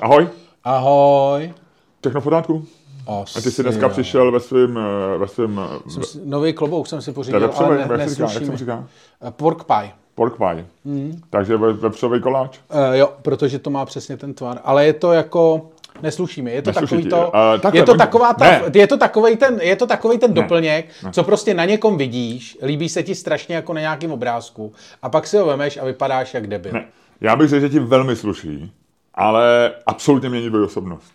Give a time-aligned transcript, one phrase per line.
[0.00, 0.28] Ahoj,
[0.64, 1.52] Ahoj.
[2.00, 2.64] všechno v pořádku?
[3.06, 3.88] Asi, A ty jsi dneska jo.
[3.92, 4.78] přišel ve svým,
[5.14, 8.14] eh, ve svým Jsem si- Nový klobouk jsem si pořídil, vepřový, ale jak ne, se
[8.14, 8.84] říká, jak se říká?
[9.28, 9.90] Eh, Pork pie.
[10.14, 10.66] Pork pie.
[10.84, 11.20] Hmm.
[11.30, 12.58] Takže ve- vepřový koláč.
[12.72, 14.60] Uh, jo, protože to má přesně ten tvar.
[14.64, 15.68] Ale je to jako...
[16.02, 16.52] Nesluší mi.
[16.52, 17.08] Je to Nesluší takový ti.
[17.10, 18.62] to, Eh, takhle, je to taková ta, ne.
[18.74, 22.88] je to takovej ten, je to takovej ten doplněk, co prostě na někom vidíš, líbí
[22.88, 24.72] se ti strašně jako na nějakém obrázku
[25.02, 26.72] a pak si ho vemeš a vypadáš jak debil.
[26.72, 26.84] Ne.
[27.20, 28.72] Já bych řekl, že ti velmi sluší,
[29.14, 31.12] ale absolutně mění tvoji osobnost.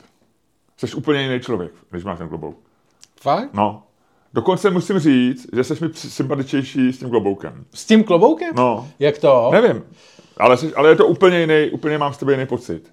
[0.78, 2.58] Jsi úplně jiný člověk, když máš ten klobouk.
[3.22, 3.54] Fakt?
[3.54, 3.84] No.
[4.34, 7.66] Dokonce musím říct, že jsi mi sympatičnější s tím kloboukem.
[7.74, 8.56] S tím kloboukem?
[8.56, 8.88] No.
[9.00, 9.50] Jak to?
[9.52, 9.84] Nevím,
[10.38, 12.92] ale, jsi, ale je to úplně jiný, úplně mám s tebe jiný pocit.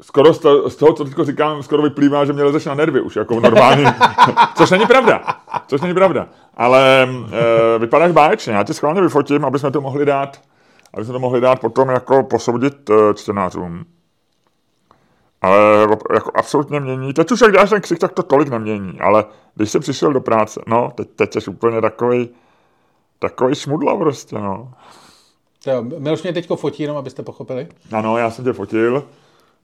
[0.00, 3.00] Skoro z, to, z toho, co teď říkám, skoro vyplývá, že mě lezeš na nervy
[3.00, 3.94] už, jako normálně.
[4.54, 5.24] Což není pravda.
[5.66, 6.28] Což není pravda.
[6.56, 8.52] Ale e, vypadáš báječně.
[8.52, 10.40] Já ti schválně vyfotím, aby jsme to mohli dát,
[10.94, 13.84] aby jsme to mohli dát potom jako posoudit e, čtenářům.
[15.42, 17.12] Ale jako absolutně mění.
[17.12, 19.00] Teď už jak dáš ten ksik, tak to tolik nemění.
[19.00, 22.28] Ale když jsi přišel do práce, no, teď, teď jsi úplně takový,
[23.18, 24.72] takový šmudla prostě, no.
[25.66, 27.68] Jo, Miloš mě teďko fotí, jenom abyste pochopili.
[27.92, 29.04] Ano, já jsem tě fotil.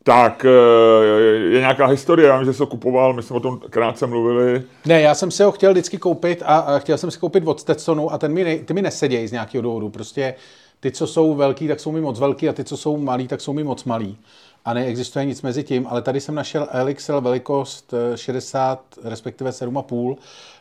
[0.02, 3.60] Tak eh, je nějaká historie, já vím, že jsi ho kupoval, my jsme o tom
[3.70, 4.62] krátce mluvili.
[4.86, 7.60] Ne, já jsem si ho chtěl vždycky koupit a, a chtěl jsem si koupit od
[7.60, 9.88] Stetsonu a ten mi, ty mi nesedějí z nějakého důvodu.
[9.88, 10.34] Prostě
[10.80, 13.40] ty, co jsou velký, tak jsou mi moc velký a ty, co jsou malý, tak
[13.40, 14.18] jsou mi moc malý.
[14.64, 20.16] A neexistuje nic mezi tím, ale tady jsem našel LXL velikost eh, 60, respektive 7,5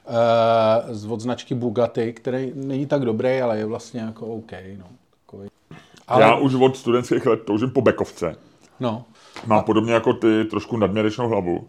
[0.08, 4.52] eh, z od značky Bugatti, který není tak dobrý, ale je vlastně jako OK.
[4.78, 4.86] No.
[5.26, 5.50] Takový.
[6.08, 6.22] Ale...
[6.22, 8.36] Já už od studentských let toužím po bekovce.
[8.80, 9.04] no.
[9.45, 11.68] Má podobně jako ty trošku nadměrečnou hlavu.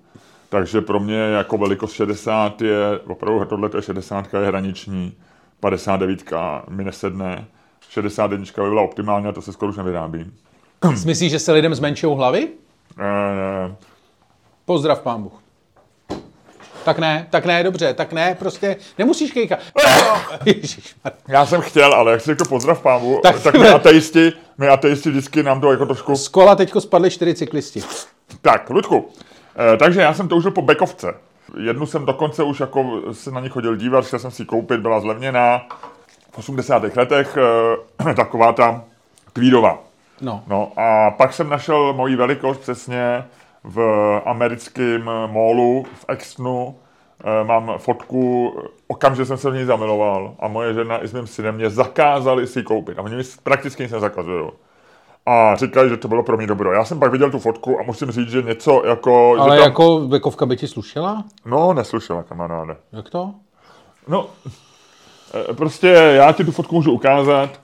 [0.49, 5.13] Takže pro mě jako velikost 60 je, opravdu tohle je 60 je hraniční,
[5.61, 6.25] 59
[6.69, 7.47] mi nesedne,
[7.91, 10.31] 61 by byla optimální a to se skoro už nevyrábí.
[11.07, 12.49] Myslíš, že se lidem zmenšují hlavy?
[13.01, 13.75] Eh,
[14.65, 15.33] Pozdrav, pán Bůh.
[16.85, 19.59] Tak ne, tak ne, dobře, tak ne, prostě nemusíš kejkat.
[21.29, 24.69] Já jsem chtěl, ale jak si řekl pozdrav pámu, Tak tak, tak my ateisti, my
[24.69, 27.83] ateisti vždycky nám to jako trošku Z kola teďko spadli čtyři cyklisti.
[28.43, 29.09] Tak, Ludku,
[29.75, 31.15] eh, takže já jsem toužil po bekovce.
[31.61, 34.81] Jednu jsem dokonce už jako se na ní chodil dívat, chtěl jsem si ji koupit,
[34.81, 35.61] byla zlevněná.
[36.39, 36.97] V 80.
[36.97, 38.85] letech eh, taková ta
[39.33, 39.79] tweedová.
[40.21, 43.25] No, No a pak jsem našel moji velikost přesně
[43.65, 43.83] v
[44.25, 46.77] americkém málu v Extonu.
[47.25, 48.53] Eh, Mám fotku,
[48.89, 52.47] okamžitě jsem se v ní zamiloval a moje žena i s mým synem mě zakázali
[52.47, 52.99] si ji koupit.
[52.99, 54.51] A oni mi prakticky nic nezakazují.
[55.27, 56.73] A říkali, že to bylo pro mě dobro.
[56.73, 59.37] Já jsem pak viděl tu fotku a musím říct, že něco jako...
[59.39, 59.71] ale že tam...
[59.71, 61.25] jako bekovka by ti slušela?
[61.45, 62.77] No, neslyšela kamaráde.
[62.93, 63.35] Jak to?
[64.09, 64.27] No,
[65.53, 67.61] prostě já ti tu fotku můžu ukázat.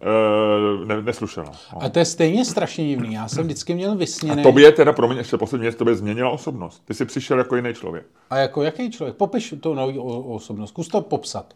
[0.00, 1.52] Eh, Ne, neslušela.
[1.74, 1.82] No.
[1.82, 3.14] A to je stejně strašně divný.
[3.14, 4.42] Já jsem vždycky měl vysněný.
[4.42, 6.82] Tobě teda, pro mě ještě poslední věc, tobě změnila osobnost.
[6.84, 8.06] Ty jsi přišel jako jiný člověk.
[8.30, 9.16] A jako jaký člověk?
[9.16, 10.02] Popiš to nový o-
[10.34, 10.70] osobnost.
[10.70, 11.54] Zkus to popsat.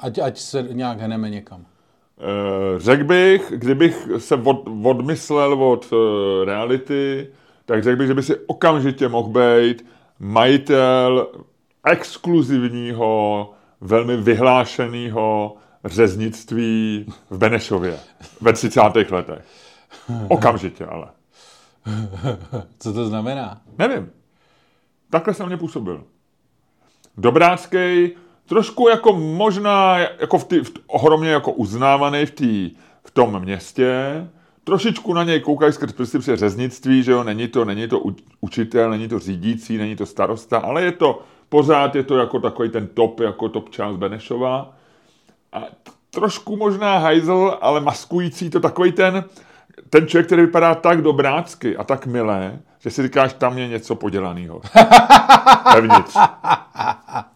[0.00, 1.64] Ať, ať se nějak hneme někam.
[2.18, 7.28] Eh, Řekl bych, kdybych se od, odmyslel od eh, reality,
[7.66, 9.84] tak řekl bych, že by si okamžitě mohl být
[10.18, 11.26] majitel
[11.86, 13.50] exkluzivního,
[13.82, 17.98] velmi vyhlášeného řeznictví v Benešově
[18.40, 18.80] ve 30.
[19.10, 19.44] letech.
[20.28, 21.06] Okamžitě ale.
[22.78, 23.60] Co to znamená?
[23.78, 24.10] Nevím.
[25.10, 26.04] Takhle jsem mě působil.
[27.16, 28.10] Dobrácký,
[28.46, 32.70] trošku jako možná, jako v tý, v, ohromně jako uznávaný v, tý,
[33.04, 34.28] v tom městě,
[34.64, 38.02] trošičku na něj koukají skrz prsty při řeznictví, že jo, není to, není to
[38.40, 41.22] učitel, není to řídící, není to starosta, ale je to,
[41.52, 44.72] pořád je to jako takový ten top, jako top část Benešova.
[45.52, 45.62] A
[46.10, 49.24] trošku možná hajzl, ale maskující to takový ten,
[49.90, 53.94] ten člověk, který vypadá tak dobrácky a tak milé, že si říkáš, tam je něco
[53.94, 54.60] podělaného.
[55.74, 56.16] Vevnitř.
[56.16, 57.30] A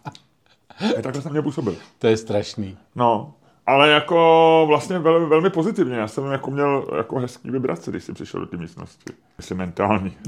[1.03, 1.77] takhle jsem mě působil.
[1.99, 2.79] To je strašný.
[2.95, 3.35] No,
[3.67, 5.97] ale jako vlastně velmi, velmi pozitivně.
[5.97, 9.13] Já jsem jako měl jako hezký vibrace, když jsi přišel do té místnosti.
[9.41, 10.17] Jsi mentální.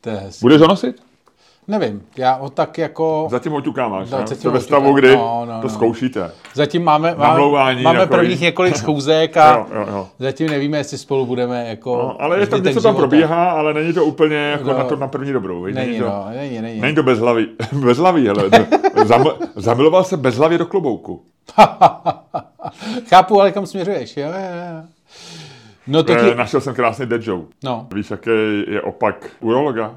[0.00, 0.42] To je hezký.
[0.42, 1.13] Budeš ho nosit?
[1.68, 3.26] Nevím, já ho tak jako...
[3.30, 4.26] Zatím oťuka máš, ne?
[4.26, 5.74] Zatím ve stavu, kdy No, no, to no.
[5.74, 6.30] zkoušíte.
[6.54, 8.18] Zatím máme, máme, máme takový.
[8.18, 10.08] prvních několik schůzek a Jo, jo, jo.
[10.18, 11.96] zatím nevíme, jestli spolu budeme jako...
[11.96, 14.78] No, ale je tam něco tam probíhá, ale není to úplně jako No.
[14.78, 15.62] na to na první dobrou.
[15.62, 15.74] viď?
[15.74, 16.80] Není, to, no, není, není.
[16.80, 17.46] Není to bezhlavý.
[17.72, 18.50] bezhlavý, hele.
[19.04, 19.24] Zam,
[19.56, 21.22] zamiloval se bezhlavě do klobouku.
[23.08, 24.82] Chápu, ale kam směřuješ, jo, jo, jo.
[25.86, 26.34] No to ti...
[26.34, 27.46] Našel jsem krásný dead joke.
[27.64, 28.30] No, Víš, jaký
[28.68, 29.96] je opak urologa?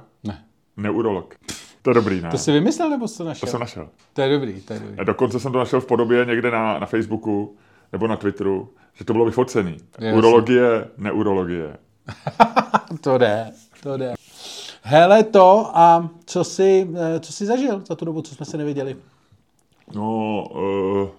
[0.78, 0.84] Ne.
[0.84, 1.36] Neurolog.
[1.82, 2.30] To je dobrý, ne?
[2.32, 3.50] To jsi vymyslel, nebo jsi to To našel?
[3.50, 3.90] jsem našel.
[4.14, 5.00] To je dobrý, to je dobrý.
[5.00, 7.56] A dokonce jsem to našel v podobě někde na, na Facebooku
[7.92, 9.78] nebo na Twitteru, že to bylo vyfocený.
[10.00, 10.14] Jasně.
[10.14, 11.78] Urologie, neurologie.
[13.02, 13.52] to jde,
[13.84, 14.14] to jde.
[14.82, 18.58] Hele to a co jsi, eh, co jsi zažil za tu dobu, co jsme se
[18.58, 18.96] neviděli?
[19.94, 21.10] No, uh,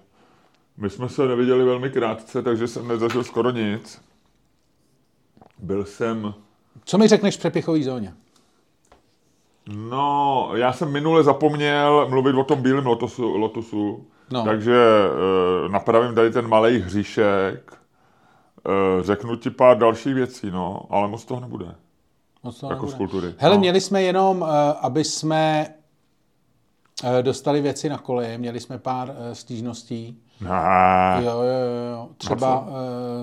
[0.76, 4.00] my jsme se neviděli velmi krátce, takže jsem nezažil skoro nic.
[5.58, 6.34] Byl jsem...
[6.84, 8.14] Co mi řekneš v přepichové zóně?
[9.72, 14.44] No, já jsem minule zapomněl mluvit o tom bílém lotosu, lotosu No.
[14.44, 14.76] takže
[15.66, 17.72] uh, napravím tady ten malý hříšek.
[18.66, 21.74] Uh, řeknu ti pár dalších věcí, no, ale moc toho nebude.
[22.42, 22.92] Moc to Jako nebude.
[22.92, 23.34] z kultury.
[23.38, 23.60] Hele, No.
[23.60, 25.74] měli jsme jenom, eh, aby jsme
[27.22, 30.22] dostali věci na koleje, měli jsme pár stížností.
[30.40, 31.24] Ne.
[31.24, 32.08] Jo, jo, jo.
[32.18, 32.66] Třeba,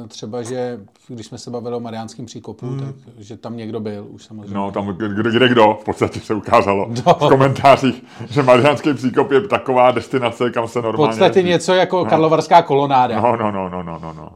[0.03, 2.79] eh, třeba, že když jsme se bavili o Mariánském příkopu, hmm.
[2.79, 4.53] tak, že tam někdo byl už samozřejmě.
[4.55, 7.13] No, tam kde, kde kdo, v podstatě se ukázalo No.
[7.13, 11.49] v komentářích, že Mariánský příkop je taková destinace, kam se v normálně podstatě jezdí.
[11.49, 13.21] něco jako Karlovarská kolonáda.
[13.21, 14.29] No, no, no, no, no, no, no.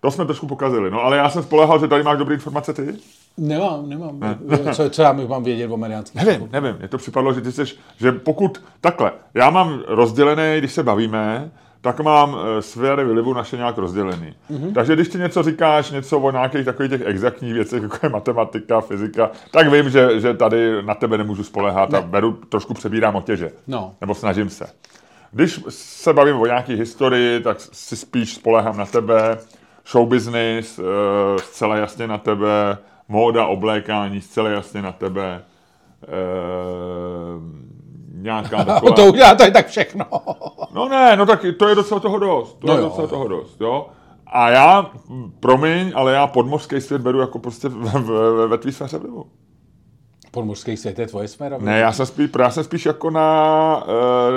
[0.00, 2.94] To jsme trošku pokazili, no, ale já jsem spolehal, že tady máš dobré informace ty.
[3.38, 4.20] Nemám, nemám.
[4.72, 7.62] Co, co já mám vědět o Mariánském Nevím, nevím, mně to připadlo, že ty jsi,
[7.96, 11.50] že pokud takhle, já mám rozdělený, když se bavíme,
[11.86, 14.34] tak mám eh, sféry vlivu naše nějak rozdělený.
[14.50, 14.72] Mm-hmm.
[14.72, 18.80] Takže když ti něco říkáš, něco o nějakých takových těch exaktních věcech, jako je matematika,
[18.80, 21.98] fyzika, tak vím, že, že tady na tebe nemůžu spolehat ne.
[21.98, 23.50] a beru, trošku přebírám otěže.
[23.66, 23.94] No.
[24.00, 24.66] Nebo snažím se.
[25.32, 29.38] Když se bavím o nějaké historii, tak si spíš spolehám na tebe,
[29.90, 30.82] show business, eh,
[31.38, 32.78] zcela jasně na tebe,
[33.08, 35.42] móda, oblékání, zcela jasně na tebe,
[36.02, 36.06] eh,
[38.22, 38.96] nějaká taková...
[38.96, 40.04] To udělá, to je tak všechno.
[40.74, 42.58] No ne, no tak to je docela toho dost.
[42.58, 42.84] To No je jo.
[42.88, 43.88] docela toho dost, jo.
[44.26, 44.90] A já,
[45.40, 47.68] promiň, ale já podmořský svět beru jako prostě
[48.48, 49.24] ve tvý sféře vlivu.
[50.30, 51.58] Podmořský svět je tvoje sféra.
[51.60, 53.76] Ne, já jsem spíš, já jsem spíš jako na...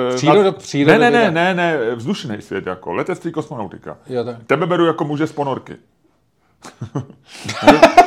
[0.09, 3.97] Uh, Přírodo- na přírodo- ne, ne, ne, ne, ne, vzdušný svět jako, letectví, kosmonautika.
[4.07, 4.35] Jo, tak.
[4.47, 5.73] Tebe beru jako muže z ponorky.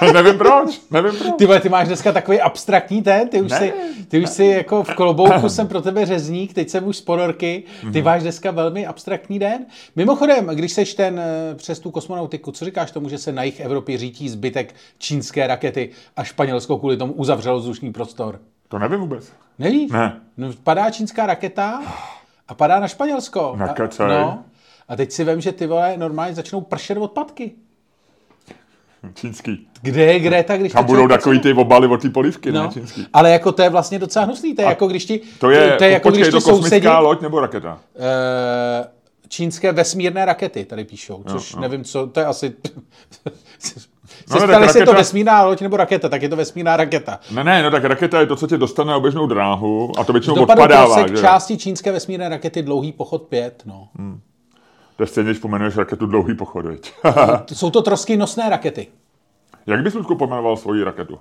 [0.12, 1.32] nevím, proč, nevím proč.
[1.38, 3.58] Ty ty máš dneska takový abstraktní ten, ty už, Ne.
[3.58, 3.72] si,
[4.08, 7.62] ty už si jako v kolobouku jsem pro tebe řezník, teď jsem už z ponorky,
[7.92, 9.66] ty máš dneska velmi abstraktní den.
[9.96, 13.60] Mimochodem, když seš ten eh, přes tu kosmonautiku, co říkáš tomu, že se na jich
[13.60, 18.40] Evropě řítí zbytek čínské rakety a Španělsko kvůli tomu uzavřelo vzdušný prostor?
[18.68, 19.32] To nevím vůbec.
[19.58, 19.90] Nevíš?
[19.92, 20.20] Ne.
[20.36, 21.82] No, padá čínská raketa
[22.48, 23.52] a padá na Španělsko.
[23.52, 24.08] A, Nekecej.
[24.08, 24.44] no,
[24.88, 27.52] a teď si vem, že ty vole normálně začnou pršet odpadky.
[29.14, 29.66] Čínský.
[29.82, 33.06] Kde je Greta, když Tam budou takový ty obaly od té polívky, No, ne, čínský.
[33.12, 35.84] ale jako to je vlastně docela hnusný, to je jako když ti, To je, to
[35.84, 37.78] je jako počkej, když to kosmická sousedí, loď nebo raketa?
[37.96, 38.86] eh,
[39.28, 41.60] čínské vesmírné rakety tady píšou, což no.
[41.60, 42.52] nevím, co, to je asi...
[44.30, 47.20] No, tak jestli je to raketa- vesmírná loď nebo raketa, tak je to vesmírná raketa.
[47.30, 50.12] Ne, ne, no tak raketa je to, co tě dostane na oběžnou dráhu a to
[50.12, 51.16] většinou Dopadl odpadává, že?
[51.16, 53.88] části čínské vesmírné rakety dlouhý pochod 5, no.
[55.02, 56.92] To je stejně, když pomenuješ raketu dlouhý pochod, viď?
[57.52, 58.86] Jsou to trosky nosné rakety.
[59.66, 61.18] Jak bys Ludku pomenoval svoji raketu?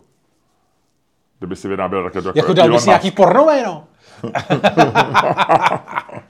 [1.39, 3.83] Kdyby si vyráběl raketu jako, Jako dal bys nějaký pornové, no.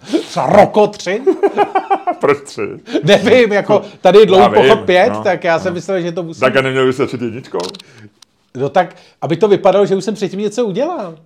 [0.05, 1.23] Třeba Roko 3?
[2.19, 2.61] Proč tři?
[3.03, 6.39] Nevím, jako tady je dlouhý pochod 5, no, tak já jsem myslel, že to musí...
[6.39, 7.59] Tak a neměl bys začít jedničkou?
[8.55, 11.17] No tak, aby to vypadalo, že už jsem předtím něco udělal.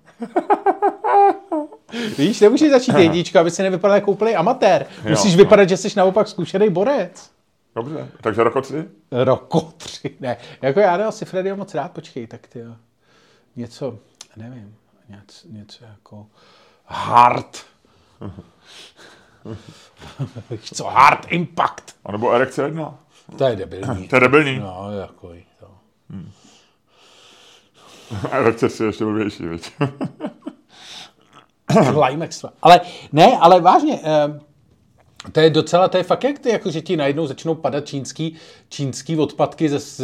[2.17, 4.85] Víš, nemůžeš začít jednička, aby si nevypadal jako úplný amatér.
[5.09, 5.37] Musíš no.
[5.37, 7.29] vypadat, že jsi naopak zkušený borec.
[7.75, 8.85] Dobře, takže roko tři?
[9.11, 10.37] Roko tři, ne.
[10.61, 12.75] Jako já dal si Freddyho moc rád, počkej, tak ty jo.
[13.55, 13.97] Něco,
[14.35, 14.75] nevím,
[15.09, 16.25] něco, něco jako
[16.85, 17.65] hard.
[20.73, 21.95] Co, hard impact.
[22.05, 22.99] A nebo erekce jedna?
[23.37, 24.07] To je debilní.
[24.07, 24.59] To je debilní.
[24.59, 25.67] No, takový to.
[28.31, 29.43] Erekce tři je ještě blbější,
[31.93, 32.45] Climax.
[32.61, 32.81] Ale
[33.11, 34.39] ne, ale vážně, eh,
[35.31, 38.35] to je docela, to je fakt jak ty, jako že ti najednou začnou padat čínský,
[38.69, 39.99] čínský odpadky ze, z,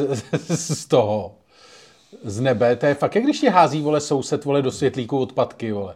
[0.48, 1.36] z toho,
[2.24, 2.76] z nebe.
[2.76, 5.96] To je fakt jak když ti hází, vole, soused, vole, do světlíku odpadky, vole.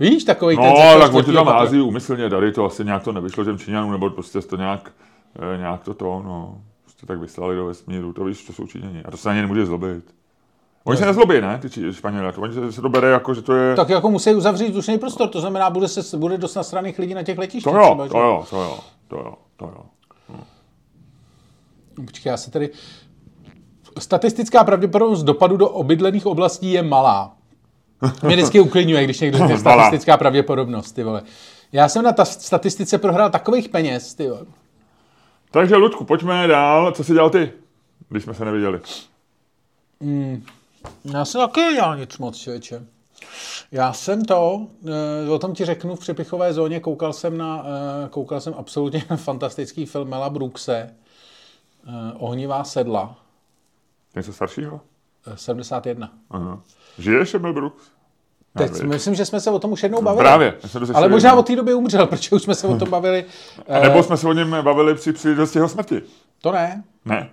[0.00, 0.64] Víš, takový ten...
[0.64, 3.44] ze No, tak on ti čtvrtýho tam hází úmyslně tady, to asi nějak to nevyšlo
[3.44, 4.92] těm Číňanům, nebo prostě to nějak,
[5.54, 9.02] eh, nějak to to, no, prostě tak vyslali do vesmíru, to víš, to jsou Číňani.
[9.04, 10.04] A to se na ně nemůže zlobit.
[10.86, 13.76] Oni se nezlobí, ne, ty Španělé, to, oni se, to bere jako, že to je...
[13.76, 17.22] Tak jako musí uzavřít vzdušný prostor, to znamená, bude, se, bude dost nasraných lidí na
[17.22, 17.72] těch letištích.
[17.72, 18.78] to jo, třeba, to jo, to jo,
[19.08, 19.84] to jo, to jo.
[22.04, 22.70] Počkej, já se tady...
[23.98, 27.36] Statistická pravděpodobnost dopadu do obydlených oblastí je malá.
[28.22, 29.58] Mě vždycky uklidňuje, když někdo Malá.
[29.58, 31.22] statistická pravděpodobnost, ty vole.
[31.72, 34.46] Já jsem na ta statistice prohrál takových peněz, ty vole.
[35.50, 36.92] Takže, Ludku, pojďme dál.
[36.92, 37.52] Co jsi dělal ty,
[38.08, 38.80] když jsme se neviděli?
[41.04, 42.86] Já jsem taky nedělal nic moc, člověče.
[43.72, 44.66] Já jsem to,
[45.26, 47.64] eh, o tom ti řeknu, v přepichové zóně koukal jsem na,
[48.04, 53.16] eh, koukal jsem absolutně na fantastický film Mela Brookse, eh, Ohnivá sedla.
[54.16, 54.80] Něco staršího?
[55.26, 56.10] Eh, 71.
[56.30, 56.60] Aha.
[56.98, 57.82] Žije ještě Mel Brooks?
[58.58, 60.22] Teď myslím, že jsme se o tom už jednou bavili.
[60.24, 60.54] Právě.
[60.94, 61.40] Ale možná jednou.
[61.40, 63.24] od té doby umřel, protože už jsme se o tom bavili.
[63.68, 66.02] A nebo jsme se o něm bavili při příležitosti jeho smrti.
[66.40, 66.84] To ne.
[67.04, 67.30] Ne.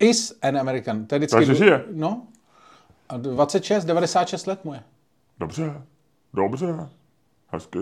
[0.00, 1.06] Is an American.
[1.06, 1.36] To je vždycky...
[1.36, 1.84] Takže žije.
[1.92, 2.26] No.
[3.08, 4.82] A 26, 96 let mu je.
[5.38, 5.82] Dobře.
[6.34, 6.88] Dobře.
[7.48, 7.78] Hezky.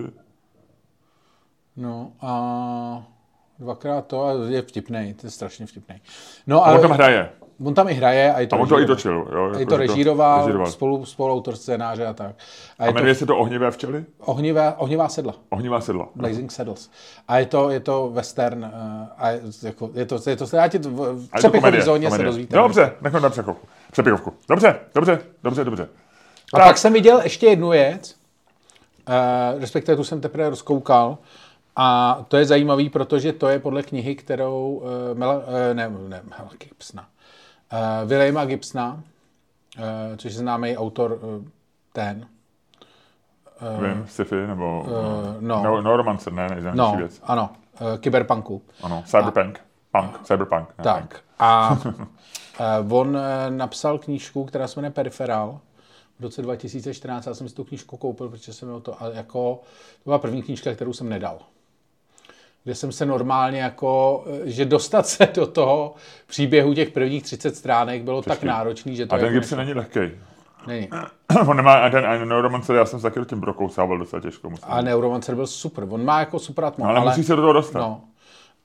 [1.77, 3.07] No a
[3.59, 6.01] dvakrát to a je vtipnej, to je strašně vtipnej.
[6.47, 7.33] No a on tam hraje.
[7.65, 9.29] On tam i hraje a i to A on to i točil.
[9.33, 10.71] Jo, I jako, to že režíroval, režíroval.
[10.71, 12.35] spolu, spoluautor scénáře a tak.
[12.79, 14.05] A A je to jmenuje se to Ohnivé včely?
[14.21, 15.35] ohnivá, ohnivá sedla.
[15.51, 16.09] Ohnivá sedla.
[16.15, 16.91] Blazing Saddles.
[17.29, 18.71] A je to, je to western, uh,
[19.19, 21.37] a je, jako, je to, je to, já ti to, v A v je to
[21.39, 22.27] přepichový komedie, zóně se komedie.
[22.27, 22.57] dozvíte.
[22.57, 23.67] Dobře, nechme na přepichovku.
[23.93, 24.33] Přepichovku.
[24.49, 25.89] Dobře, dobře, dobře, dobře.
[26.55, 28.15] A pak jsem viděl ještě jednu věc,
[29.09, 31.19] uh, respektive tu jsem teprve rozkoukal,
[31.79, 36.21] a to je zajímavý, protože to je podle knihy, kterou uh, Mel, uh, ne, ne,
[36.31, 37.07] Mel Gibsona,
[37.73, 38.95] uh, Williama Gibsona,
[39.79, 39.83] uh,
[40.17, 41.45] což je známý autor uh,
[41.93, 42.27] ten,
[43.81, 44.81] Vím, sci-fi nebo...
[44.81, 44.89] uh,
[45.41, 47.21] no, No, no romancer, ne, nejznámější no, věc.
[47.25, 48.63] ano, uh, kyberpunku.
[48.83, 49.61] Ano, cyberpunk.
[49.93, 50.69] Punk, cyberpunk.
[50.69, 50.85] Ne, punk.
[50.85, 51.21] Tak.
[51.39, 51.79] A
[52.91, 55.61] uh, on eh, napsal knížku, která se jmenuje Periferál
[56.19, 57.27] v roce 2014.
[57.27, 59.61] Já jsem si tu knížku koupil, protože jsem měl to a jako,
[60.05, 61.39] to byla první knížka, kterou jsem nedal.
[62.67, 65.95] Kde jsem se normálně jako, eh, že dostat se do toho
[66.27, 69.75] příběhu těch prvních 30 stránek bylo tak náročný, že to A ten jako Gibson není
[69.75, 70.01] lehký.
[70.67, 70.89] není.
[71.49, 74.51] On nemá, a ten a neuromancer, já jsem se taky do tím prokousával docela těžko.
[74.51, 74.69] Musím.
[74.69, 75.87] A Neuromancer byl super.
[75.91, 77.79] On má jako super atmo, ale, ale musí se do toho dostat.
[77.79, 78.01] No.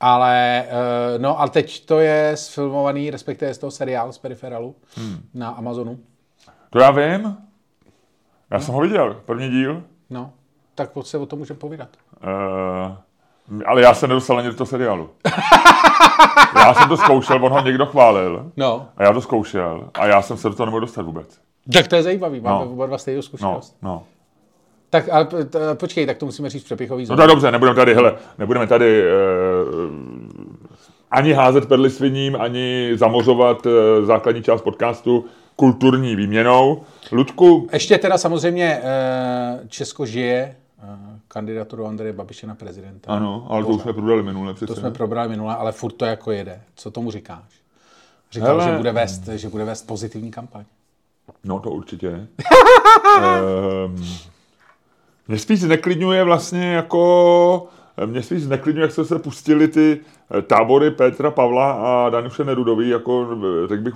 [0.00, 5.28] Ale, eh, no a teď to je sfilmovaný, respektive z toho seriál z Periferalu hmm.
[5.34, 5.98] na Amazonu.
[6.70, 7.36] To já vím.
[8.50, 9.82] Já jsem ho viděl, první díl.
[10.10, 10.32] No,
[10.74, 11.88] tak se o tom můžeme povídat.
[12.22, 12.96] Uh,
[13.66, 15.10] ale já se nedostal ani do toho seriálu.
[16.56, 18.50] já jsem to zkoušel, on ho někdo chválil.
[18.56, 19.88] No, A já to zkoušel.
[19.94, 21.38] A já jsem se do toho nemohl dostat vůbec.
[21.72, 22.70] tak to je zajímavý, máme No.
[22.72, 23.76] oba dva stejnou No, zkušenost.
[23.82, 24.02] no.
[24.90, 27.16] Tak ale t- počkej, tak to musíme říct přepichový No zónu.
[27.16, 29.90] to je dobře, nebudeme tady, hele, nebudeme tady uh,
[31.10, 33.72] ani házet perly sviním, ani zamořovat uh,
[34.06, 35.24] základní část podcastu
[35.56, 36.82] kulturní výměnou.
[37.12, 40.56] Ludku, Ještě teda samozřejmě eh, Česko žije
[41.32, 43.12] kandidaturu Andreje Babiše na prezidenta.
[43.12, 44.74] ano, ale to už jsme prodali minule přece.
[44.74, 46.62] To jsme probrali minule, ale furt to jako jede.
[46.74, 47.62] Co tomu říkáš?
[48.32, 48.70] Říkal, Hele.
[48.72, 50.64] že bude, vést, že bude vést pozitivní kampaň.
[51.44, 52.28] No to určitě.
[53.86, 54.04] um,
[55.28, 57.68] mě spíš zneklidňuje vlastně jako
[58.06, 60.00] mě spíš zneklidňuje, jak se se pustili ty
[60.46, 63.26] tábory Petra Pavla a Danuše Nerudový, jako,
[63.64, 63.94] eh, řekl bych,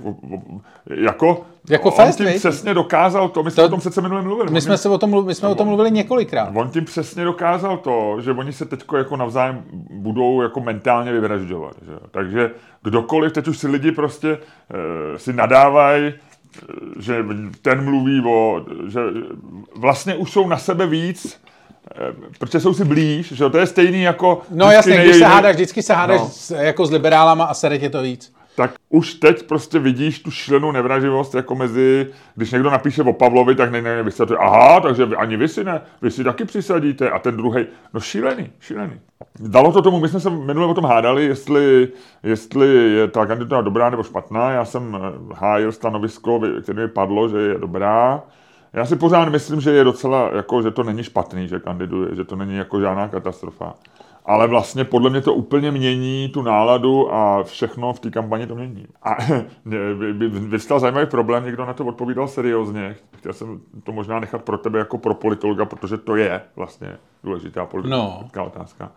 [0.91, 2.37] jako, Jako on fest, tím viď?
[2.37, 4.51] přesně dokázal to, my jsme To- o tom přece minule mluvili.
[4.51, 6.51] My jsme, se o tom, my jsme o tom mluvili několikrát.
[6.55, 11.75] On tím přesně dokázal to, že oni se teď jako navzájem budou jako mentálně vyvražďovat.
[11.87, 11.93] Že?
[12.11, 12.51] Takže
[12.83, 14.39] kdokoliv, teď už si lidi prostě
[15.15, 16.13] e, si nadávají, e,
[16.99, 17.25] že
[17.63, 19.01] ten mluví o, že
[19.77, 21.41] vlastně už jsou na sebe víc,
[22.39, 24.43] protože jsou si blíž, že to je stejný jako...
[24.51, 26.29] No jasně, když nejde- se hádáš, vždycky se hádáš No.
[26.29, 28.33] s, jako s liberálama a sere tě to víc.
[28.57, 33.55] tak už teď prostě vidíš tu šílenou nevraživost jako mezi, když někdo napíše o Pavlovi,
[33.55, 37.11] tak ne, ne, vysvětluje, aha, takže vy, ani vy si ne, vy si taky přisadíte
[37.11, 39.01] a ten druhý, no šílený, šílený.
[39.41, 41.89] Dalo to tomu, my jsme se minule o tom hádali, jestli,
[42.23, 47.29] jestli je ta kandidatura dobrá nebo špatná, já jsem eh, hájil stanovisko, které mi padlo,
[47.29, 48.23] že je dobrá,
[48.73, 52.25] já si pořád myslím, že je docela, jako, že to není špatný, že kandiduje, že
[52.25, 53.75] to není jako žádná katastrofa.
[54.29, 58.55] Ale vlastně podle mě to úplně mění tu náladu a všechno v té kampani to
[58.55, 58.87] mění.
[59.03, 59.17] A
[59.67, 62.97] vy- vy- vyvstal zajímavý problém, někdo na to odpovídal seriózně.
[63.17, 67.67] Chtěl jsem to možná nechat pro tebe jako pro politologa, protože to je vlastně důležitá
[67.67, 67.97] politická
[68.43, 68.47] No.
[68.47, 68.93] otázka.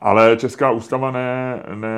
[0.00, 1.90] Ale Česká ústava ne, ne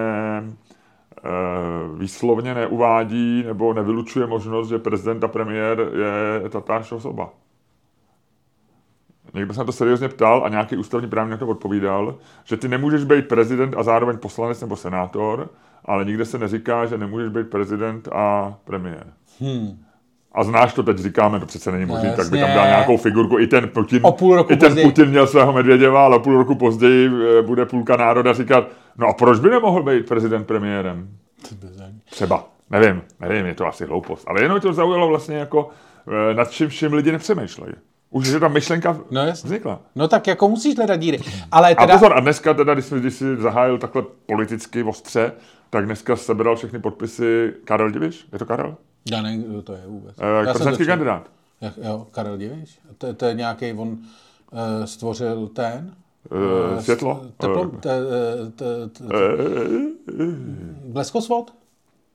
[1.98, 5.90] výslovně neuvádí nebo nevylučuje možnost, že prezident a premiér
[6.42, 7.30] je tatáž osoba.
[9.34, 12.14] Někdo se na to seriózně ptal a nějaký ústavní právník to odpovídal,
[12.44, 15.48] že ty nemůžeš být prezident a zároveň poslanec nebo senátor,
[15.84, 19.06] ale nikde se neříká, že nemůžeš být prezident a premiér.
[19.40, 19.78] Hmm.
[20.34, 22.96] A znáš to, teď říkáme, to přece není možné, No, tak by tam dal nějakou
[22.96, 23.38] figurku.
[23.38, 24.86] I ten Putin, O půl roku i ten později.
[24.86, 29.06] Putin měl svého Medvěděva, ale o půl roku později eh, bude půlka národa říkat, no
[29.06, 31.08] a proč by nemohl být prezident premiérem?
[32.10, 32.48] Třeba.
[32.70, 34.24] Nevím, nevím, je to asi hloupost.
[34.28, 35.70] Ale jenom to zaujalo vlastně jako,
[36.30, 37.72] eh, nad čím všem lidi nepřemýšlejí.
[38.10, 39.80] Už že ta myšlenka No vznikla.
[39.94, 41.18] No tak jako musíš hledat díry.
[41.52, 45.32] Ale A teda, pozor, a dneska teda, když jsi, když jsi zahájil takhle politicky ostře,
[45.70, 48.26] tak dneska sebral všechny podpisy Karel Diviš.
[48.32, 48.76] Je to Karel?
[49.10, 50.16] já kdo to je vůbec.
[50.18, 51.30] Eh, prezidentský kandidát.
[51.60, 52.78] Jak, jo, Karel Diviš?
[52.98, 53.98] To, to je nějaký, on uh,
[54.84, 55.94] stvořil ten?
[56.32, 57.22] Eh, Světlo?
[57.36, 58.00] Teplo, Eh, te,
[58.56, 59.92] te, te, eh,
[60.84, 61.54] bleskosvod?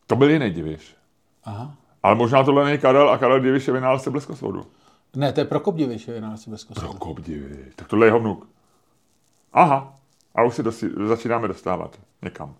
[0.07, 0.95] To byl jiný diviš.
[1.43, 1.75] Aha.
[2.03, 4.65] Ale možná tohle není Karel a Karel Diviš je vynálezce bleskosvodu.
[5.15, 6.79] Ne, to je Prokop Diviš, je bez kosu.
[6.79, 7.75] Prokop Diviš.
[7.75, 8.47] Tak tohle je jeho vnuk.
[9.53, 9.93] Aha.
[10.35, 12.55] A už se dosi, začínáme dostávat někam.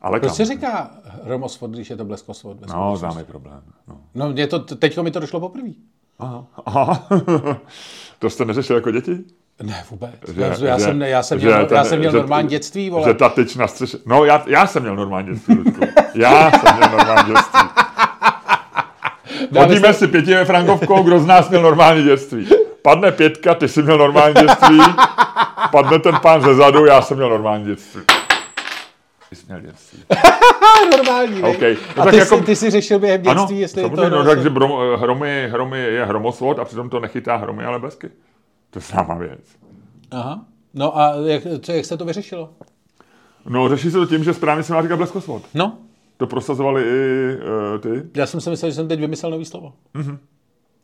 [0.00, 2.66] Ale Proč se říká hromosvod, když je to bleskosvod?
[2.68, 3.62] No, známý problém.
[3.88, 4.00] No.
[4.14, 5.70] no mě to, teďko mi to došlo poprvé.
[6.18, 6.46] Aha.
[6.66, 7.08] Aha.
[8.18, 9.24] to jste neřešili jako děti?
[9.62, 10.10] Ne, vůbec.
[10.34, 12.90] Že- já, že- jsem, já jsem že měl, ten- já jsem měl že- normální dětství,
[12.90, 13.08] vole.
[13.08, 13.96] Že ta tyč na střeše...
[14.06, 15.80] No, já, já jsem měl normální dětství, Ludku.
[16.14, 17.60] Já jsem měl normální dětství.
[19.58, 22.48] Hodíme si pěti frankovkou, kdo z nás měl normální dětství.
[22.82, 24.80] Padne pětka, ty jsi měl normální dětství.
[25.72, 28.02] Padne ten pán ze zadu, já jsem měl normální dětství.
[29.30, 30.04] Ty jsi měl dětství.
[30.96, 31.48] normální, ne?
[31.48, 31.60] OK.
[31.96, 34.08] No A tak ty, jako- jsi, ty jsi řešil během Ano, dětství, jestli je to...
[34.10, 38.10] no, takže brom, hromy, hromy je hromosvod a přitom to nechytá hromy, ale blesky.
[38.70, 39.40] To je známá věc.
[40.10, 40.44] Aha.
[40.74, 42.50] No a jak, co, jak se to vyřešilo?
[43.48, 45.42] No, řeší se to tím, že správně se má říkat bleskosvod.
[45.54, 45.78] No,
[46.16, 48.02] To prosazovali i uh, ty.
[48.16, 49.72] já jsem si myslel, že jsem teď vymyslel nový slovo.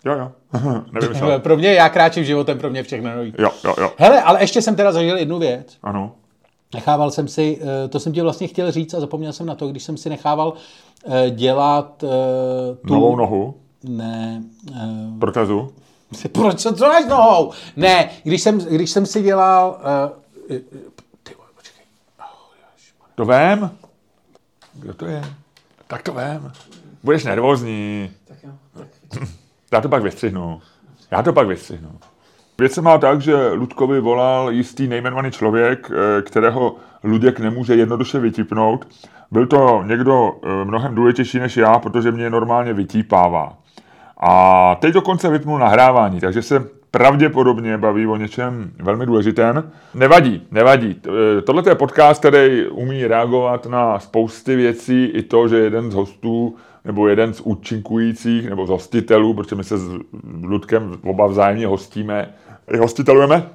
[0.05, 0.33] Jo, jo.
[0.93, 1.41] Nevymyslel.
[1.41, 3.35] Pro mě, já kráčím životem, pro mě všechno nový.
[3.39, 3.93] Jo, jo, jo.
[3.97, 5.79] Hele, ale ještě jsem teda zažil jednu věc.
[5.83, 6.13] Ano.
[6.75, 9.69] Nechával jsem si, eh, to jsem ti vlastně chtěl říct a zapomněl jsem na to,
[9.69, 10.53] když jsem si nechával
[11.09, 12.05] eh, dělat
[12.87, 12.95] tu...
[12.95, 13.55] Novou nohu.
[13.85, 14.43] Ne,
[15.21, 15.69] Protezu.
[16.33, 17.53] Proč, co, co máš nohou?
[17.77, 19.81] Ne, když jsem, když jsem si dělal...
[20.51, 20.59] eh,
[21.23, 21.85] ty vole, počkej.
[23.15, 23.71] To vem.
[24.75, 25.25] Kdo to je?
[25.87, 26.53] Tak to vem.
[27.03, 28.11] Budeš nervózní.
[28.29, 28.51] Tak jo,
[29.73, 30.61] Já to pak vystřihnu.
[31.11, 31.99] Já to pak vystřihnu.
[32.59, 38.19] Věc se má tak, že Ludkovi volal jistý nejmenovaný člověk, eh, kterého Luděk nemůže jednoduše
[38.19, 38.89] vytipnout.
[39.31, 43.59] Byl to někdo mnohem důležitější než já, protože mě normálně vytípává.
[44.21, 49.71] A teď dokonce vypnul nahrávání, takže se pravděpodobně baví o něčem velmi důležitém.
[49.95, 51.01] Nevadí, nevadí.
[51.39, 55.95] Eh, Tohle je podcast, který umí reagovat na spousty věcí, i to, že jeden z
[55.95, 59.91] hostů nebo jeden z účinkujících nebo z hostitelů, protože my se s
[60.43, 62.35] Ludkem oba vzájemně hostíme,
[62.73, 63.47] i hostitelujeme,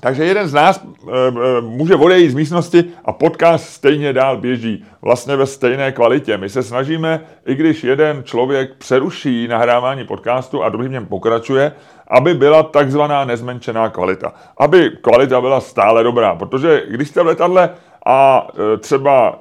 [0.00, 4.84] takže jeden z nás e, e, může odejít z místnosti a podcast stejně dál běží,
[5.02, 6.36] vlastně ve stejné kvalitě.
[6.36, 11.72] My se snažíme, i když jeden člověk přeruší nahrávání podcastu a druhý v něm pokračuje,
[12.08, 14.32] aby byla takzvaná nezmenšená kvalita.
[14.56, 17.70] Aby kvalita byla stále dobrá, protože když jste v letadle
[18.06, 19.38] a e, třeba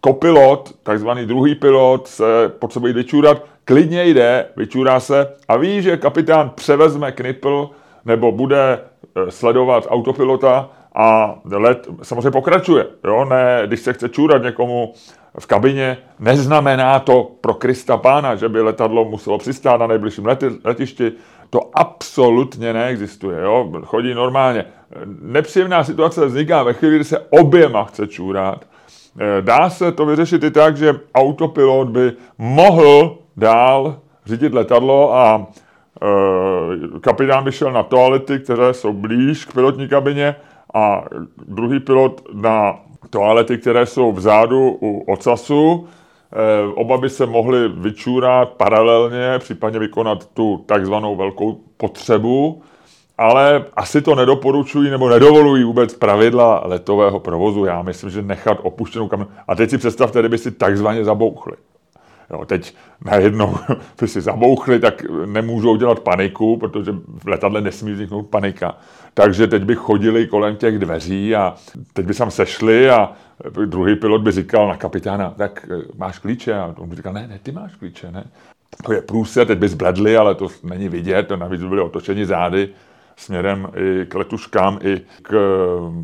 [0.00, 6.50] kopilot, takzvaný druhý pilot, se potřebuje vyčůrat, klidně jde, vyčůrá se a ví, že kapitán
[6.54, 7.70] převezme knipl
[8.04, 8.80] nebo bude
[9.16, 12.86] eh, sledovat autopilota a let samozřejmě pokračuje.
[13.04, 13.24] Jo?
[13.24, 14.92] Ne, když se chce čůrat někomu
[15.38, 20.46] v kabině, neznamená to pro Krista pána, že by letadlo muselo přistát na nejbližším leti,
[20.64, 21.12] letišti.
[21.50, 23.40] To absolutně neexistuje.
[23.40, 23.72] Jo?
[23.84, 24.64] Chodí normálně.
[25.22, 28.64] Nepříjemná situace vzniká ve chvíli, kdy se oběma chce čůrat.
[29.20, 35.46] Eh, Dá se to vyřešit i tak, že autopilot by mohl dál řídit letadlo a
[37.00, 40.36] kapitán by šel na toalety, které jsou blíž k pilotní kabině
[40.74, 41.04] a
[41.48, 42.76] druhý pilot na
[43.10, 45.88] toalety, které jsou vzadu u ocasu.
[46.32, 52.62] E, oba by se mohli vyčůrat paralelně, případně vykonat tu takzvanou velkou potřebu,
[53.18, 57.64] ale asi to nedoporučují nebo nedovolují vůbec pravidla letového provozu.
[57.64, 59.30] Já myslím, že nechat opuštěnou kamenu.
[59.48, 61.56] A teď si představte, kdyby si takzvaně zabouchli.
[62.34, 63.56] Jo, teď najednou
[64.00, 68.76] by si zabouchli, tak nemůžou dělat paniku, protože v letadle nesmí vzniknout panika.
[69.14, 71.54] Takže teď by chodili kolem těch dveří a
[71.92, 73.12] teď by se sešli a
[73.64, 76.54] druhý pilot by říkal na kapitána, tak eh, máš klíče?
[76.54, 78.24] A on by říkal, ne, ne, ty máš klíče, ne.
[78.84, 82.26] To je průse, teď by zbledli, ale to není vidět, to navíc by byli otočeni
[82.26, 82.68] zády
[83.16, 85.34] směrem i k letuškám, i k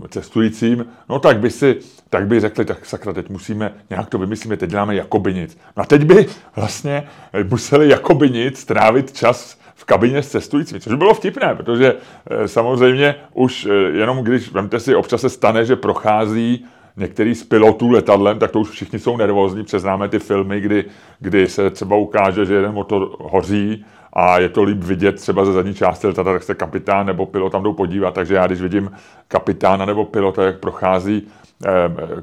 [0.05, 1.79] eh, cestujícím, no tak by si,
[2.11, 5.59] tak by řekli, tak sakra, teď musíme, nějak to vymyslíme, teď děláme jakoby nic.
[5.77, 7.09] No a teď by vlastně
[7.49, 11.95] museli jakoby nic trávit čas v kabině s cestujícími, což bylo vtipné, protože
[12.31, 16.65] eh, samozřejmě už eh, jenom když, vemte si, občas se stane, že prochází
[16.97, 20.85] některý z pilotů letadlem, tak to už všichni jsou nervózní, přeznáme ty filmy, kdy,
[21.21, 25.53] kdy se třeba ukáže, že jeden motor hoří a je to líp vidět třeba ze
[25.53, 28.93] zadní části letadla, tak se kapitán nebo pilot tam jdou podívat, takže já když vidím
[29.29, 31.29] kapitána nebo pilota, jak prochází
[31.67, 31.71] eh,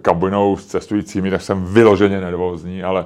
[0.01, 3.05] kabinou s cestujícími, tak jsem vyloženě nervózní, ale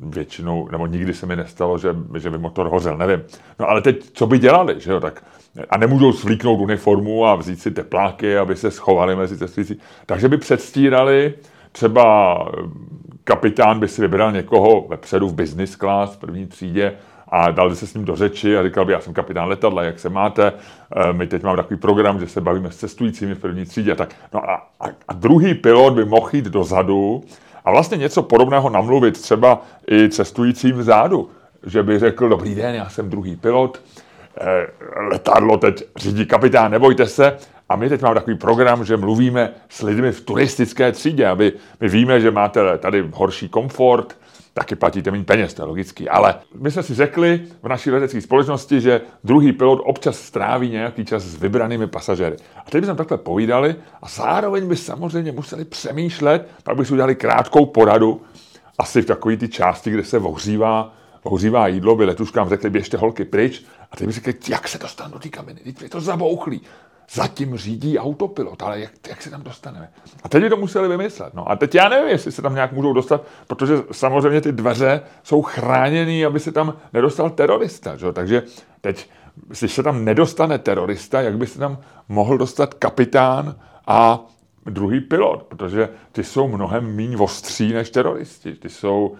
[0.00, 3.22] většinou, nebo nikdy se mi nestalo, že, že by motor hořel, nevím.
[3.58, 5.22] No ale teď, co by dělali, že jo, tak
[5.70, 9.80] a nemůžou svlíknout uniformu a vzít si tepláky, aby se schovali mezi cestující.
[10.06, 11.34] Takže by předstírali,
[11.72, 12.38] třeba
[13.24, 16.94] kapitán by si vybral někoho vepředu v business class, v první třídě,
[17.30, 19.82] a dal by se s ním do řeči a říkal by, já jsem kapitán letadla,
[19.82, 20.52] jak se máte,
[21.12, 23.94] my teď máme takový program, že se bavíme s cestujícími v první třídě.
[23.94, 27.24] Tak, no a, a, a druhý pilot by mohl jít dozadu
[27.64, 31.30] A vlastně něco podobného namluvit třeba i cestujícím vzadu,
[31.66, 33.82] že by řekl, dobrý den, já jsem druhý pilot,
[34.40, 34.66] eh,
[35.10, 37.36] letadlo teď řídí kapitán, nebojte se,
[37.68, 41.88] a my teď máme takový program, že mluvíme s lidmi v turistické třídě, aby my
[41.88, 44.16] víme, že máte tady horší komfort,
[44.54, 46.08] taky platíte méně peněz, to je logický.
[46.08, 51.04] Ale my jsme si řekli v naší letecké společnosti, že druhý pilot občas stráví nějaký
[51.04, 52.36] čas s vybranými pasažéry.
[52.66, 57.14] A teď bychom takhle povídali a zároveň by samozřejmě museli přemýšlet, pak by si udělali
[57.14, 58.22] krátkou poradu,
[58.78, 63.24] asi v takové ty části, kde se ohřívá, ohřívá jídlo, by letuškám řekli, běžte holky
[63.24, 63.64] pryč.
[63.90, 66.60] A teď by řekli, jak se dostanu do té kabiny, teď je to zabouchlý
[67.12, 69.90] zatím řídí autopilot, ale jak, jak se tam dostaneme?
[70.22, 71.34] A teď to museli vymyslet.
[71.34, 75.00] No a teď já nevím, jestli se tam nějak můžou dostat, protože samozřejmě ty dveře
[75.22, 77.96] jsou chráněné, aby se tam nedostal terorista.
[77.96, 78.12] Že?
[78.12, 78.42] Takže
[78.80, 79.10] teď,
[79.46, 84.26] když se tam nedostane terorista, jak by se tam mohl dostat kapitán a
[84.66, 88.54] druhý pilot, protože ty jsou mnohem méně ostří než teroristi.
[88.54, 89.16] Ty jsou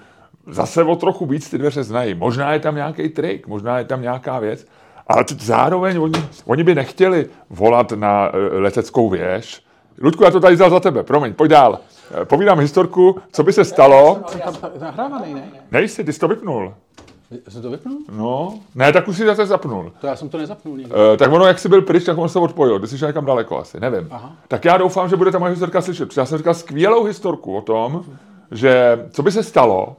[0.47, 2.15] zase o trochu víc ty dveře znají.
[2.15, 4.67] Možná je tam nějaký trik, možná je tam nějaká věc,
[5.09, 9.63] ale zároveň oni, oni by nechtěli volat na uh, leteckou věž.
[10.03, 11.73] Ludku, já to tady vzal za tebe, promiň, pojď dál.
[11.73, 14.21] Uh, povídám historku, co by se stalo.
[14.81, 15.43] Nahrávaný, ne?
[15.71, 16.75] Nejsi, ty jsi to vypnul.
[17.49, 17.99] Jsem to vypnul?
[18.13, 19.93] No, ne, tak už si zase zapnul.
[20.01, 20.95] To já jsem to nezapnul nikdy.
[20.95, 22.81] Uh, tak ono, jak jsi byl pryč, tak on se odpojil.
[22.81, 24.09] Ty jsi někam daleko asi, nevím.
[24.11, 24.33] Aha.
[24.49, 26.17] Tak já doufám, že bude ta moje historka slyšet.
[26.17, 28.05] Já jsem říkal skvělou historku o tom,
[28.51, 29.97] že co by se stalo,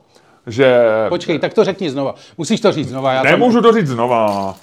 [0.48, 0.86] že...
[1.10, 2.16] Počkej, tak to řekni znova.
[2.38, 3.14] Musíš to říct znova.
[3.14, 3.72] Já Nemůžu tam...
[3.72, 4.56] to říct znova.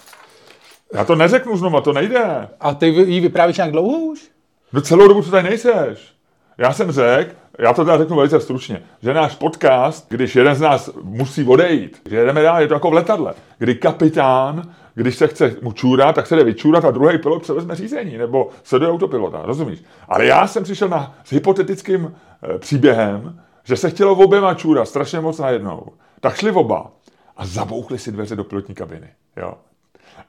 [0.94, 2.48] Já to neřeknu znovu, to nejde.
[2.60, 4.30] A ty jí vyprávíš nějak dlouho už?
[4.72, 6.16] No celou dobu, co tady nejseš.
[6.58, 10.60] Já jsem řekl, já to teda řeknu velice stručně, že náš podcast, když jeden z
[10.60, 15.26] nás musí odejít, že jedeme dál, je to jako v letadle, kdy kapitán, když se
[15.26, 18.90] chce mu čůrat, tak se jde vyčůrat a druhý pilot převezme řízení, nebo se do
[18.90, 19.82] autopilota, rozumíš?
[20.08, 22.14] Ale já jsem přišel na, s hypotetickým
[22.54, 25.86] e, příběhem, že se chtělo oběma čůrat strašně moc najednou.
[26.20, 26.90] Tak šli oba
[27.36, 29.08] a zabouchli si dveře do pilotní kabiny.
[29.36, 29.54] Jo.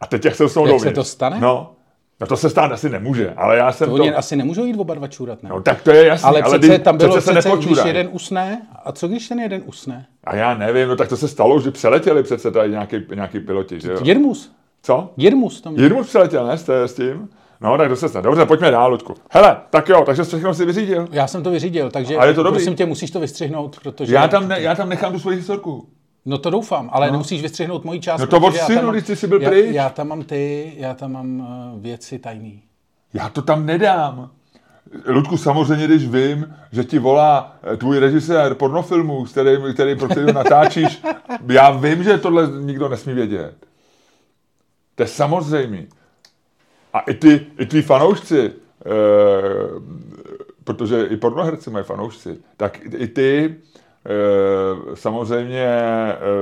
[0.01, 1.39] A teď jak se dostanou Jak se to stane?
[1.39, 1.73] No,
[2.19, 3.97] No to se stát asi nemůže, ale já jsem to...
[3.97, 4.17] to...
[4.17, 5.49] asi nemůžou jít oba dva čůrat, ne?
[5.49, 8.61] No tak to je jasné, ale, ale přece tam bylo přece, přece, když jeden usne,
[8.85, 10.05] a co když ten jeden usne?
[10.23, 13.79] A já nevím, no tak to se stalo, že přeletěli přece tady nějaký, nějaký piloti,
[13.79, 13.99] že jo?
[14.03, 14.51] Jirmus.
[14.83, 15.09] Co?
[15.17, 15.75] Jirmus tam.
[15.75, 17.29] Jirmus přeletěl, ne, s tím?
[17.61, 18.23] No, tak to se stane.
[18.23, 19.15] Dobře, pojďme dál, Ludku.
[19.31, 21.07] Hele, tak jo, takže všechno si vyřídil.
[21.11, 22.57] Já jsem to vyřídil, takže a je to dobrý.
[22.57, 24.15] prosím tě, musíš to vystřihnout, protože...
[24.15, 25.87] Já tam, ne, já tam nechám tu svoji historku.
[26.29, 27.11] No to doufám, ale no.
[27.11, 28.21] nemusíš vystřihnout moji část.
[28.21, 29.65] No to od synu, když jsi byl já, pryč.
[29.71, 32.63] Já tam mám ty, já tam mám uh, věci tajný.
[33.13, 34.31] Já to tam nedám.
[35.05, 40.33] Ludku, samozřejmě, když vím, že ti volá eh, tvůj režisér pornofilmů, který, který, pro který
[40.33, 41.03] natáčíš,
[41.47, 43.55] já vím, že tohle nikdo nesmí vědět.
[44.95, 45.85] To je samozřejmé.
[46.93, 48.51] A i ty, i ty fanoušci, e,
[50.63, 53.55] protože i pornoherci mají fanoušci, tak i ty
[54.93, 55.67] samozřejmě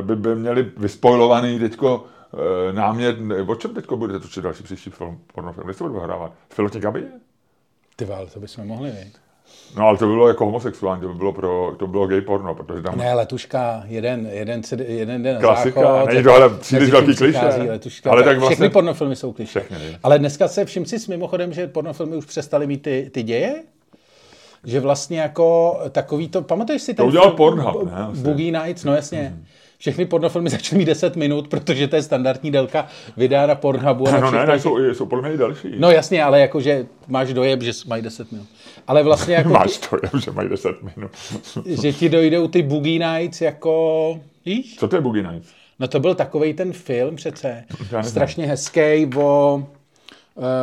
[0.02, 2.06] by, by měli vyspojlovaný teďko
[2.70, 3.16] e, námět,
[3.48, 6.32] o čem teďko budete točit další příští film, pornofilm, kde se bude hrát?
[6.50, 7.08] V pilotní kabině?
[7.96, 9.14] Ty vál, to bychom mohli, vědět.
[9.78, 12.22] No ale to by bylo jako homosexuální, to by bylo, pro, to by bylo gay
[12.22, 12.98] porno, protože tam...
[12.98, 17.40] Ne, letuška, jeden, jeden, jeden den Klasika, záchod, není to ale příliš velký kliše.
[17.70, 18.56] Letuška, ale tak vlastně...
[18.56, 19.60] Všechny pornofilmy jsou kliše.
[19.60, 23.64] Všechny, ale dneska se všim si mimochodem, že pornofilmy už přestaly mít ty, ty děje?
[24.66, 27.92] Že vlastně jako takový to, pamatuješ si ten To udělal Pornhub, ne?
[28.22, 29.34] Boogie Nights, no jasně.
[29.36, 29.46] Mm
[29.78, 34.06] všechny pornofilmy začaly mít 10 minut, protože to je standardní délka videa na Pornhubu.
[34.22, 35.68] No, ne, ne, jsou, jsou podle mě další.
[35.78, 38.48] No jasně, ale jakože máš dojem, že mají 10 minut.
[38.88, 39.50] Ale vlastně jako...
[39.54, 41.12] máš dojem, že mají 10 minut.
[41.82, 44.20] že ti dojdou ty Boogie Nights jako...
[44.46, 44.76] Víš?
[44.76, 45.50] Co to je Boogie Nights?
[45.80, 47.64] No to byl takový ten film přece.
[48.02, 49.64] Strašně hezký o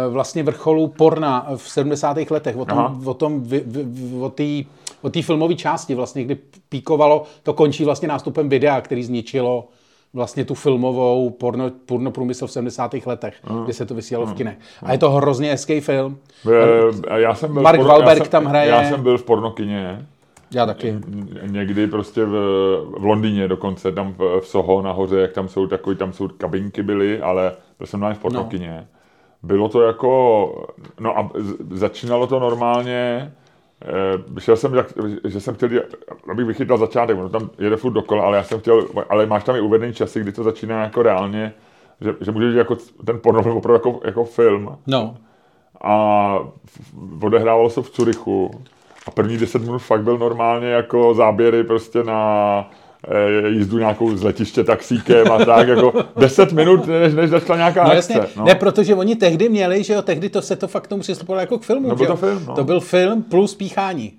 [0.08, 2.16] vlastně vrcholu porna v 70.
[2.30, 3.44] letech, o tom, o tom,
[4.20, 4.62] o té
[5.02, 9.68] o té filmové části, vlastně, kdy píkovalo, to končí vlastně nástupem videa, který zničilo
[10.14, 12.94] vlastně tu filmovou porno, porno průmysl v 70.
[13.06, 14.56] letech, uh, kdy se to vysílalo uh, v kinech.
[14.82, 16.18] A je to hrozně hezký film.
[16.44, 16.52] Uh,
[17.16, 18.68] já jsem byl Mark porno, Wahlberg já jsem, tam hraje.
[18.68, 20.06] Já jsem byl v pornokině.
[20.54, 20.96] Já taky.
[21.46, 22.30] Někdy prostě v,
[22.98, 26.82] v Londýně dokonce, tam v, v Soho nahoře, jak tam jsou takový, tam jsou kabinky
[26.82, 28.76] byly, ale byl jsem v pornokině.
[28.76, 29.00] No.
[29.42, 30.66] Bylo to jako,
[31.00, 31.30] no a
[31.70, 33.32] začínalo to normálně,
[33.84, 34.86] Eh, šel jsem, jak,
[35.24, 35.68] že jsem chtěl,
[36.30, 39.56] abych vychytal začátek, ono tam jede furt dokola, ale já jsem chtěl, ale máš tam
[39.56, 41.52] i uvedený časy, kdy to začíná jako reálně,
[42.00, 44.78] že, že můžeš jako ten pornofilm opravdu jako, jako film.
[44.86, 45.16] No.
[45.82, 46.38] A
[47.22, 48.50] odehrávalo se v Curychu.
[49.06, 52.70] A první deset minut fakt byl normálně jako záběry prostě na
[53.48, 57.90] jízdu nějakou z letiště taxíkem a tak, jako 10 minut, než, než začala nějaká no,
[57.90, 58.12] akce.
[58.12, 58.32] Jasně.
[58.36, 58.44] No.
[58.44, 61.58] Ne, protože oni tehdy měli, že jo, tehdy to se to fakt tomu přistupovalo jako
[61.58, 61.88] k filmu.
[61.88, 62.54] No, byl to film, no.
[62.54, 64.12] To byl film plus píchání.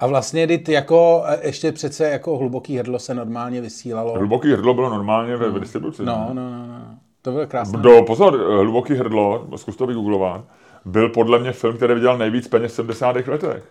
[0.00, 4.14] A vlastně dit jako, e, ještě přece jako hluboký hrdlo se normálně vysílalo.
[4.14, 6.04] Hluboký hrdlo bylo normálně ve, ve distribuci.
[6.04, 6.34] No, ne?
[6.34, 6.84] no, no, no.
[7.22, 7.78] To bylo krásné.
[7.78, 10.44] Do, pozor, Hluboký hrdlo, zkus to vygooglovat,
[10.84, 13.16] byl podle mě film, který vydělal nejvíc peněz v 70.
[13.26, 13.64] letech.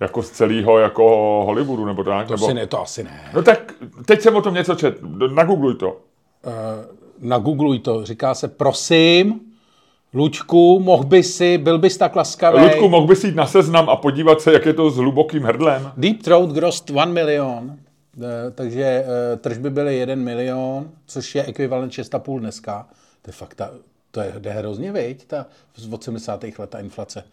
[0.00, 1.04] Jako z celého jako
[1.46, 2.26] Hollywoodu, nebo tak.
[2.26, 2.46] To, nebo...
[2.46, 3.30] si ne, to asi ne.
[3.34, 3.72] No tak
[4.06, 4.98] teď jsem o tom něco čet,
[5.34, 5.88] nagoogluj to.
[5.90, 6.52] Uh,
[7.20, 8.04] nagoogluj to.
[8.04, 9.40] Říká se, prosím,
[10.14, 12.62] Lučku, mohl by si, byl bys tak laskavý.
[12.62, 15.92] Ludku, mohl bys jít na seznam a podívat se, jak je to s hlubokým hrdlem?
[15.96, 17.76] Deep Throat grossed 1 milion,
[18.22, 22.86] eh, takže eh, tržby byly 1 milion, což je ekvivalent 6,5 dneska.
[23.22, 23.70] To je fakt, ta,
[24.10, 26.44] to je, jde hrozně, viď, ta z 80.
[26.58, 27.24] let ta inflace.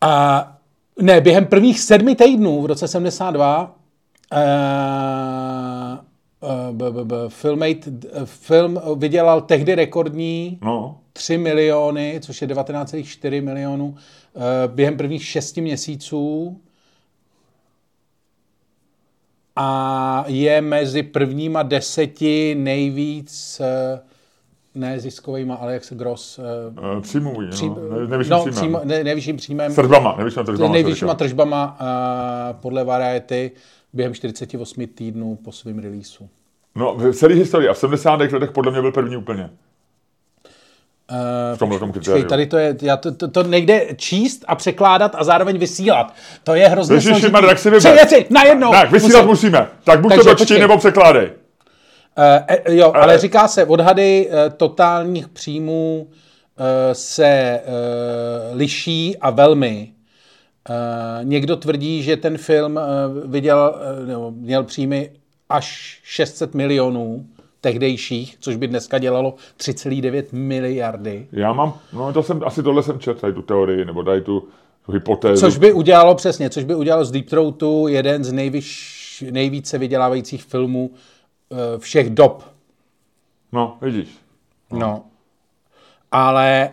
[0.00, 0.56] A
[1.02, 3.76] ne, během prvních sedmi týdnů v roce 72
[4.32, 4.38] uh,
[6.72, 7.90] b, b, b, Filmate,
[8.24, 15.56] film vydělal tehdy rekordní No, 3 miliony, což je 19,4 milionů eh, během prvních 6
[15.56, 16.60] měsíců.
[19.56, 24.00] A je mezi prvníma deseti nejvíc eh,
[24.74, 26.38] ne ziskovýma, ale jak se gross...
[26.38, 28.54] uh, příjmový, Přím, no, ne, nejvyšším no, příjmem.
[28.54, 29.72] přímo, ne, nejvyšším příjmem.
[29.72, 30.72] S tržbama, nejvyššíma tržbama.
[30.72, 33.50] nejvyššíma tržbama uh, podle Variety
[33.92, 36.28] během 48 týdnů po svém releaseu.
[36.76, 37.68] No, v celé historii.
[37.68, 38.16] A v 70.
[38.20, 39.50] letech podle mě byl první úplně.
[41.54, 42.26] V tomhle tom kritériu.
[42.26, 46.14] tady to je, já to, to, to nejde číst a překládat a zároveň vysílat.
[46.44, 47.32] To je hrozně Ježiši, složitý.
[47.32, 47.80] Marek, si vyber.
[47.80, 48.70] Tři věci, najednou.
[48.70, 49.68] Tak, vysílat Musím- musíme.
[49.84, 51.30] Tak buď Takže to dočti, nebo překládej.
[52.16, 56.08] Eh, jo, ale říká se, odhady eh, totálních příjmů
[56.92, 57.60] se
[58.52, 59.92] liší a velmi.
[61.22, 65.10] Někdo tvrdí, že ten film eh, nebo měl příjmy
[65.48, 67.26] až 600 milionů
[67.60, 71.26] tehdejších, což by dneska dělalo 3,9 miliardy.
[71.32, 74.48] Já mám, no to jsem, asi tohle jsem četl, tady tu teorii, nebo tady tu,
[74.92, 75.40] hypotézu.
[75.40, 80.44] Což by udělalo přesně, což by udělalo z Deep Throatu jeden z nejvyš, nejvíce vydělávajících
[80.44, 80.90] filmů
[81.78, 82.44] všech dob.
[83.52, 84.08] No, vidíš.
[84.72, 85.04] No.
[86.12, 86.70] Ale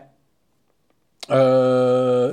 [1.29, 1.39] e,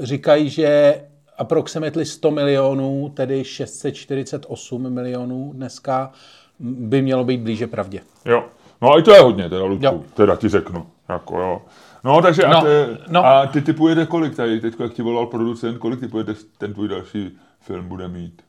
[0.07, 1.01] říkají, že
[1.39, 6.13] approximately 100 milionů, tedy 648 milionů dneska,
[6.61, 8.01] by mělo být blíže pravdě.
[8.25, 8.45] Jo.
[8.83, 10.03] No a i to je hodně, teda, Ludku, Jo.
[10.15, 10.87] teda ti řeknu.
[11.09, 11.63] Jako, jo.
[12.05, 12.69] No, takže a, No, ty,
[13.09, 13.25] no.
[13.27, 17.39] a ty typujete kolik tady, teď jak ti volal producent, kolik typujete ten tvůj další
[17.61, 18.43] film bude mít?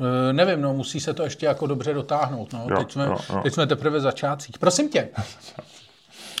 [0.00, 2.52] E, nevím, no, musí se to ještě jako dobře dotáhnout.
[2.52, 2.66] No.
[2.70, 3.40] Jo, teď, jsme, jo, jo.
[3.42, 4.58] teď jsme teprve v začátcích.
[4.58, 5.08] Prosím tě.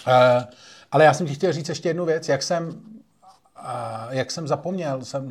[0.06, 0.46] e,
[0.92, 2.80] ale já jsem ti chtěl říct ještě jednu věc, jak jsem,
[3.56, 5.30] a, jak jsem zapomněl jsem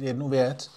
[0.00, 0.70] jednu věc,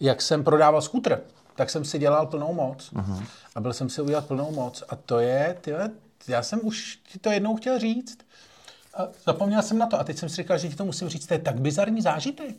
[0.00, 1.20] jak jsem prodával skútr,
[1.54, 3.24] tak jsem si dělal plnou moc Mhm.
[3.54, 5.90] a byl jsem si udělat plnou moc a to je, tyhle,
[6.28, 8.18] já jsem už ti to jednou chtěl říct,
[8.94, 11.26] a zapomněl jsem na to a teď jsem si říkal, že ti to musím říct,
[11.26, 12.54] to je tak bizarní zážitek.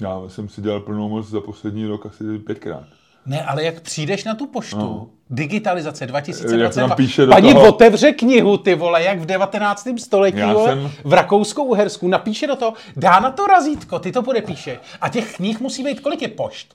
[0.00, 2.84] Já jsem si dělal plnou moc za poslední rok asi pětkrát.
[3.26, 5.06] Ne, ale jak přijdeš na tu poštu, no.
[5.30, 9.98] digitalizace Jak 2022, se tam píše paní toho- otevře knihu, ty vole, jak v 19.
[9.98, 14.22] století, Já vole, jsem- v Rakousku-Uhersku, napíše do toho, dá na to razítko, ty to
[14.22, 14.78] podepíše.
[15.00, 16.74] A těch knih musí být, kolik je pošt?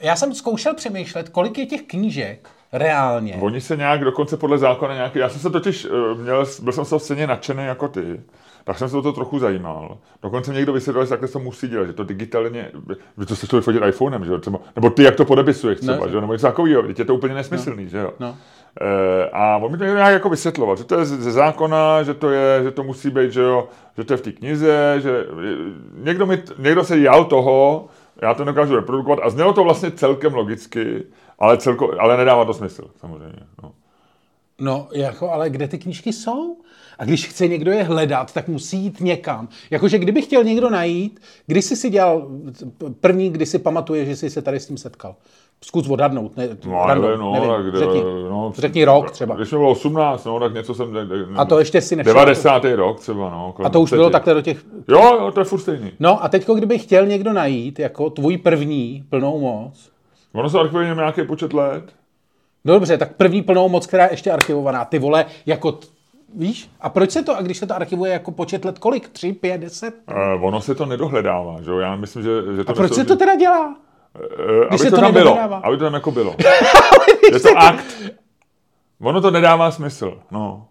[0.00, 3.36] Já jsem zkoušel přemýšlet, kolik je těch knížek reálně.
[3.40, 6.84] Oni se nějak dokonce podle zákona nějaký, já jsem se totiž, eh, měl, byl jsem
[6.84, 8.20] toho stejně nadšený jako ty,
[8.64, 9.98] tak jsem se o to trochu zajímal.
[10.22, 12.70] Dokonce mě někdo vysvětlil, že takhle se to musí dělat, že to digitálně,
[13.18, 16.04] že to se člověk fotit iPhonem, že jo, třeba, nebo ty, jak to podepisuješ třeba,
[16.04, 16.08] Ne.
[16.08, 18.12] že jo, nebo něco takového, je to úplně nesmyslný, že jo.
[18.20, 18.36] No.
[18.80, 22.30] Eh, a on mi to nějak jako vysvětloval, že to je ze zákona, že to
[22.30, 25.26] je, že to musí být, že jo, že to je v té knize, že
[25.96, 27.86] někdo, mi, někdo se jal toho,
[28.22, 31.02] já to nedokážu reprodukovat a znělo to vlastně celkem logicky,
[31.38, 33.38] ale, celko, ale nedává to smysl, samozřejmě.
[33.62, 33.72] No.
[34.58, 36.56] No, jako, ale kde ty knížky jsou?
[37.02, 39.48] A když chce někdo je hledat, tak musí jít někam.
[39.70, 42.28] Jakože kdyby chtěl někdo najít, kdy jsi si dělal
[43.00, 45.14] první, kdy si pamatuje, že jsi se tady s tím setkal.
[45.64, 46.36] Zkus odhadnout.
[46.36, 47.48] Ne, No, random, ale no, nevím.
[47.50, 49.34] tak, kde- řekni, no, řekni rok třeba.
[49.36, 50.96] Když mi bylo 18, no, tak něco jsem...
[51.36, 52.14] A to ještě si nevšiml.
[52.14, 52.64] 90.
[52.64, 53.54] rok třeba, no.
[53.64, 53.96] A to už 20.
[53.96, 54.64] bylo takhle do těch...
[54.88, 55.90] Jo, jo, to je furt stejný.
[56.00, 59.90] No a teďko, kdyby chtěl někdo najít jako tvůj první plnou moc,
[60.34, 61.84] Ono se archivuje nějaký počet let.
[62.64, 65.78] no dobře, tak první plnou moc, která je ještě archivovaná, ty vole, jako,
[66.36, 66.70] víš?
[66.80, 69.08] A proč se to, a když se to archivuje jako počet let, kolik?
[69.08, 69.94] Tři, pět, deset?
[70.36, 71.78] Uh, ono se to nedohledává, že jo?
[71.78, 72.70] Já myslím, že, že to...
[72.70, 73.76] A proč se to teda dělá?
[74.16, 75.38] Eh, aby se to to tam bylo.
[75.66, 76.34] Aby to tam jako bylo.
[77.32, 77.84] je to akt.
[79.00, 80.66] Ono to nedává smysl, no.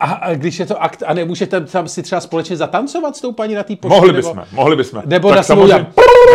[0.00, 3.32] A, a když je to akt a nemůžete tam si třeba společně zatancovat s tou
[3.32, 3.94] paní na té poště?
[3.94, 5.02] Mohli nebo- bychom, mohli bychom.
[5.06, 5.86] Nebo Tak na samozřejmě,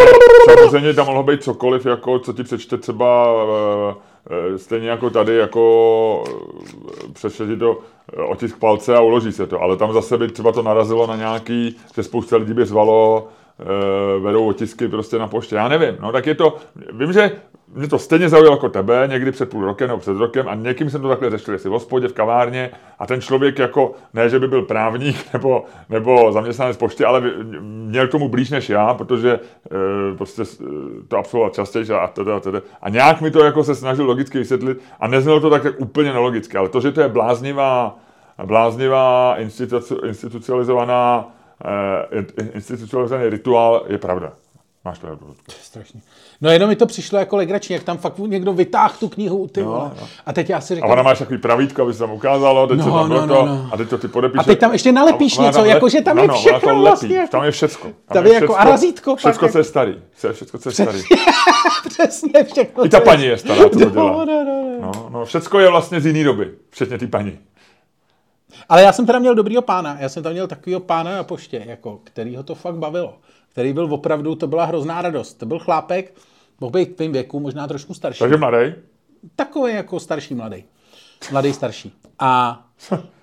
[0.55, 3.27] samozřejmě tam mohlo být cokoliv, jako, co ti přečte třeba
[4.57, 7.79] stejně jako tady, jako eh, přečte ti to
[8.13, 11.15] eh, otisk palce a uloží se to, ale tam zase by třeba to narazilo na
[11.15, 13.27] nějaký, že spousta lidí by zvalo
[14.19, 15.55] vedou otisky prostě na poště.
[15.55, 16.57] Já nevím, no tak je to,
[16.91, 17.31] vím, že
[17.73, 20.89] mě to stejně zaujalo jako tebe, někdy před půl rokem nebo před rokem a někým
[20.89, 24.39] jsem to takhle řešil, jestli v hospodě, v kavárně a ten člověk jako, ne, že
[24.39, 27.21] by byl právník nebo, nebo zaměstnanec pošty, ale
[27.61, 29.39] měl tomu blíž než já, protože e,
[30.17, 30.43] prostě
[31.07, 32.61] to absolvoval častěji a teda, a teda.
[32.81, 36.13] A nějak mi to jako se snažil logicky vysvětlit a neznělo to tak, tak úplně
[36.13, 37.99] nelogicky, ale to, že to je bláznivá,
[38.45, 41.31] bláznivá institu, institucionalizovaná
[42.11, 44.33] eh, institucionalizovaný rituál, je pravda.
[44.87, 45.35] Máš pravdu.
[45.61, 46.01] Strašně.
[46.41, 49.61] No jenom mi to přišlo jako legrační, jak tam fakt někdo vytáhl tu knihu, ty
[49.61, 49.91] no, vole.
[50.01, 50.07] No.
[50.25, 50.89] A teď já si říkám...
[50.89, 53.35] A ona máš takový pravítko, aby se tam ukázalo, teď no, se tam no, no,
[53.35, 53.69] to, no.
[53.71, 54.39] a teď to ty podepíše.
[54.39, 55.69] A teď tam ještě nalepíš a něco, lep...
[55.69, 57.15] jakože tam no, je všechno no, vlastně.
[57.15, 57.31] Jako...
[57.31, 57.83] Tam je všecko.
[57.83, 59.15] Tam, tam je, je jako a razítko.
[59.15, 59.95] Všecko, co je starý.
[60.33, 61.03] Všecko, co je starý.
[61.89, 62.85] Přesně všechno.
[62.85, 64.11] I ta paní je stará, to dělá.
[64.11, 64.79] No, no, no.
[64.81, 67.39] no, no, všecko je vlastně z jiný doby, včetně ty paní.
[68.69, 71.63] Ale já jsem teda měl dobrýho pána, já jsem tam měl takovýho pána na poště,
[71.65, 73.17] jako, který ho to fakt bavilo.
[73.57, 75.33] Který byl opravdu, to byla hrozná radost.
[75.33, 76.13] To byl chlápek,
[76.61, 78.19] mohl být v věku, možná trošku starší.
[78.19, 78.73] Takže mladý?
[79.35, 80.63] Takový jako starší mladý.
[81.31, 81.93] Mladý starší.
[82.19, 82.61] A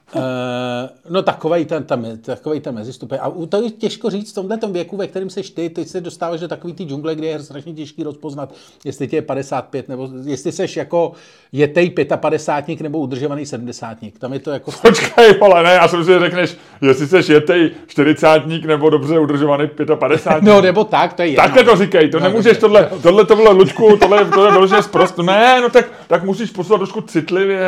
[1.11, 3.13] no takový ten, tam, takový ten mezistup.
[3.13, 6.41] A to je těžko říct v tomhle věku, ve kterém seš ty, teď se dostáváš
[6.41, 10.53] do takový ty džungle, kde je strašně těžký rozpoznat, jestli tě je 55, nebo jestli
[10.53, 11.13] seš jako
[11.53, 14.71] jetej 55 nebo udržovaný 70 Tam je to jako...
[14.83, 20.43] Počkej, ale ne, já jsem si řekneš, jestli seš jetej 40 nebo dobře udržovaný 55
[20.43, 21.43] No nebo tak, to je jedno.
[21.43, 24.83] Takhle to říkej, to no, nemůžeš, tohle, tohle to bylo Luďku, tohle, tohle bylo že
[24.83, 25.19] zprost.
[25.19, 27.61] Ne, no tak, tak musíš poslat trošku citlivě.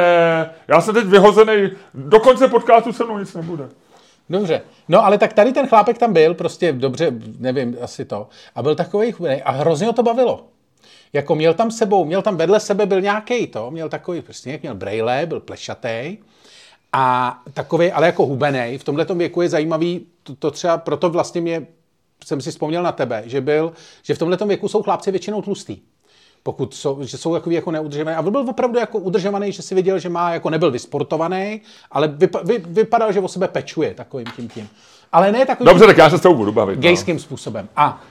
[0.69, 3.69] Já jsem teď vyhozený, dokonce konce podcastu se mnou nic nebude.
[4.31, 4.63] Dobře.
[4.89, 8.29] No ale tak tady ten chlápek tam byl, prostě dobře, nevím, asi to.
[8.55, 10.47] A byl takový chubený a hrozně ho to bavilo.
[11.13, 14.75] Jako měl tam sebou, měl tam vedle sebe byl nějaký to, měl takový prostě, měl
[14.75, 16.19] brejle, byl plešatý
[16.93, 18.79] a takový, ale jako hubený.
[18.79, 21.67] V tomhle věku je zajímavý, to, to třeba, proto vlastně mě,
[22.25, 23.73] jsem si vzpomněl na tebe, že byl,
[24.03, 25.79] že v tomhle věku jsou chlapci většinou tlustý
[26.47, 28.17] pokud jsou, že jsou takový jako neudržovaný.
[28.17, 32.41] A byl opravdu jako udržovaný, že si viděl, že má, jako nebyl vysportovaný, ale vypa,
[32.45, 34.69] vy, vypadal, že o sebe pečuje takovým tím tím.
[35.13, 36.77] Ale ne takovým Dobře, tak já se s tou budu bavit.
[36.77, 36.83] No.
[36.83, 37.23] Gejským no.
[37.23, 37.69] způsobem.
[37.77, 38.03] A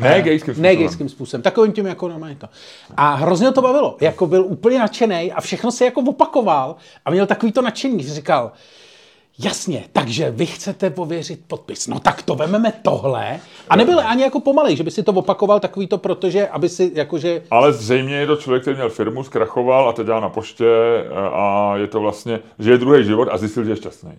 [0.00, 0.62] ne gejským způsobem.
[0.62, 1.42] Ne gejským způsobem.
[1.42, 2.48] Takovým tím jako normálně to.
[2.96, 3.96] A hrozně to bavilo.
[4.00, 8.14] Jako byl úplně nadšený a všechno se jako opakoval a měl takový to nadšení, že
[8.14, 8.52] říkal,
[9.38, 11.86] Jasně, takže vy chcete pověřit podpis.
[11.86, 13.40] No tak to vememe tohle.
[13.68, 16.90] A nebyl ani jako pomalej, že by si to opakoval takový to, protože, aby si
[16.94, 17.42] jakože...
[17.50, 20.66] Ale zřejmě je to člověk, který měl firmu, zkrachoval a teď dělá na poště
[21.32, 24.12] a je to vlastně, že je druhý život a zjistil, že je šťastný.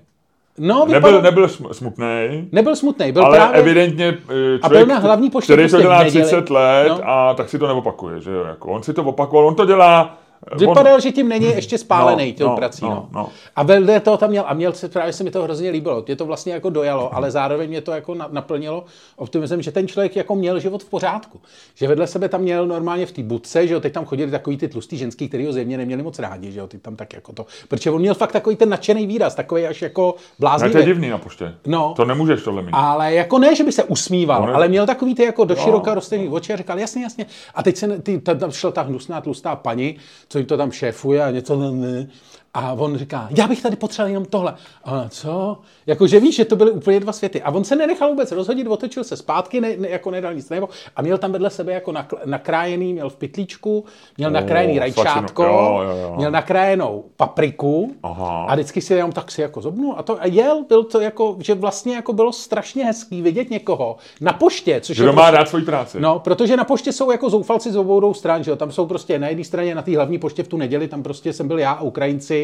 [0.57, 1.21] No, vypadal...
[1.21, 2.49] nebyl, nebyl smutný.
[2.51, 3.59] Nebyl smutný, byl ale právě...
[3.59, 7.09] evidentně člověk, a byl na hlavní poště který to prostě dělá 30 let no.
[7.09, 8.43] a tak si to neopakuje, že jo?
[8.43, 10.17] Jako on si to opakoval, on to dělá
[10.57, 11.01] Vypadal, on...
[11.01, 12.85] že tím není ještě spálený no, tou no, prací.
[12.85, 13.09] No, no.
[13.11, 13.29] No.
[13.55, 16.03] A vedle toho tam měl, a měl se, právě se mi to hrozně líbilo.
[16.07, 20.15] Mě to vlastně jako dojalo, ale zároveň mě to jako naplnilo optimismem, že ten člověk
[20.15, 21.41] jako měl život v pořádku.
[21.75, 24.57] Že vedle sebe tam měl normálně v té budce, že jo, teď tam chodili takový
[24.57, 27.33] ty tlustý ženský, který ho zjevně neměli moc rádi, že jo, ty tam tak jako
[27.33, 27.45] to.
[27.67, 30.71] Protože on měl fakt takový ten nadšený výraz, takový až jako bláznivý.
[30.71, 31.55] to je divný na poště.
[31.65, 31.93] No.
[31.95, 32.71] To nemůžeš tohle mít.
[32.73, 34.53] Ale jako ne, že by se usmíval, no, ne.
[34.53, 37.25] ale měl takový ty jako do široka rozstřelný oči a říkal, jasně, jasně.
[37.55, 39.95] A teď se ty, tam šla ta hnusná tlustá paní,
[40.29, 42.07] co jim to tam šéfuje a něco ne, ne.
[42.53, 44.55] A on říká, já bych tady potřeboval jenom tohle.
[44.83, 45.57] A co?
[45.87, 47.41] Jakože víš, že to byly úplně dva světy.
[47.41, 50.69] A on se nenechal vůbec rozhodit, otočil se zpátky, ne, ne, jako nedal nic nebo
[50.95, 51.93] a měl tam vedle sebe jako
[52.25, 53.85] nakrájený, měl v pytlíčku,
[54.17, 56.13] měl oh, nakrájený rajčátko, jo, jo, jo.
[56.17, 58.45] měl nakrájenou papriku Aha.
[58.49, 61.35] a vždycky si jenom tak si jako zobnul a to a jel, byl to jako,
[61.39, 65.37] že vlastně jako bylo strašně hezký vidět někoho na poště, což že je má prostě,
[65.37, 65.99] rád svoji práci.
[65.99, 69.19] No, protože na poště jsou jako zoufalci z obou stran, že jo, tam jsou prostě
[69.19, 71.71] na jedné straně na té hlavní poště v tu neděli, tam prostě jsem byl já
[71.71, 72.36] a Ukrajinci,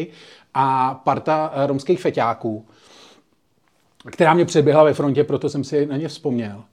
[0.54, 2.66] a parta eh, romských feťáků,
[4.10, 6.64] která mě předběhla ve frontě, proto jsem si na ně vzpomněl.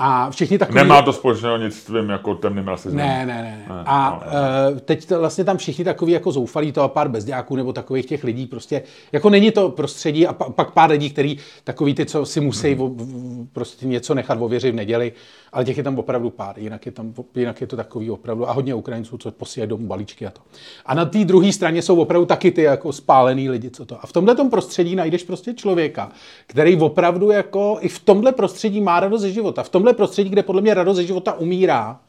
[0.00, 0.76] A všichni takový...
[0.76, 3.06] Nemá to společného nic s tvým jako temným rasismem.
[3.06, 3.64] Ne, ne, ne.
[3.68, 3.82] ne.
[3.86, 4.70] A no, ne.
[4.72, 8.24] Uh, teď vlastně tam všichni takový jako zoufalí, to a pár bezdějáků nebo takových těch
[8.24, 12.26] lidí prostě, jako není to prostředí a pa, pak pár lidí, kteří takový ty, co
[12.26, 12.96] si musí hmm.
[12.96, 15.12] v, prostě něco nechat ověřit v neděli,
[15.52, 18.52] ale těch je tam opravdu pár, jinak je, tam, jinak je to takový opravdu a
[18.52, 20.40] hodně Ukrajinců, co posílají domů balíčky a to.
[20.86, 23.98] A na té druhé straně jsou opravdu taky ty jako spálený lidi, co to.
[24.02, 26.12] A v tomhle prostředí najdeš prostě člověka,
[26.46, 29.62] který opravdu jako i v tomhle prostředí má radost ze života.
[29.62, 32.00] V tomhle prostředí, kde podle mě radost ze života umírá,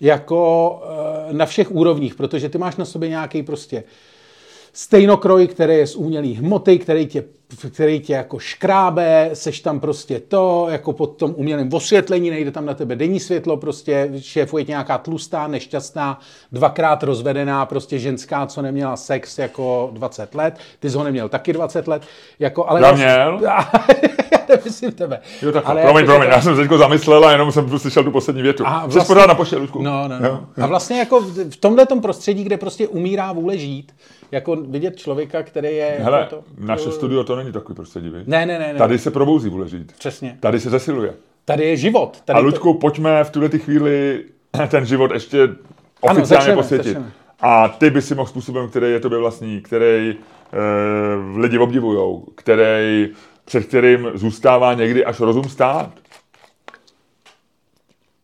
[0.00, 0.82] jako
[1.30, 3.84] eh, na všech úrovních, protože ty máš na sobě nějaký prostě
[4.72, 7.24] stejnokroj, který je z umělý hmoty, který tě,
[7.72, 12.66] který tě jako škrábe, seš tam prostě to, jako pod tom umělém osvětlení, nejde tam
[12.66, 16.20] na tebe denní světlo, prostě šéfuje tě nějaká tlustá, nešťastná,
[16.52, 21.52] dvakrát rozvedená, prostě ženská, co neměla sex jako 20 let, ty jsi ho neměl taky
[21.52, 22.02] 20 let,
[22.38, 22.80] jako, ale...
[22.86, 23.40] Já měl.
[24.48, 25.20] nemyslím tebe.
[25.42, 28.04] Jo, tak Ale promiň, jako, promiň, já jsem se teďko zamyslel a jenom jsem slyšel
[28.04, 28.66] tu poslední větu.
[28.66, 29.82] A Jsi vlastně- pořád na poště, Luďku?
[29.82, 30.40] No, no, Jo.
[30.56, 30.64] no.
[30.64, 33.92] A vlastně jako v tomhle prostředí, kde prostě umírá vůle žít,
[34.32, 35.96] jako vidět člověka, který je...
[36.00, 38.26] Hele, jako to, naše studio to není takový prostředí, viď?
[38.26, 38.78] Ne, ne, ne, ne.
[38.78, 39.92] Tady se probouzí vůle žít.
[39.98, 40.36] Přesně.
[40.40, 41.14] Tady se zesiluje.
[41.44, 42.20] Tady je život.
[42.24, 44.24] Tady A Luďku, pojďme v tuhle chvíli
[44.68, 45.48] ten život ještě
[46.00, 46.86] oficiálně začneme, posvětit.
[46.86, 47.12] začneme.
[47.40, 50.16] A ty by si mohl způsobem, který je tobě vlastní, který e,
[51.40, 53.08] lidi obdivujou, který,
[53.44, 55.90] před kterým zůstává někdy až rozum stát.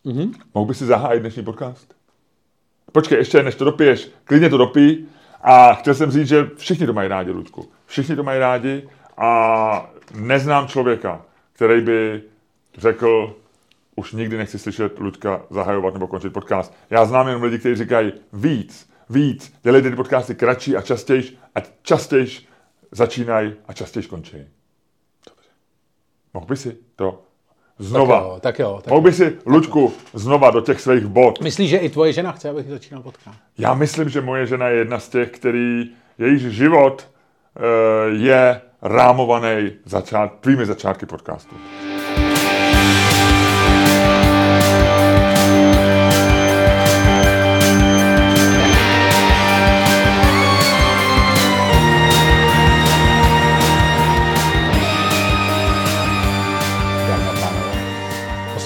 [0.07, 0.33] Mm-hmm.
[0.55, 1.95] Mohl by si zahájit dnešní podcast?
[2.93, 5.05] Počkej, ještě než to dopiješ, klidně to dopij.
[5.41, 7.73] A chtěl jsem říct, že všichni to mají rádi, Ludku.
[7.87, 11.23] Všichni to mají rádi a neznám člověka,
[11.53, 12.23] který by
[12.79, 13.37] řekl,
[13.97, 16.75] už nikdy nechci slyšet Ludka zahajovat nebo končit podcast.
[16.91, 21.61] Já znám jenom lidi, kteří říkají víc, víc, dělejte ty podcasty kratší a častějš a
[21.83, 22.49] častějš
[22.91, 24.37] začínají a častějš končí.
[25.29, 25.49] Dobře.
[26.35, 27.26] Mohl by si to
[27.79, 28.21] znova.
[28.21, 28.81] Tak jo, tak jo.
[28.85, 31.41] Tak Mohl by si, Luďku, znova do těch svých bod.
[31.41, 33.39] Myslíš, že i tvoje žena chce, abych začínal podcast?
[33.59, 37.09] Já myslím, že moje žena je jedna z těch, který, jejíž život
[37.57, 37.63] uh,
[38.23, 41.57] je rámovaný začát, tvými začátky podcastu.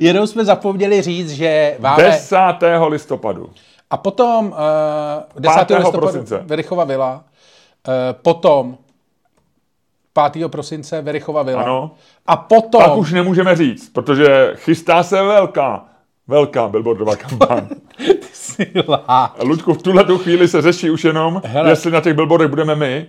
[0.00, 2.02] Jenom jsme zapomněli říct, že máme...
[2.02, 2.36] 10.
[2.88, 3.50] listopadu.
[3.90, 5.66] A potom uh, 10.
[5.66, 5.76] 5.
[5.76, 6.42] listopadu prosince.
[6.46, 7.24] Verichova vila.
[7.88, 8.78] Uh, potom
[10.32, 10.48] 5.
[10.48, 11.62] prosince Verichova vila.
[11.62, 11.90] Ano.
[12.26, 12.82] A potom...
[12.82, 15.84] Pak už nemůžeme říct, protože chystá se velká,
[16.28, 17.68] velká billboardová kampaň.
[18.32, 19.04] Sila.
[19.08, 21.70] A Luďku, v tuhle tu chvíli se řeší už jenom, Hele.
[21.70, 23.06] jestli na těch billboardech budeme my,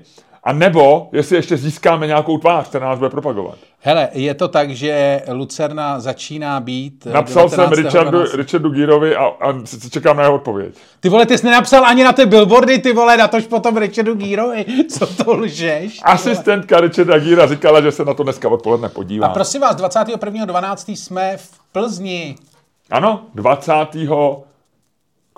[0.48, 3.56] a nebo jestli ještě získáme nějakou tvář, která nás bude propagovat.
[3.80, 7.08] Hele, je to tak, že Lucerna začíná být...
[7.10, 7.80] eh, Napsal jsem 19.
[7.86, 8.34] Richardu, 12.
[8.34, 9.54] Richardu Gírovi a, a
[9.90, 10.76] čekám na jeho odpověď.
[11.00, 14.16] Ty vole, ty jsi nenapsal ani na ty billboardy, ty vole, na tož potom Richardu
[14.16, 14.66] Gírovi.
[14.90, 16.00] Co to lžeš?
[16.04, 19.28] Asistentka Richarda Gíra říkala, že se na to dneska odpoledne podívá.
[19.28, 20.96] A prosím vás, 21.12.
[20.96, 22.36] jsme v Plzni.
[22.92, 23.74] Ano, 20.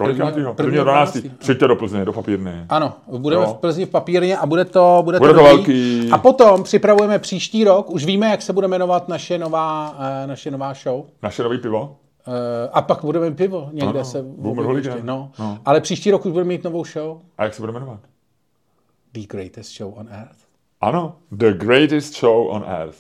[0.04, 0.54] Kolikátýho?
[0.54, 1.12] Prvního- 12.
[1.12, 2.66] prvního Přijďte do Plzně, do papírny.
[2.70, 3.54] Ano, budeme Jo.
[3.54, 6.10] v Plzni v papírně a bude to, bude Bude to velký.
[6.12, 10.52] A potom připravujeme příští rok, už víme, jak se bude jmenovat naše nová, eh, naše
[10.52, 11.04] nová show.
[11.24, 11.96] Naše nový pivo?
[12.28, 14.22] Eh, A pak budeme pivo, někde Ano, se...
[14.24, 15.32] Boomer ještě, No.
[15.40, 15.58] No.
[15.66, 17.18] Ale příští rok už budeme mít novou show.
[17.38, 18.00] A jak se bude jmenovat?
[19.14, 20.38] The Greatest Show on Earth.
[20.82, 22.98] Ano, The Greatest Show on Earth.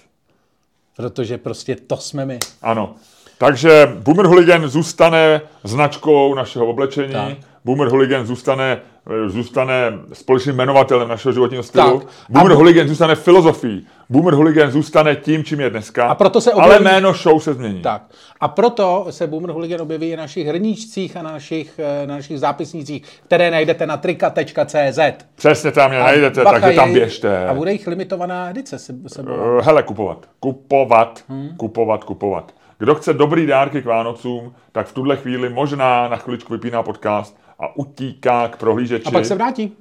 [0.95, 2.39] Protože prostě to jsme my.
[2.62, 2.95] Ano.
[3.40, 7.14] Takže Boomer Hooligan zůstane značkou našeho oblečení.
[7.14, 7.34] Tak.
[7.66, 8.80] Boomer Hooligan zůstane,
[9.28, 9.76] zůstane
[10.14, 12.00] společným jmenovatelem našeho životního stylu.
[12.00, 12.08] Tak.
[12.30, 13.88] Boomer A- Hooligan zůstane filozofií.
[14.10, 16.08] Boomer Hooligan zůstane tím, čím je dneska.
[16.08, 17.82] A proto se Ale objeví- jméno show se změní.
[17.82, 18.02] Tak.
[18.40, 22.16] A proto se Boomer Hooligan objeví i na našich hrníčcích a na našich, eh, na
[22.16, 25.00] našich zápisnících, které najdete na trika.cz.
[25.36, 27.48] Přesně tam je najdete, Bacha, takže tam běžte.
[27.48, 29.32] A bude jich limitovaná edice se, sebou.
[29.32, 30.26] Eh, Hele, kupovat.
[30.40, 31.50] Kupovat, Hmm.
[31.58, 32.54] kupovat, kupovat.
[32.80, 37.38] Kdo chce dobrý dárky k Vánocům, tak v tuhle chvíli možná na chviličku vypíná podcast
[37.60, 39.06] a utíká k prohlížeči.
[39.06, 39.74] A pak se vrátí.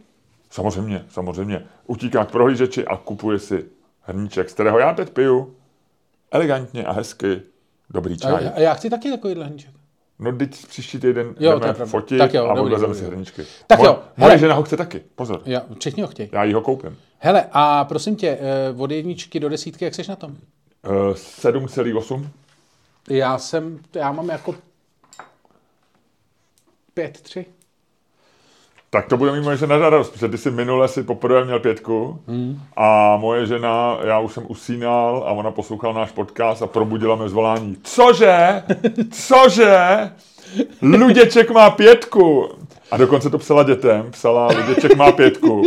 [0.51, 1.65] Samozřejmě, samozřejmě.
[1.87, 3.65] Utíká k prohlížeči a kupuje si
[4.03, 5.55] hrníček, z kterého já teď piju
[6.31, 7.43] elegantně a hezky
[7.91, 8.51] dobrý A, čaj.
[8.55, 9.71] a já chci taky takovýhle hrníček.
[10.19, 13.15] No, teď příští týden Jo, jdeme fotit Tak jo, a odvezeme si dobrý.
[13.15, 13.43] hrníčky.
[13.67, 14.39] Tak jo, Moje hele.
[14.39, 15.43] žena ho chce taky, pozor.
[15.45, 16.29] Já, všichni ho chtějí.
[16.33, 16.97] Já jí ho koupím.
[17.19, 20.31] Hele, a prosím tě, eh, od jedničky do desítky, jak seš na tom?
[20.31, 22.27] Uh, 7,8.
[23.09, 24.55] Já jsem, já mám jako
[26.95, 27.47] pět, tři.
[28.91, 32.21] Tak to bude mít moje žena radost, protože ty jsi minule si poprvé měl pětku
[32.77, 37.29] a moje žena, já už jsem usínal a ona poslouchala náš podcast a probudila mě
[37.29, 37.77] zvolání.
[37.83, 38.63] Cože?
[39.11, 40.11] Cože?
[40.83, 42.49] Luděček má pětku.
[42.91, 45.63] A dokonce to psala dětem, psala Luděček má pětku.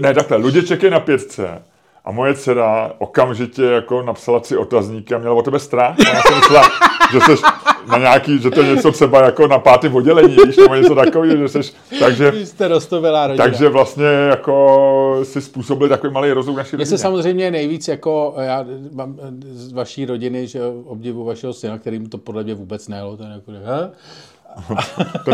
[0.00, 1.62] Ne, takhle, Luděček je na pětce
[2.04, 5.96] A moje dcera okamžitě jako napsala tři otazníky a měla o tebe strach.
[6.00, 6.64] A já jsem myslela,
[7.12, 7.42] že jsi
[7.90, 11.36] na nějaký, že to je něco třeba jako na pátém oddělení, víš, nebo něco takového,
[11.36, 13.36] že jsi, takže, jste rodina.
[13.36, 17.02] takže vlastně jako si způsobil takový malý rozum naší Mně se rodině.
[17.02, 22.44] samozřejmě nejvíc jako, já mám z vaší rodiny, že obdivu vašeho syna, kterým to podle
[22.44, 23.90] mě vůbec nejelo, ten jako, he?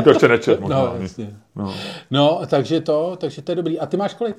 [0.03, 0.77] To, ještě nečet možná.
[0.77, 1.03] No, ani.
[1.03, 1.37] jasně.
[1.57, 1.75] no.
[2.11, 3.81] No, takže to, takže to je dobrý.
[3.81, 4.37] A ty máš kolik?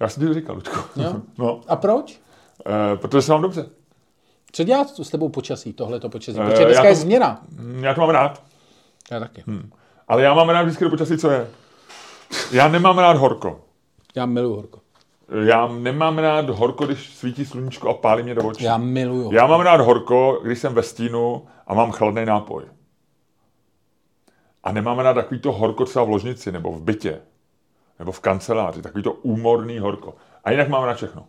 [0.00, 0.80] Já jsem ti to říkal, Lučko.
[0.96, 1.12] Jo?
[1.38, 2.20] No, A proč?
[2.92, 3.66] e, protože se mám dobře.
[4.52, 6.38] Co dělá s tebou počasí, tohle to počasí?
[6.40, 7.40] Eh, Protože dneska já je to- změna.
[7.58, 8.42] Mm, Já to mám rád.
[9.10, 9.44] Já taky.
[10.08, 11.48] Ale já mám rád vždycky do počasí, co je.
[12.52, 13.60] Já nemám rád horko.
[14.14, 14.78] Já miluju horko.
[15.44, 18.64] Já nemám rád horko, když svítí sluníčko a pálí mě do očí.
[18.64, 19.36] Já miluju horko.
[19.36, 22.62] Já mám rád horko, když jsem ve stínu a mám chladný nápoj.
[24.64, 27.20] A nemám rád takový to horko třeba v ložnici, nebo v bytě,
[28.00, 30.14] nebo v kanceláři, takový to úmorný horko.
[30.44, 31.26] A jinak mám rád všechno.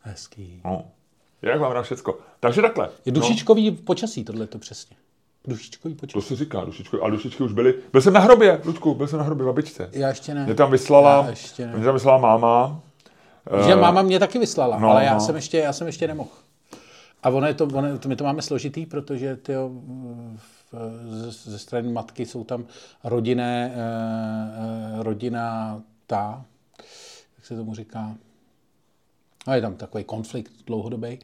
[0.00, 0.60] Hezký.
[0.64, 0.84] No.
[1.42, 2.18] Jinak mám rád všecko.
[2.40, 2.88] Takže takhle.
[3.04, 4.96] Je No, dušičkový počasí, tohle to přesně.
[5.48, 6.28] Dušičkový to počasí.
[6.28, 7.02] se říká, dušičko.
[7.02, 7.74] A dušičky už byly.
[7.92, 9.90] Byl jsem na hrobě, Ludku, byl jsem na hrobě babičce.
[9.92, 10.44] Já ještě ne.
[10.44, 11.72] Mě tam vyslala, Já ještě ne.
[11.76, 12.80] mě tam vyslala máma.
[13.66, 15.20] Že Eh, máma mě taky vyslala, no, ale já no.
[15.20, 16.30] jsem ještě, já jsem ještě nemohl.
[17.22, 19.52] A ono je to, ono, to, my to máme složitý, protože ty
[21.08, 22.64] ze, ze strany matky jsou tam
[23.04, 23.78] rodinné, eh,
[25.00, 26.44] eh, rodina ta,
[27.36, 28.14] jak se tomu říká,
[29.46, 31.18] no je tam takový konflikt dlouhodobý.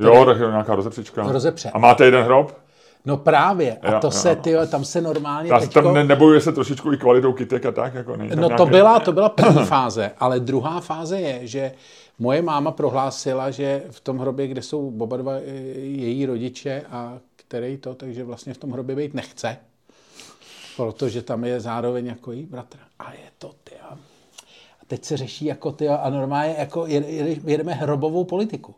[0.00, 1.22] Jo, tak je nějaká rozepřička.
[1.22, 1.70] Rozepře.
[1.70, 2.58] A máte jeden hrob?
[3.04, 5.82] No právě, a Jo, to se, ty, tam se normálně teďko...
[5.82, 7.94] tam ne, nebojuje se trošičku i kvalitou kytek a tak?
[7.94, 11.72] Jako není No to nějaké- byla, to byla první fáze, ale druhá fáze je, že
[12.18, 15.40] moje máma prohlásila, že v tom hrobě, kde jsou oba dva e,
[15.80, 17.18] její rodiče a
[17.48, 19.56] který to, takže vlastně v tom hrobě být nechce,
[20.76, 22.78] protože tam je zároveň jako její bratr.
[22.98, 23.74] A je to, ty.
[23.74, 23.98] A
[24.86, 28.74] teď se řeší jako ty a normálně jako jede- jedeme hrobovou politiku.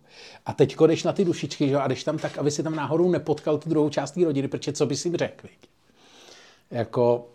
[0.46, 1.74] A teď jdeš na ty dušičky, že?
[1.74, 4.48] jo, a jdeš tam tak, aby si tam náhodou nepotkal tu druhou část té rodiny,
[4.48, 5.68] protože co bys jim řekl, viď?
[6.70, 7.28] Jako,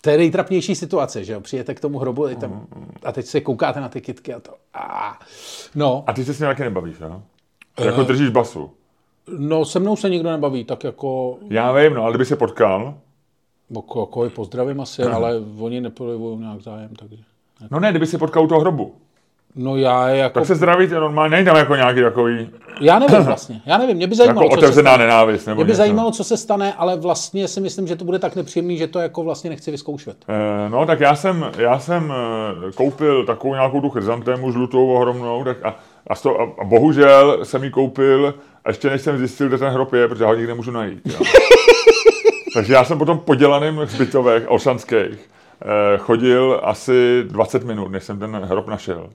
[0.00, 1.40] to je nejtrapnější situace, že jo?
[1.40, 2.66] Přijete k tomu hrobu tam,
[3.04, 4.54] a teď se koukáte na ty kytky a to.
[4.74, 5.18] A,
[5.74, 7.22] no, A ty se s ním taky nebavíš, jo?
[7.78, 7.86] Eh.
[7.86, 8.70] Jako držíš basu.
[9.38, 12.94] No, se mnou se nikdo nebaví, tak jako, Já vím, no, ale kdyby se potkal,
[13.76, 17.22] jako, jako je pozdravím asi, ale oni neprojevují nějak zájem, takže.
[17.70, 18.94] no ne, kdyby se potkal u toho hrobu,
[19.56, 22.50] No já je jako, tak se zdravíte normálně, není tam jako nějaký takový,
[22.80, 25.70] já nevím vlastně, já nevím, mě by jako zajímalo, co se nenávist, nebo Mě by
[25.70, 25.76] něco.
[25.76, 28.98] zajímalo, co se stane, ale vlastně si myslím, že to bude tak nepříjemný, že to
[28.98, 30.16] jako vlastně nechci vyzkoušet.
[30.28, 32.12] Eh, No, tak já jsem, já jsem
[32.68, 37.38] eh, koupil takovou nějakou tu chryzantému žlutou ohromnou tak a, a, sto, a, a bohužel
[37.44, 40.34] jsem ji koupil, a ještě než jsem zjistil, kde ten hrob je, protože já ho
[40.34, 41.00] nikdy nemůžu najít.
[41.04, 41.18] Jo.
[42.54, 45.30] Takže já jsem potom po dělaným hřbitovech ošanských
[45.62, 49.10] eh, chodil asi 20 minut, než jsem ten hrob našel.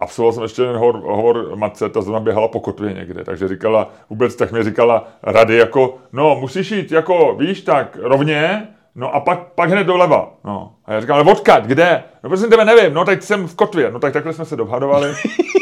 [0.00, 3.90] Absolvoval jsem ještě jeden hovor, hovor matce, ta zrovna běhala po kotvě někde, takže říkala,
[4.10, 9.20] vůbec tak mi říkala rady jako, no musíš jít jako, víš, tak rovně, no a
[9.20, 10.30] pak, pak hned doleva.
[10.44, 10.72] No.
[10.84, 12.04] A já říkám, ale odkud, kde?
[12.22, 13.90] No prosím tebe, nevím, no tak jsem v kotvě.
[13.90, 15.14] No tak takhle jsme se dohadovali.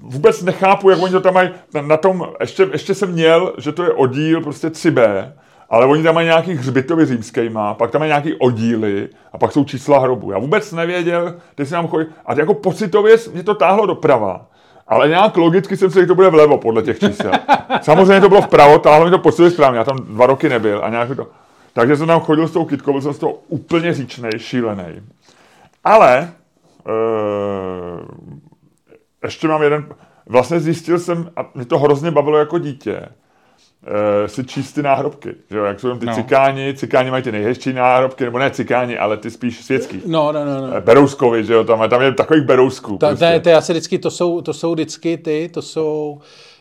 [0.00, 1.50] Vůbec nechápu, jak oni to tam mají,
[1.80, 5.32] na, tom, ještě, ještě jsem měl, že to je oddíl prostě 3B,
[5.70, 9.64] ale oni tam mají nějaký hřbitovy římskýma, pak tam mají nějaký oddíly a pak jsou
[9.64, 10.32] čísla hrobu.
[10.32, 14.46] Já vůbec nevěděl, teď jsem tam chodil, a jako pocitově mě to táhlo doprava.
[14.88, 17.32] Ale nějak logicky jsem si, že to bude vlevo podle těch čísel.
[17.82, 20.88] Samozřejmě to bylo vpravo, táhlo mi to pocitově správně, já tam dva roky nebyl a
[20.88, 21.26] nějak to.
[21.72, 25.02] Takže jsem tam chodil s tou kitkou, byl jsem z toho úplně říčnej, šílený.
[25.84, 26.28] Ale e,
[29.22, 29.86] ještě mám jeden,
[30.26, 32.96] vlastně zjistil jsem, a mě to hrozně bavilo jako dítě,
[34.24, 36.14] e, si číst ty náhrobky, že jo, jak jsou tam ty no.
[36.14, 40.02] Cikáni, cikáni mají ty nejhezčí náhrobky, nebo ne cikáni, ale ty spíš světský.
[40.06, 40.66] No, no, no.
[40.66, 40.76] no.
[40.76, 42.92] E, Berouskovi, že jo, tam, tam je takových berousků.
[42.92, 43.40] To, prostě.
[43.44, 46.20] to, to, asi vždycky, to jsou, to jsou vždycky ty, to jsou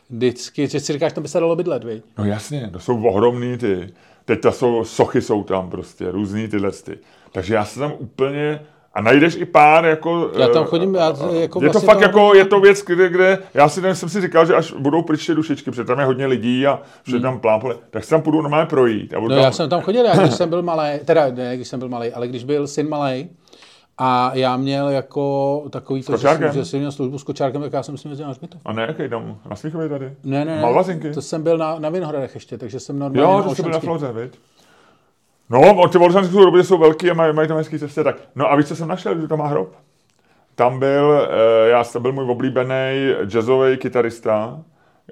[0.10, 2.04] vždycky, že si říkáš, tam by se dalo bydlet, viď?
[2.18, 3.94] No jasně, to jsou ohromný ty.
[4.26, 6.98] Teď ta jsou, sochy jsou tam prostě, různý tyhle ty.
[7.32, 8.60] Takže já se tam úplně,
[9.00, 10.32] a najdeš i pár jako...
[10.40, 12.84] Já tam eh, chodím, já, jako je to vlastně fakt to- jako, je to věc,
[12.86, 16.00] kde, kde já si, jsem si říkal, že až budou pryč ty dušičky, protože tam
[16.00, 19.14] je hodně lidí a všude tam plápole, tak se tam půjdu normálně projít.
[19.14, 19.28] A Hmm.
[19.28, 21.80] No tam, já jsem tam chodil, já, když jsem byl malý, teda ne, když jsem
[21.80, 23.30] byl malý, ale když byl syn malý,
[23.98, 27.74] a já měl jako takový to, že, jsem- že jsem měl službu s kočárkem, tak
[27.74, 28.62] já jsem si jezdil na hřbitov.
[28.66, 30.06] A ne, jaký tam, na Smíchově tady?
[30.24, 30.62] Ne, ne, ne.
[30.62, 31.12] Malvazinky?
[31.14, 33.80] To jsem byl na, na Vinohradech ještě, takže jsem normálně Jo, to jste byli na.
[33.80, 34.40] Floře, viď?
[35.50, 38.16] No, ty jsou dobře, jsou velký a mají, mají tam hezký cesty, tak.
[38.36, 39.76] No a víš, co jsem našel, že tam má hrob?
[40.56, 44.60] Tam byl, eh, já jsem byl můj oblíbený jazzový kytarista,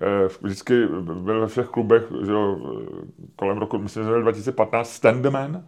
[0.02, 2.58] eh, vždycky byl ve všech klubech, že jo,
[3.36, 5.64] kolem roku, myslím, že byl 2015, Standman.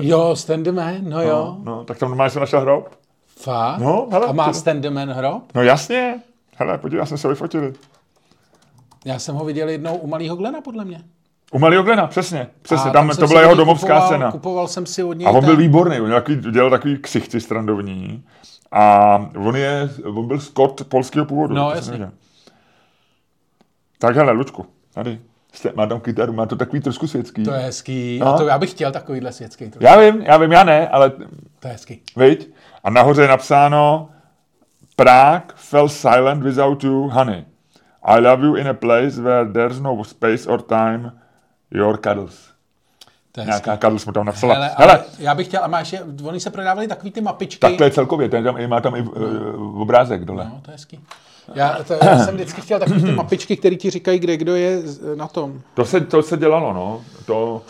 [0.00, 1.56] Jo, Standman, no jo.
[1.62, 2.90] No, no, tak tam normálně jsem našel hrob.
[3.26, 3.78] Fakt?
[3.78, 5.42] No, hele, A má Standman hrob?
[5.54, 6.20] No jasně.
[6.56, 7.72] Hele, podívej, já jsem se vyfotili.
[9.04, 11.04] Já jsem ho viděl jednou u malého Glena, podle mě.
[11.52, 12.46] U Malého Glena, přesně.
[12.62, 14.32] Přesně, A tam, jsem to byla jeho domovská kupoval, scéna.
[14.32, 17.40] Kupoval jsem si od něj A on byl ten- výborný, on takový, dělal takový ksichty
[17.40, 18.24] strandovní.
[18.72, 21.54] A on, je, on byl Skot polského původu.
[21.54, 22.10] No, jasně.
[23.98, 25.20] Tak hele, Lučku, tady.
[25.52, 27.44] Jste, má tam kytaru, má to takový trošku světský.
[27.44, 28.18] To je hezký.
[28.18, 28.26] No.
[28.34, 29.70] A to já bych chtěl takovýhle světský.
[29.70, 31.10] To, Já vím, já vím, já ne, ale
[31.60, 32.02] to je hezký.
[32.16, 32.50] viď?
[32.84, 34.08] A nahoře je napsáno
[34.96, 37.44] Prague fell silent without you, honey.
[38.02, 41.12] I love you in a place where there's no space or time,
[41.70, 42.34] your cuddles.
[43.32, 43.46] To je.
[43.46, 44.54] Nějaká cuddles mu tam napsala.
[44.54, 47.60] Hele, Hele, já bych chtěl, a máš je, oni se prodávali takový ty mapičky.
[47.60, 50.44] takhle je celkově, ten tam, má tam i uh, obrázek dole.
[50.44, 51.00] No, to je hezký.
[51.54, 54.82] Já, to, já jsem vždycky chtěl takové ty mapičky, které ti říkají, kde kdo je
[55.14, 55.60] na tom.
[55.74, 57.00] To se, to se dělalo, no.
[57.26, 57.62] To,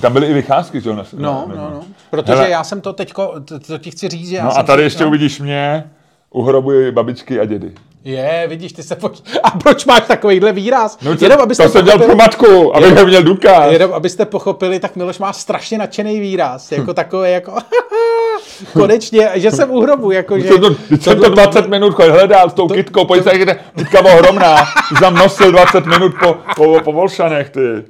[0.00, 0.96] tam byly i vycházky, že jo?
[0.96, 1.82] No, no, na- no.
[2.10, 2.50] Protože Hele.
[2.50, 4.82] já jsem to teďko, to, to ti chci říct, že já No jsem a tady
[4.82, 5.08] ještě no.
[5.08, 5.90] uvidíš mě,
[6.30, 7.74] uhrobuji babičky a dědy.
[8.04, 9.22] Je, vidíš, ty se pojď.
[9.42, 10.98] A proč máš takovýhle výraz?
[11.02, 13.72] No, jenom, abyste to jsem dělal pro pochopili, matku, abych ho měl důkaz.
[13.72, 16.72] jenom, abyste pochopili, tak Miloš má strašně nadšený výraz.
[16.72, 17.54] Jako takový, jako
[18.72, 20.48] konečně, že jsem u hrobu, jako že...
[20.48, 24.00] Jsem to, jsem to 20 minut hledal s tou kytkou, pojď se, jak je kytka
[24.00, 24.56] ohromná.
[24.98, 27.60] Jsem nosil 20 minut po, po, po Volšanech, ty.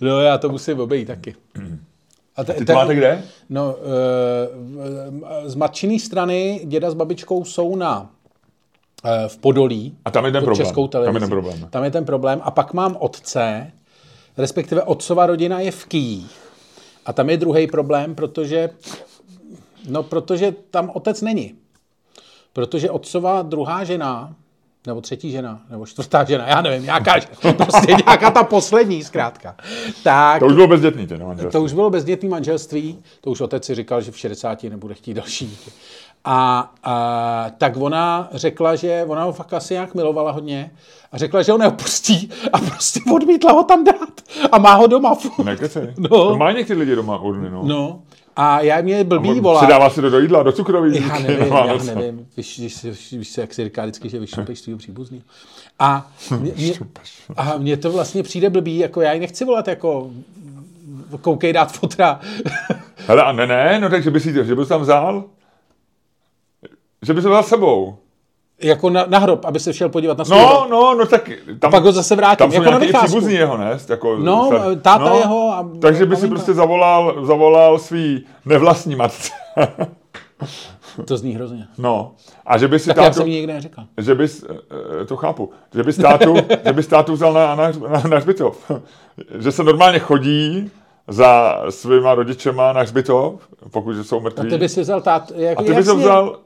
[0.00, 1.34] No, já to musím obejít taky.
[2.36, 3.22] A te, Ty to máte kde?
[3.48, 8.10] No, uh, z matčiné strany děda s babičkou jsou na
[9.04, 9.96] eh, v Podolí.
[10.04, 10.66] A tam je ten problém.
[10.66, 11.20] Českou Tam je televizi.
[11.20, 11.68] ten problém.
[11.70, 12.40] Tam je ten problém.
[12.44, 13.72] A pak mám otce,
[14.36, 16.38] respektive otcova rodina je v Kyjích.
[17.06, 18.70] A tam je druhý problém, protože,
[19.88, 21.54] no, protože tam otec není.
[22.52, 24.34] Protože otcova druhá žena,
[24.86, 27.14] nebo třetí žena, nebo čtvrtá žena, já nevím, nějaká,
[27.56, 29.54] prostě nějaká ta poslední zkrátka.
[30.04, 31.52] Tak, To už bylo bezdětný, ten manželství.
[31.52, 35.14] to už bylo bezdětný manželství, to už otec si říkal, že v 60 nebude chtít
[35.14, 35.70] další dítě.
[36.26, 40.70] A, a tak ona řekla, že ona ho fakt asi nějak milovala hodně
[41.12, 44.20] a řekla, že ho neopustí a prostě odmítla ho tam dát
[44.52, 45.14] a má ho doma.
[45.14, 45.44] furt.
[45.44, 45.94] Nekecej.
[45.98, 46.08] No.
[46.08, 47.60] To má někdy lidi doma urny, no.
[47.64, 48.00] No.
[48.36, 49.60] A já mě blbý volá.
[49.60, 51.08] Přidává si to do jídla, do cukroví.
[51.08, 52.28] Já nevím, no, já nevím.
[52.36, 55.22] Víš, víš, víš, víš, jak se říká vždycky, že vyšupeš svýho příbuzný.
[55.78, 56.10] A
[56.40, 56.72] mě, mě,
[57.36, 60.10] a mně to vlastně přijde blbý, jako já ji nechci volat jako
[61.20, 62.20] koukej dát fotra.
[63.06, 65.24] Hele, a ne, ne, no takže by si, že bys tam vzal?
[67.02, 67.96] Že bys ho vzal s sebou.
[68.62, 70.70] Jako na, na hrob, aby se šel podívat na svůj No, hrob.
[70.70, 73.56] no, no tak tam, pak ho zase vrátím, tam jsou jako na nějaký příbuzní jeho,
[73.56, 73.78] ne?
[73.88, 79.30] Jako, No, star- táta jeho a Takže by si prostě zavolal, zavolal svý nevlastní matce.
[81.04, 81.66] To zní hrozně.
[81.78, 82.12] No.
[82.46, 83.82] A že by si Tak tátu, jsem nikdy neřekl.
[83.98, 84.44] že bys,
[85.02, 86.34] eh, to chápu, že bys tátu,
[86.66, 88.70] že bys tátu vzal na, na, na, na hřbitov.
[89.38, 90.70] že se normálně chodí
[91.08, 94.50] za svýma rodičema na hřbitov, pokud jsou mrtví.
[94.50, 96.04] Ty by si vzal tát, jako, a ty bys ho jasně.
[96.04, 96.38] vzal,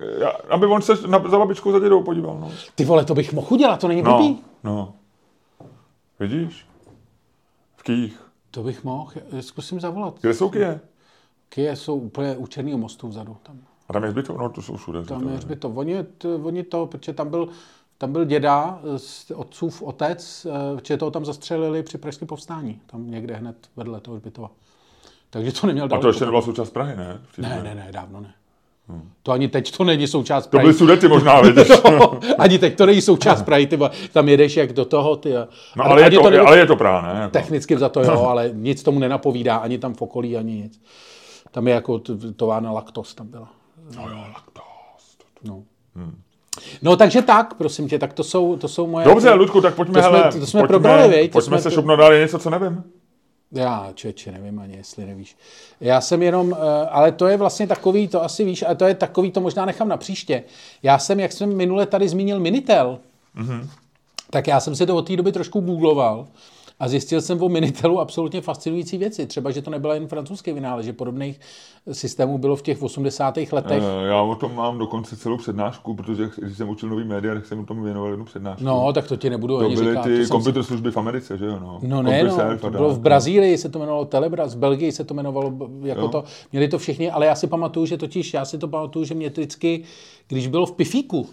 [0.48, 2.38] aby on se na, za babičkou za dědou podíval.
[2.40, 2.50] No.
[2.74, 4.38] Ty vole, to bych mohl udělat, to není No, blbý.
[4.64, 4.94] no.
[6.20, 6.66] Vidíš?
[7.76, 8.20] V Kých.
[8.50, 10.14] To bych mohl, zkusím zavolat.
[10.20, 10.80] Kde jsou Kyje?
[11.48, 13.36] Kyje jsou úplně u Černého mostu vzadu.
[13.42, 13.56] Tam,
[13.88, 14.36] A tam je hřbitov?
[14.38, 15.02] No, to jsou všude.
[15.02, 15.76] tam je hřbitov.
[15.76, 17.48] Oni, t, oni to, protože tam byl,
[17.98, 22.80] tam byl děda, z otcův otec, eh, protože toho tam zastřelili při pražském povstání.
[22.86, 24.50] Tam někde hned vedle toho hřbitova.
[25.30, 26.02] Takže to neměl A daleko.
[26.02, 27.20] to ještě nebyla součást Prahy, ne?
[27.38, 28.34] Ne, ne, ne, dávno ne.
[29.22, 30.64] To ani teď to není součást To Prahy.
[30.64, 31.68] byly sudety možná, vidíš.
[31.98, 33.78] No, ani teď to není součást Prahy, ty
[34.12, 35.36] tam jedeš jak do toho, ty.
[35.36, 37.20] a- No, a- ale, je ani to, nebylo- ale je to Praha, ne?
[37.20, 37.32] Jako.
[37.32, 40.82] Technicky za to jo, ale nic tomu nenapovídá, ani tam v okolí, ani nic.
[41.50, 42.00] Tam je jako
[42.36, 43.48] továrna Lactos tam byla.
[43.96, 45.16] No jo, laktóz.
[45.44, 45.62] No.
[46.82, 49.04] No takže tak, prosím tě, tak to jsou, to jsou moje...
[49.06, 51.30] Dobře, Ludku, tak pojďme, To jsme- hele, to jsme pojďme, probrali, viď?
[51.30, 51.76] To pojďme jsme se
[52.12, 52.84] je něco, co nevím.
[53.52, 55.36] Já, čeče, nevím ani, jestli nevíš.
[55.80, 58.94] Já jsem jenom, eh, ale to je vlastně takový, to asi víš, ale to je
[58.94, 60.42] takový, to možná nechám na příště.
[60.82, 62.98] Já jsem, jak jsem minule tady zmínil Minitel,
[63.34, 63.68] Mhm.
[64.30, 66.26] tak já jsem si to od té doby trošku googloval
[66.80, 69.26] a zjistil jsem o Minitelu absolutně fascinující věci.
[69.26, 71.40] Třeba, že to nebyla jen francouzský vynález, že podobných
[71.92, 73.52] systémů bylo v těch 80.
[73.52, 73.82] letech.
[74.02, 77.46] Eh, Já o tom mám dokonce celou přednášku, protože když jsem učil nový média, tak
[77.46, 78.64] jsem tomu věnoval jednu přednášku.
[78.64, 80.02] No, tak to ti nebudu to ani byly říkat.
[80.02, 81.58] ty to jsem computer služby v Americe, že jo?
[81.60, 85.04] No, No ne, no, to bylo v Brazílii, se to jmenovalo Telebras, v Belgii se
[85.04, 85.52] to jmenovalo
[85.82, 86.08] jako Jo.
[86.08, 89.14] to, měli to všichni, ale já si pamatuju, že totiž, já si to pamatuju, že
[89.14, 89.82] mě vždycky,
[90.28, 91.28] když bylo v pifíku,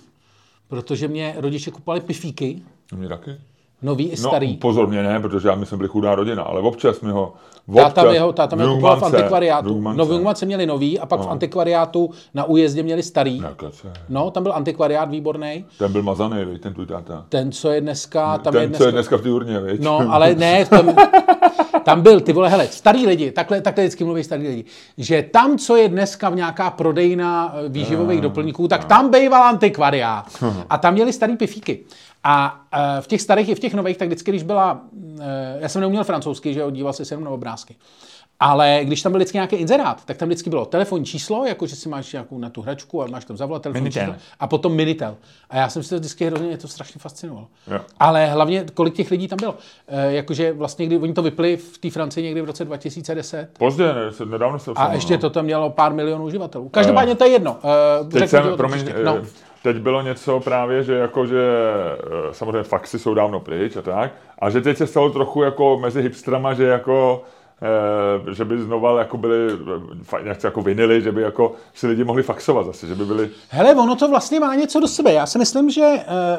[0.67, 2.61] protože mě rodiče kupovali pifíky,
[2.95, 3.31] mě taky.
[3.85, 4.57] Nový i No, starý.
[4.57, 7.33] pozor, mě ne, protože já my jsme byli chudá rodina, ale občas mi ho...
[7.75, 9.81] Táta občas mi ho, táta mi kupoval v antikvariátu.
[9.95, 13.43] No v Jungmance měli nový a pak v antikvariátu na újezdě měli starý.
[14.09, 15.65] No, tam byl antikvariát výborný.
[15.77, 17.25] Ten byl mazaný, viď, ten tvůj táta.
[17.29, 18.85] Ten, co je dneska, tam ten, je co dneska...
[18.85, 19.81] je dneska v té urně, viď?
[19.81, 20.95] No, ale ne, v tom,
[21.83, 24.65] Tam byl, ty vole, hele, starý lidi, takhle, takhle vždycky mluví starý lidi,
[24.97, 30.43] že tam, co je dneska v nějaká prodejna eh, výživových doplňků, tak tam býval antikvariát.
[30.69, 31.79] A tam měli starý pifíky.
[32.23, 34.81] A eh, v těch starých i v těch nových, tak vždycky, když byla,
[35.19, 37.75] eh, já jsem neuměl francouzsky, že jo, díval se jenom na obrázky.
[38.39, 41.75] Ale když tam byl vždycky nějaký inzerát, tak tam vždycky bylo telefonní číslo, jako že
[41.75, 44.03] si máš nějakou na tu hračku a máš tam zavolat telefonní Minitel.
[44.03, 45.15] číslo a potom Minitel.
[45.49, 47.47] A já jsem si to vždycky hrozně, mě to strašně fascinovalo.
[47.71, 47.79] Jo.
[47.99, 49.55] Ale hlavně, kolik těch lidí tam bylo.
[49.87, 53.93] E, jakože vlastně, kdy oni to vypli v té Francii někdy v roce 2010, Pozdě,
[53.93, 56.69] ne, se- nedávno se a ještě to tam mělo pár milionů uživatelů.
[56.69, 57.57] Každopádně to je jedno.
[58.01, 59.17] Uh, Teď, jsem, promiň, no.
[59.63, 61.41] teď bylo něco právě, že jako, že
[61.99, 65.77] eh, samozřejmě faxy jsou dávno pryč a tak, a že teď se stalo trochu jako
[65.79, 67.34] mezi hipstrama, že jako eh,
[68.31, 69.53] že by znova jako byli,
[70.19, 73.29] eh, nechci jako vinily, že by jako si lidi mohli faxovat zase, že by byli,
[73.49, 75.13] Hele, ono to vlastně má něco do sebe.
[75.13, 75.97] Já si myslím, že uh,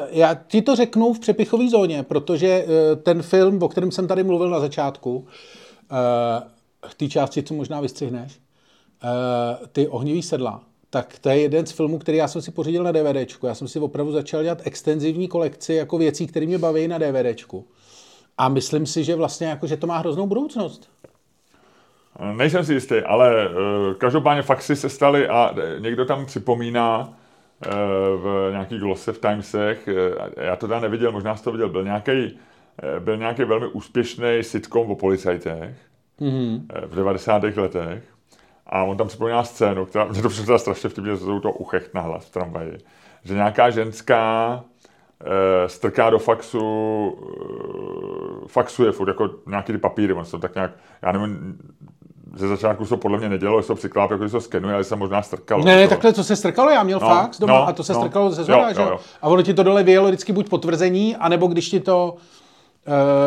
[0.09, 4.23] já ti to řeknu v přepichové zóně, protože uh, ten film, o kterém jsem tady
[4.23, 5.27] mluvil na začátku,
[6.87, 8.39] v té části, co možná vystřihneš,
[9.71, 12.91] ty ohnivý sedla, tak to je jeden z filmů, který já jsem si pořídil na
[12.91, 13.47] DVDčku.
[13.47, 17.65] Já jsem si opravdu začal dělat extenzivní kolekci jako věcí, které mě baví na DVDčku.
[18.37, 20.89] A myslím si, že vlastně jako, že to má hroznou budoucnost.
[22.33, 23.49] nejsem si jistý, ale eh,
[23.97, 27.13] každopádně faxy se staly a eh, někdo tam připomíná
[27.65, 27.69] eh,
[28.15, 29.89] v nějaký glose v Timesech,
[30.37, 32.39] já to teda neviděl, možná jsi to viděl, byl nějaký
[32.99, 35.75] byl nějaký velmi úspěšný sitcom o policajtech
[36.21, 36.61] mm-hmm.
[36.85, 37.43] v 90.
[37.43, 38.03] letech
[38.67, 41.93] a on tam připomíná scénu, která mě to přišla strašně vtipně, že jsou to uchech
[41.93, 42.77] na hlas v tramvaji,
[43.23, 44.63] že nějaká ženská
[45.67, 50.71] strká do faxu, eh, faxuje furt jako nějaký ty papíry, on se to tak nějak,
[51.01, 51.57] já nevím,
[52.35, 54.41] ze začátku se to podle mě nedělo, že se to přikláp, jako že se to
[54.41, 55.63] skenuje, ale se možná strkalo.
[55.63, 57.83] Ne, ne, To- takhle to se strkalo, já měl No, fax doma no, a to
[57.83, 57.99] se no.
[57.99, 58.99] strkalo ze zhora, že jo, jo?
[59.21, 62.15] A ono ti to dole vyjelo vždycky buď potvrzení, anebo když ti to,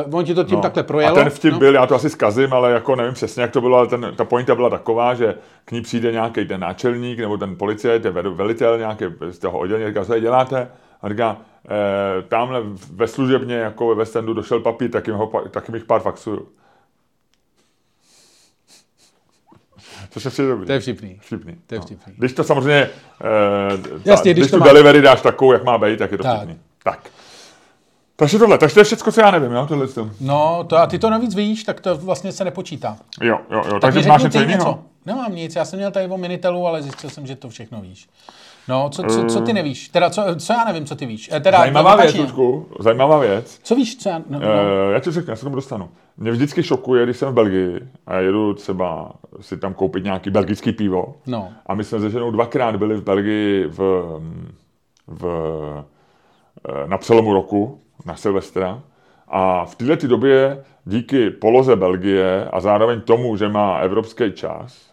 [0.09, 0.62] uh, on ti to tím No.
[0.62, 1.16] takhle projelo.
[1.16, 1.59] A ten vtip no.
[1.59, 4.24] byl, já to asi zkazím, ale jako nevím přesně, jak to bylo, ale ten, ta
[4.24, 5.34] pointa byla taková, že
[5.64, 9.86] k ní přijde nějaký ten náčelník nebo ten policajt, ten velitel nějaký z toho oddělení,
[9.86, 10.68] říká, co děláte?
[11.03, 11.36] A říká,
[12.18, 15.84] e, tamhle ve služebně, jako ve West Endu došel papír, taky, ho, pa- taky bych
[15.84, 16.48] pár faxuju.
[20.11, 20.66] Což je dobrý.
[20.66, 21.18] To je vtipný.
[21.22, 21.57] Vtipný.
[21.66, 21.86] To je no.
[21.86, 22.12] vtipný.
[22.18, 22.90] Když to samozřejmě, e,
[24.11, 26.22] Jasně, když, když tu to má- delivery dáš takovou, jak má být, tak je to
[26.24, 26.36] Tak.
[26.36, 26.59] vtipný.
[26.84, 27.11] Tak.
[28.16, 29.88] Takže tohle, takže to je všechno, co já nevím, jo, tohle.
[29.88, 30.11] to.
[30.20, 32.96] No, to a ty to navíc víš, tak to vlastně se nepočítá.
[33.22, 33.80] Jo, jo, jo.
[33.80, 34.84] Tak Takže máš něco jiného?
[35.07, 38.09] Nemám nic, já jsem měl tady o Minitelu, ale zjistil jsem, že to všechno víš.
[38.68, 39.88] No, co, co, co ty nevíš?
[39.88, 41.30] Teda, co, co já nevím, co ty víš?
[41.32, 42.14] Eh, Teda, Zajímavá věc.
[42.14, 43.61] Lučku, zajímavá věc.
[43.62, 44.18] Co víš, co já...
[44.18, 44.38] No, no.
[44.38, 45.88] Uh, já ti řeknu, já se tomu dostanu.
[46.16, 50.72] Mě vždycky šokuje, když jsem v Belgii a jedu třeba si tam koupit nějaký belgický
[50.72, 51.14] pivo.
[51.26, 51.48] No.
[51.66, 53.78] A my jsme se ženou dvakrát byli v Belgii v,
[55.07, 55.24] v,
[56.68, 58.82] eh, na přelomu roku, na Silvestra.
[59.28, 64.89] A v této době díky poloze Belgie a zároveň tomu, že má evropský čas,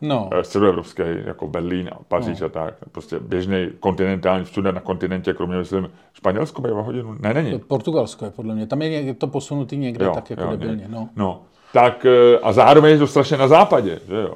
[0.00, 0.28] no.
[0.32, 2.46] eh, středoevropský, jako Berlín a Paříž no.
[2.46, 7.16] a tak, prostě běžný kontinentální, všude na kontinentě, kromě, myslím, Španělsko bývá hodinu?
[7.20, 7.58] Ne, není.
[7.58, 8.66] Portugalsko je podle mě.
[8.66, 10.76] Tam je to posunutý někde Jo, tak jako jo, debilně.
[10.76, 10.94] někde.
[10.94, 11.08] No.
[11.16, 11.40] no.
[11.72, 14.34] Tak eh, a zároveň je to strašně na západě, že jo.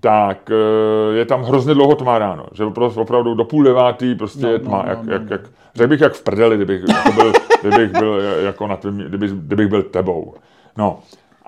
[0.00, 4.42] Tak eh, je tam hrozně dlouho tma ráno, že opravdu, opravdu do půl devátý prostě
[4.42, 5.28] No, je tma, no, jak, no, jak, no.
[5.30, 5.40] jak,
[5.74, 7.32] řekl bych jak v prdeli, kdybych, jako byl,
[7.62, 10.34] kdybych byl jako na tvým, kdybych, kdybych byl tebou.
[10.78, 10.98] No.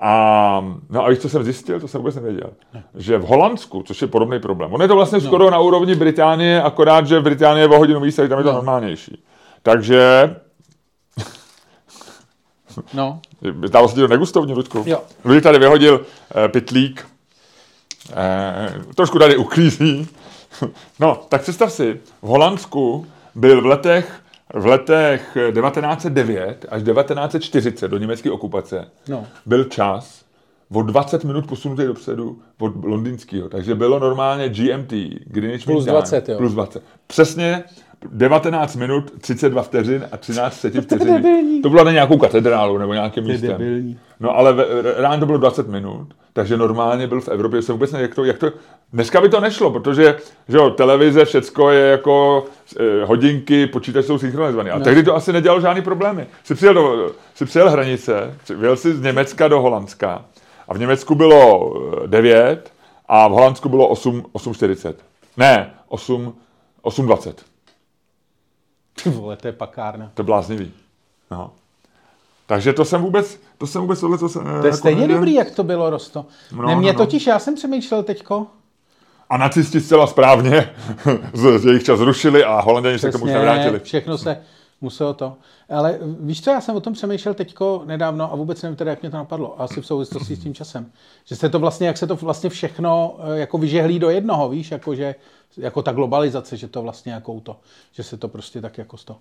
[0.01, 2.49] A, no a víš, co jsem zjistil, to jsem vůbec nevěděl,
[2.95, 6.61] že v Holandsku, což je podobný problém, on je to vlastně skoro na úrovni Británie,
[6.61, 8.55] akorát, že v Británii je o hodinu tak tam je to No.
[8.55, 9.23] normálnější.
[9.63, 10.35] Takže
[12.93, 13.19] no.
[13.65, 14.83] Zdálo se ti to negustovně, Ludku?
[14.85, 15.01] Jo.
[15.43, 17.07] Tady vyhodil eh, pitlík.
[18.13, 20.07] Eh, trošku tady uklízí.
[20.99, 24.21] no, tak představ si, v Holandsku byl v letech,
[24.53, 29.27] v letech 1909 až 1940 do německé okupace No.
[29.45, 30.25] byl čas
[30.73, 33.49] o 20 minut posunutý dopředu od londýnského.
[33.49, 34.93] Takže bylo normálně GMT,
[35.25, 36.37] Greenwich Plus Mean Time, 20, jo.
[36.37, 36.83] Plus 20.
[37.07, 37.63] Přesně
[38.11, 41.15] 19 minut, 32 vteřin a 13 setin To je vteřin.
[41.15, 41.61] debilní.
[41.61, 43.49] To bylo na nějakou katedrálu nebo nějakým místem.
[43.49, 43.99] debilní.
[44.19, 44.55] No ale
[44.97, 48.23] ráno to bylo 20 minut, takže normálně byl v Evropě, se vůbec ne, jak to,
[48.25, 48.51] jak to,
[48.93, 50.15] dneska by to nešlo, protože
[50.49, 52.45] že jo, televize, všecko je jako
[52.79, 54.69] eh, hodinky, počítač jsou synchronizovaný.
[54.69, 54.83] A No.
[54.83, 56.27] tehdy to asi nedělalo žádný problémy.
[56.43, 60.25] Jsi přijel, do, jsi přijel hranice, vyjel jsi z Německa do Holandska
[60.67, 61.73] a v Německu bylo
[62.03, 62.71] eh, 9
[63.07, 64.93] a v Holandsku bylo 8, 8.40.
[65.37, 66.33] Ne, 8,
[66.83, 67.33] 8.20.
[69.03, 70.11] Ty vole, to je pakárna.
[70.13, 70.71] To je bláznivý.
[71.31, 71.51] No.
[72.45, 74.43] Takže to jsem vůbec, to jsem vůbec tohle, co jsem...
[74.61, 76.25] To je stejně dobrý, jak to bylo, Rosto.
[76.51, 77.05] No, ne, mě no, no.
[77.05, 78.47] totiž, já jsem přemýšlel teďko,
[79.29, 80.69] A nacisti zcela správně
[81.33, 83.79] z, z jejich čas zrušili a holanděni se k tomu nevrátili.
[83.79, 84.41] Všechno se,
[84.81, 85.37] Muselo to.
[85.69, 89.01] Ale víš co, já jsem o tom přemýšlel teďko nedávno a vůbec nevím teda, jak
[89.01, 89.61] mě to napadlo.
[89.61, 90.91] Asi v souvislosti s tím časem.
[91.25, 94.71] Že se to vlastně, jak se to vlastně všechno eh, jako vyžehlí do jednoho, víš,
[94.71, 95.15] jako, že,
[95.57, 97.59] jako ta globalizace, že to vlastně jako to,
[97.91, 99.17] že se to prostě tak jako to,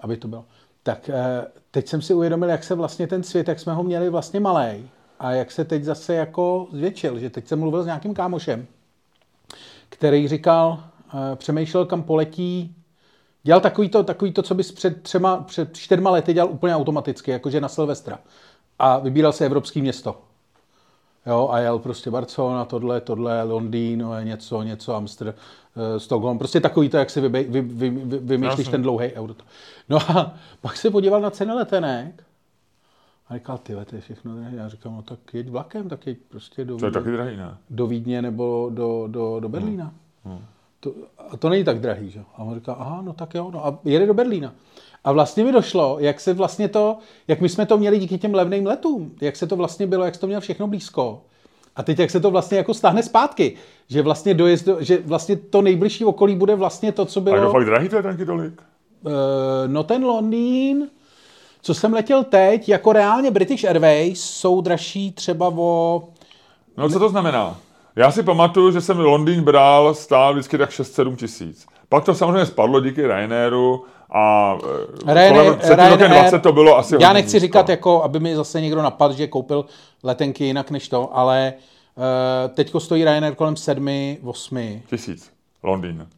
[0.00, 0.44] aby to bylo.
[0.82, 4.10] Tak eh, teď jsem si uvědomil, jak se vlastně ten svět, jak jsme ho měli
[4.10, 4.88] vlastně malý
[5.18, 8.66] a jak se teď zase jako zvětšil, že teď jsem mluvil s nějakým kámošem,
[9.88, 12.76] který říkal, eh, přemýšlel, kam poletí
[13.42, 17.30] Dělal takový to, takový to, co bys před třema, před čtyřma lety dělal úplně automaticky,
[17.30, 18.18] jakože na Silvestra.
[18.78, 20.20] A vybíral se evropský město.
[21.26, 25.34] Jo, a jel prostě Barcelona, tohle, tohle, Londýn, něco, něco, Amsterdam,
[25.76, 26.38] uh, Stockholm.
[26.38, 29.34] Prostě takový to, jak si vy, vy, vy, vy, vymýšlíš ten dlouhý euro.
[29.88, 32.24] No a pak se podíval na ceny letenek
[33.28, 34.56] a říkal, ty to je všechno drahé.
[34.56, 37.56] Já říkám, no tak jeď vlakem, tak jeď prostě do, to je taky drahý, ne?
[37.70, 39.92] do Vídně nebo do, do, do Berlína.
[40.24, 40.34] Hmm.
[40.34, 40.44] Hmm
[40.80, 40.94] to,
[41.30, 42.20] a to není tak drahý, že?
[42.36, 44.54] A on říká, aha, no tak jo, no a jede do Berlína.
[45.04, 48.34] A vlastně mi došlo, jak se vlastně to, jak my jsme to měli díky těm
[48.34, 51.22] levným letům, jak se to vlastně bylo, jak se to měl všechno blízko.
[51.76, 53.56] A teď jak se to vlastně jako stáhne zpátky,
[53.88, 57.36] že vlastně dojezd, že vlastně to nejbližší okolí bude vlastně to, co bylo...
[57.36, 58.62] A je to fakt drahý to je taky tolik?
[59.02, 59.12] Uh,
[59.66, 60.88] no ten Londýn,
[61.62, 66.02] co jsem letěl teď, jako reálně British Airways jsou dražší třeba o...
[66.76, 67.58] No co to znamená?
[67.96, 71.66] Já si pamatuju, že jsem Londýn bral, stál vždycky tak 6-7 tisíc.
[71.88, 74.56] Pak to samozřejmě spadlo díky Ryanairu a
[75.08, 78.60] eh, Ryanair, před rokem 20 to bylo asi Já nechci říkat, jako, aby mi zase
[78.60, 79.64] někdo napadl, že koupil
[80.02, 81.52] letenky jinak než to, ale
[81.96, 84.80] uh, teďko stojí Ryanair kolem 7-8.
[84.90, 85.30] Tisíc.
[85.62, 86.08] Londýn.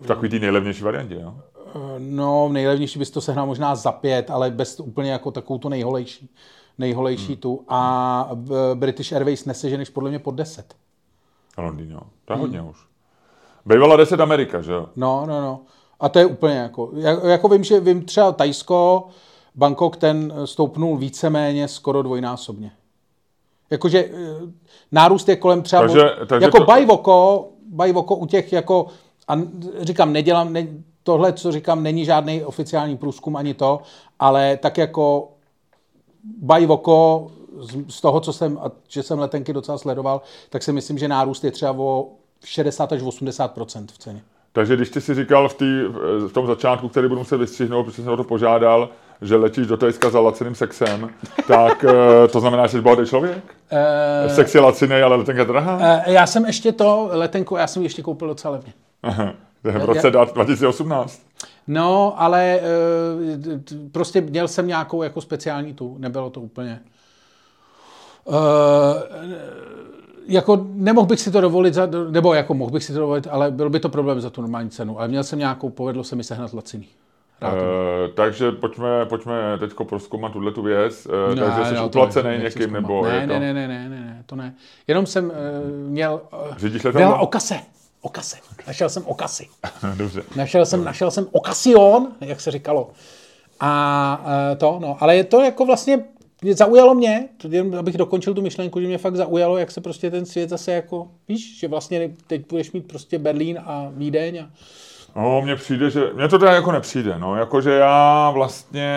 [0.00, 1.34] V takový té nejlevnější variantě, jo?
[1.74, 5.68] Uh, no, nejlevnější bys to sehnal možná za pět, ale bez úplně jako takovou tu
[5.68, 6.30] nejholejší
[6.78, 7.36] nejholejší hmm.
[7.36, 8.30] tu a
[8.74, 10.74] British Airways neseženeš podle mě pod 10.
[11.58, 12.00] Londýn, jo.
[12.24, 12.40] To je hmm.
[12.40, 12.76] hodně už.
[13.66, 14.86] Bývala 10 Amerika, že jo?
[14.96, 15.60] No, no, no.
[16.00, 16.90] A to je úplně jako,
[17.24, 19.08] jako vím, že vím třeba Tajsko,
[19.54, 22.70] Bangkok ten stoupnul víceméně skoro dvojnásobně.
[23.70, 24.10] Jakože eh,
[24.92, 26.64] nárůst je kolem třeba, takže, takže jako to...
[26.64, 28.86] Bajvoko, Bajvoko u těch jako,
[29.28, 29.34] a
[29.80, 30.66] říkám, nedělám, ne,
[31.02, 33.80] tohle, co říkám, není žádný oficiální průzkum ani to,
[34.18, 35.28] ale tak jako
[36.36, 37.30] by oko,
[37.88, 38.58] z toho, co jsem,
[38.88, 42.08] že jsem letenky docela sledoval, tak si myslím, že nárůst je třeba o
[42.44, 44.22] 60 až 80% v ceně.
[44.52, 45.82] Takže když ty si říkal v, tý,
[46.28, 48.88] v tom začátku, který budu muset vystřihnout, protože jsem o to požádal,
[49.22, 51.10] že letíš do Tajska za laciným sexem,
[51.48, 53.44] tak eh, to znamená, že jsi bohatý člověk?
[54.26, 55.76] Uh, Sex je laciný, ale letenka drahá?
[55.76, 58.72] Uh, já jsem ještě to letenku, já jsem ji ještě koupil docela levně.
[59.62, 61.22] To je v roce já, 2018.
[61.68, 63.60] No, ale uh,
[63.92, 66.80] prostě měl jsem nějakou jako speciální tu, nebylo to úplně...
[68.24, 68.34] Uh,
[70.26, 73.50] jako nemohl bych si to dovolit, za, nebo jako mohl bych si to dovolit, ale
[73.50, 74.98] byl by to problém za tu normální cenu.
[74.98, 76.88] Ale měl jsem nějakou, povedlo se mi sehnat laciný.
[77.42, 81.06] Uh, takže pojďme, pojďme teď proskoumat tuhle tu věc.
[81.06, 83.32] Uh, no, takže jsi no, uplacený někým, nebo ne, to...
[83.32, 84.54] ne, ne, ne, ne, ne, to ne.
[84.86, 85.32] Jenom jsem uh,
[85.88, 86.20] měl...
[86.56, 86.86] Řídíš
[87.18, 87.54] okase.
[88.00, 88.36] Okase.
[88.66, 89.48] Našel jsem okasy.
[89.96, 90.22] Dobře.
[90.36, 92.90] Našel jsem, našel jsem okasion, jak se říkalo.
[93.60, 94.96] A uh, to, no.
[95.00, 96.04] Ale je to jako vlastně,
[96.52, 100.26] zaujalo mě, jen abych dokončil tu myšlenku, že mě fakt zaujalo, jak se prostě ten
[100.26, 104.50] svět zase jako, víš, že vlastně teď budeš mít prostě Berlín a Vídeň a...
[105.16, 108.88] No, mně přijde, že, mně to teda jako nepřijde, no, jakože já vlastně,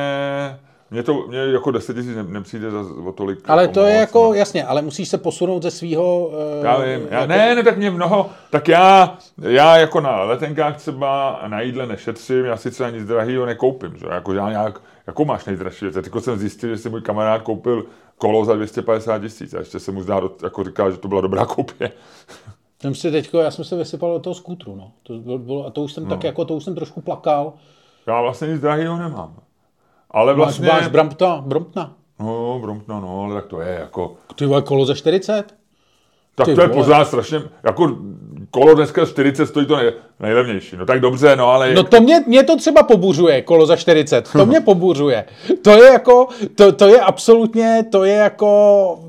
[0.92, 3.50] mně to mně jako 10 tisíc nepřijde za, o tolik.
[3.50, 4.34] Ale jako to moc, je jako, no.
[4.34, 6.28] jasně, ale musíš se posunout ze svého...
[6.28, 7.28] Uh, já vím, já, jako...
[7.28, 12.46] ne, ne, tak mě mnoho, tak já, já jako na letenkách třeba na jídle nešetřím,
[12.46, 14.06] já sice ani nic drahého nekoupím, že?
[14.12, 15.96] Jako já nějak, jako máš nejdražší věc.
[15.96, 17.86] Teď jsem zjistil, že si můj kamarád koupil
[18.18, 21.46] kolo za 250 tisíc a ještě se mu zdá, jako říká, že to byla dobrá
[21.46, 21.92] koupě.
[22.82, 24.92] Jsem si teďko, já jsem se vysypal do toho skútru, no.
[25.04, 26.10] To bylo, a to už jsem no.
[26.10, 27.54] tak jako, to už jsem trošku plakal.
[28.08, 29.36] Já vlastně nic drahého nemám.
[30.12, 30.68] Ale vlastně...
[30.68, 31.94] Máš, máš Brampta, Bromptna.
[32.20, 34.14] No, Bromptna, no, ale tak to je jako...
[34.36, 35.44] Ty vole, kolo za 40?
[36.36, 36.84] Tak Ty to je vole.
[36.84, 37.98] pořád strašně, jako
[38.52, 40.78] kolo dneska 40 stojí to nej, nejlevnější.
[40.78, 41.74] No tak dobře, no ale...
[41.74, 44.30] No to mě, mě to třeba pobuřuje, kolo za 40.
[44.32, 45.26] To mě pobuřuje.
[45.62, 49.00] To je jako, to, to je absolutně, to je jako...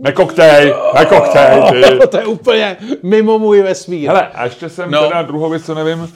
[0.00, 1.62] Nekoktej, nekoktej,
[2.00, 2.06] ty.
[2.08, 4.08] to je úplně mimo můj vesmír.
[4.08, 5.08] Hele, a ještě jsem no.
[5.08, 6.08] teda druhou věc, co nevím, uh,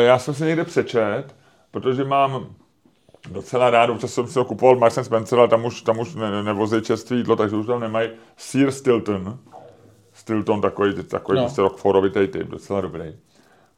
[0.00, 1.24] já jsem si někde přečet,
[1.70, 2.46] protože mám
[3.28, 6.42] docela rád, občas jsem si ho kupoval Marks Spencer, ale tam už, tam už ne,
[6.42, 9.38] nevozí čerstvé jídlo, takže už tam nemají Sir Stilton.
[10.12, 11.44] Stilton, takový, takový no.
[11.44, 13.16] prostě rockforovitý typ, docela dobrý.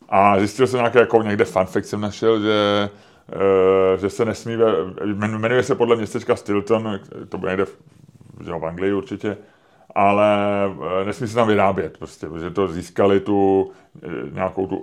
[0.09, 2.91] A zjistil jsem nějaký, jako někde fanfic jsem našel, že,
[3.35, 4.57] uh, že se nesmí,
[5.05, 7.77] jmenuje se podle městečka Stilton, to bude někde v,
[8.41, 9.37] v Anglii určitě,
[9.95, 10.37] ale
[11.01, 13.71] eh, nesmí se tam vyrábět prostě, protože to získali tu
[14.03, 14.83] eh, nějakou tu,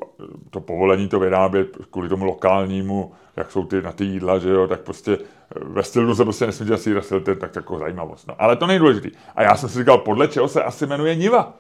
[0.49, 4.68] to povolení to vyrábět kvůli tomu lokálnímu, jak jsou ty na ty jídla, že jo,
[4.68, 8.28] tak prostě eh, ve stylu se prostě nesmí dělat síra Stilton, tak jako zajímavost.
[8.28, 8.36] No.
[8.38, 9.12] Ale to nejdůležitý.
[9.36, 11.53] A já jsem si říkal, podle čeho se asi jmenuje Niva.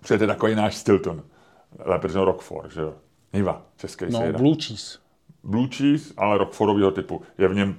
[0.00, 1.22] Protože to je takový náš Stilton.
[1.84, 2.94] Lépe řečeno Rockford, že jo.
[3.32, 4.38] Niva, český No, síra.
[4.38, 4.98] blue cheese.
[5.44, 7.22] Blue cheese, ale Rockfordového typu.
[7.38, 7.76] Je v něm,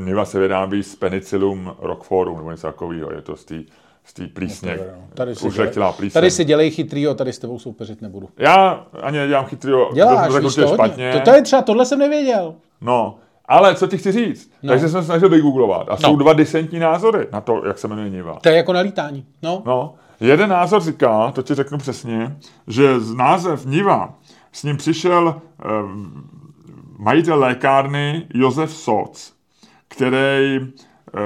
[0.00, 3.12] Niva se vyrábí z penicillum Rockfordu, nebo něco takového.
[3.12, 3.62] Je to z té
[4.04, 4.78] z té plísně,
[5.14, 6.10] Tady si, dělej, plíseň.
[6.20, 8.28] tady si dělej chytrýho, tady s tebou soupeřit nebudu.
[8.38, 11.12] Já ani nedělám chytrýho, Děláš, to víš to špatně.
[11.12, 12.54] To, to je třeba, tohle jsem nevěděl.
[12.80, 13.18] No,
[13.48, 14.50] ale co ti chci říct?
[14.62, 14.68] No.
[14.68, 15.86] Takže jsem se snažil vygooglovat.
[15.90, 16.16] A jsou No.
[16.16, 18.38] dva disentní názory na to, jak se jmenuje Niva.
[18.42, 19.24] To je jako na lítání.
[19.42, 22.36] No, No, jeden názor říká, to ti řeknu přesně,
[22.66, 24.14] že z název Niva
[24.52, 25.64] s ním přišel eh,
[26.98, 29.32] majitel lékárny Josef Soc,
[29.96, 30.60] který
[31.16, 31.20] eh,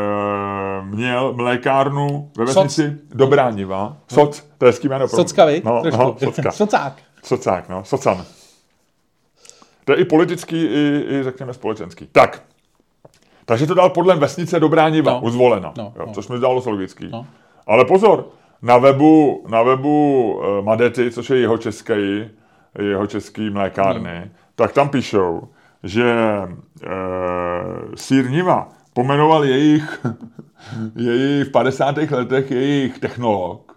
[0.85, 3.97] měl mlékárnu ve vesnici Dobrá Niva.
[4.09, 5.09] Soc, to je hezký jméno.
[5.09, 5.63] pro- Socka, vy?
[5.65, 6.03] No, Trošku.
[6.03, 6.51] no, Socka.
[6.51, 6.93] Socák.
[7.25, 8.25] Socák, no, Socan.
[9.85, 12.09] To je i politický, i, i řekněme společenský.
[12.13, 12.43] Tak,
[13.45, 15.21] takže to dal podle vesnice Dobrá Niva, No.
[15.21, 15.27] no.
[15.27, 16.13] uzvolena, No, jo, no.
[16.13, 17.09] což mi zdálo logický.
[17.13, 17.27] No.
[17.67, 18.29] Ale pozor,
[18.63, 22.29] na webu, na webu uh, Madety, což je jeho český,
[22.79, 24.31] jeho český mlékárny, Hmm.
[24.55, 25.49] tak tam píšou,
[25.83, 26.15] že
[26.45, 30.07] uh, sír Niva pomenoval jejich,
[30.97, 31.97] jejich v 50.
[31.97, 33.71] letech jejich technolog,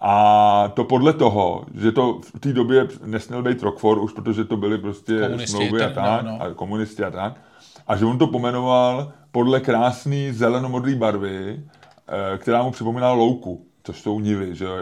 [0.00, 4.56] a to podle toho, že to v té době nesměl být Rockford, už protože to
[4.56, 6.42] byly prostě Komunisti, smlouvy a tak, no, no.
[6.42, 7.40] a komunisti a tak.
[7.86, 11.60] A že on to pomenoval podle krásné zelenomodré barvy,
[12.08, 14.72] eh, která mu připomínala louku, což jsou nivy, že jo,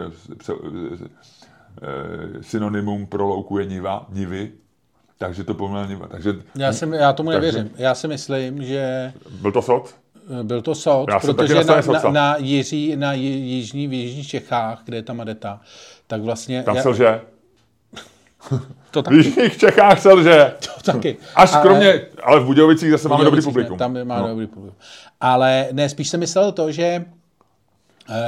[0.51, 4.51] eh, synonymum pro louku je niva, nivy,
[5.17, 5.53] takže to
[5.85, 6.07] niva.
[6.07, 7.71] Takže Já, jsem, já tomu Takže- nevěřím.
[7.77, 9.61] Já si myslím, že byl to
[10.39, 11.63] eh, byl to soud, Já protože na
[12.03, 15.61] na, na, Jiří, na ji- jižní, v jižních Čechách, kde je ta Madeta,
[16.07, 16.63] tak vlastně...
[16.63, 17.21] Tam já, se lže.
[18.91, 19.15] to V taky.
[19.15, 20.53] Jižních Čechách se lže.
[20.85, 21.17] To taky.
[21.35, 23.93] Až Ale- kromě, ale v Budějovicích zase máme dobrý Budějovicích publikum.
[23.93, 24.27] Ne, tam má No.
[24.27, 24.77] dobrý publikum.
[25.21, 27.05] Ale ne, spíš jsem myslel to, že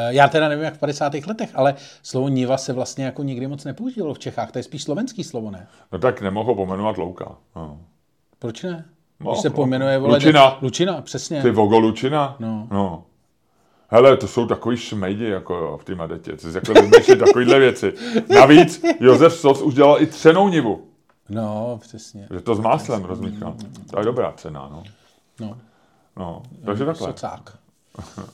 [0.08, 1.14] já teda nevím, jak v 50.
[1.28, 4.52] letech, ale slovo Niva se vlastně jako nikdy moc nepoužívalo v Čechách.
[4.52, 5.68] To je spíš slovenský slovo, ne?
[5.92, 7.36] No tak nemohl pomenovat Louka.
[7.56, 7.80] No.
[8.40, 8.86] Proč ne?
[9.20, 9.98] No, Když se pojmenuje...
[10.00, 10.58] Vole, Lučina.
[10.62, 11.42] Lučina, přesně.
[11.42, 12.36] Ty Vogo Lučina?
[12.40, 12.68] No.
[12.72, 13.04] no.
[13.90, 16.38] Hele, to jsou takový šmejdi, jako jo, v té Madetě.
[16.38, 17.94] Co si jako vymýšlí takovýhle věci.
[18.30, 20.88] Navíc Josef Sos už dělal i třenou nivu.
[21.30, 22.28] No, přesně.
[22.34, 23.56] Že to s máslem rozmíchal.
[23.92, 24.84] To je dobrá cena, no.
[25.40, 25.58] No,
[26.18, 26.44] no.
[26.66, 27.08] Takže takhle.
[27.08, 27.58] socák.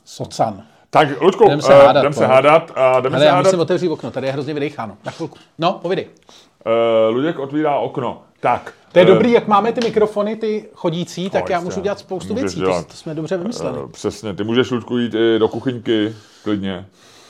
[0.05, 0.63] Socan.
[0.93, 2.29] Tak, Luďku, Jdem se eh, hádat, jdem se pojď.
[2.29, 3.45] hádat a jdeme Ale se já hádat.
[3.45, 4.97] musím otevřít okno, tady je hrozně vydecháno.
[5.05, 5.37] Na chvilku.
[5.59, 6.07] No, povidej.
[6.65, 8.21] Uh, Luděk otvírá okno.
[8.39, 8.73] Tak.
[8.91, 12.33] To je eh, dobrý, jak máme ty mikrofony, ty chodící, tak já můžu dělat spoustu
[12.33, 12.59] Můžeš věcí.
[12.59, 12.87] To, dělat.
[12.87, 13.79] to jsme dobře vymysleli.
[13.83, 16.85] eh, Přesně, ty můžeš, Luďku, jít i do kuchyňky, klidně.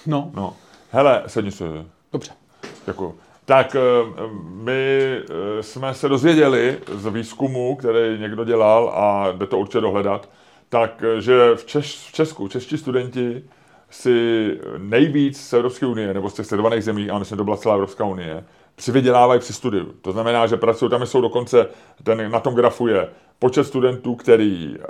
[0.05, 0.53] No, No.
[0.91, 1.65] Hele, sedni se.
[2.13, 2.31] dobře.
[2.85, 3.15] Děkuji.
[3.45, 3.79] Tak eh,
[4.53, 5.19] my
[5.61, 10.29] jsme se dozvěděli z výzkumu, který někdo dělal a jde to určitě dohledat,
[10.73, 13.43] tak eh, v, Češ, v Česku čeští studenti
[13.89, 14.13] si
[14.77, 17.73] nejvíc z Evropské unie, nebo z těch sledovaných zemí, a myslím, že to byla celá
[17.75, 18.43] Evropská unie,
[18.75, 19.93] přivydělávají při studiu.
[20.01, 21.67] To znamená, že pracují, tam jsou dokonce,
[22.03, 23.09] ten, na tom grafu je
[23.39, 24.85] počet studentů, který e,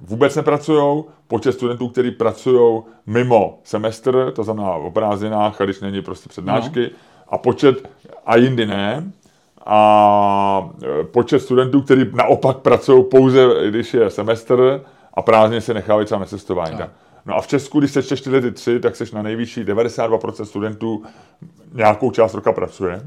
[0.00, 6.02] vůbec nepracují, počet studentů, který pracují mimo semestr, to znamená o prázdninách, a když není
[6.02, 6.88] prostě přednášky, no.
[7.28, 7.90] a počet,
[8.26, 9.12] a jindy ne,
[9.66, 16.04] a e, počet studentů, kteří naopak pracují pouze, když je semestr a prázdně se nechávají
[16.04, 16.76] třeba na cestování.
[16.76, 16.90] Tak.
[17.26, 21.02] No a v Česku, když sečteš tyhle ty tři, tak seš na nejvyšší 92% studentů
[21.72, 23.02] nějakou část roka pracuje.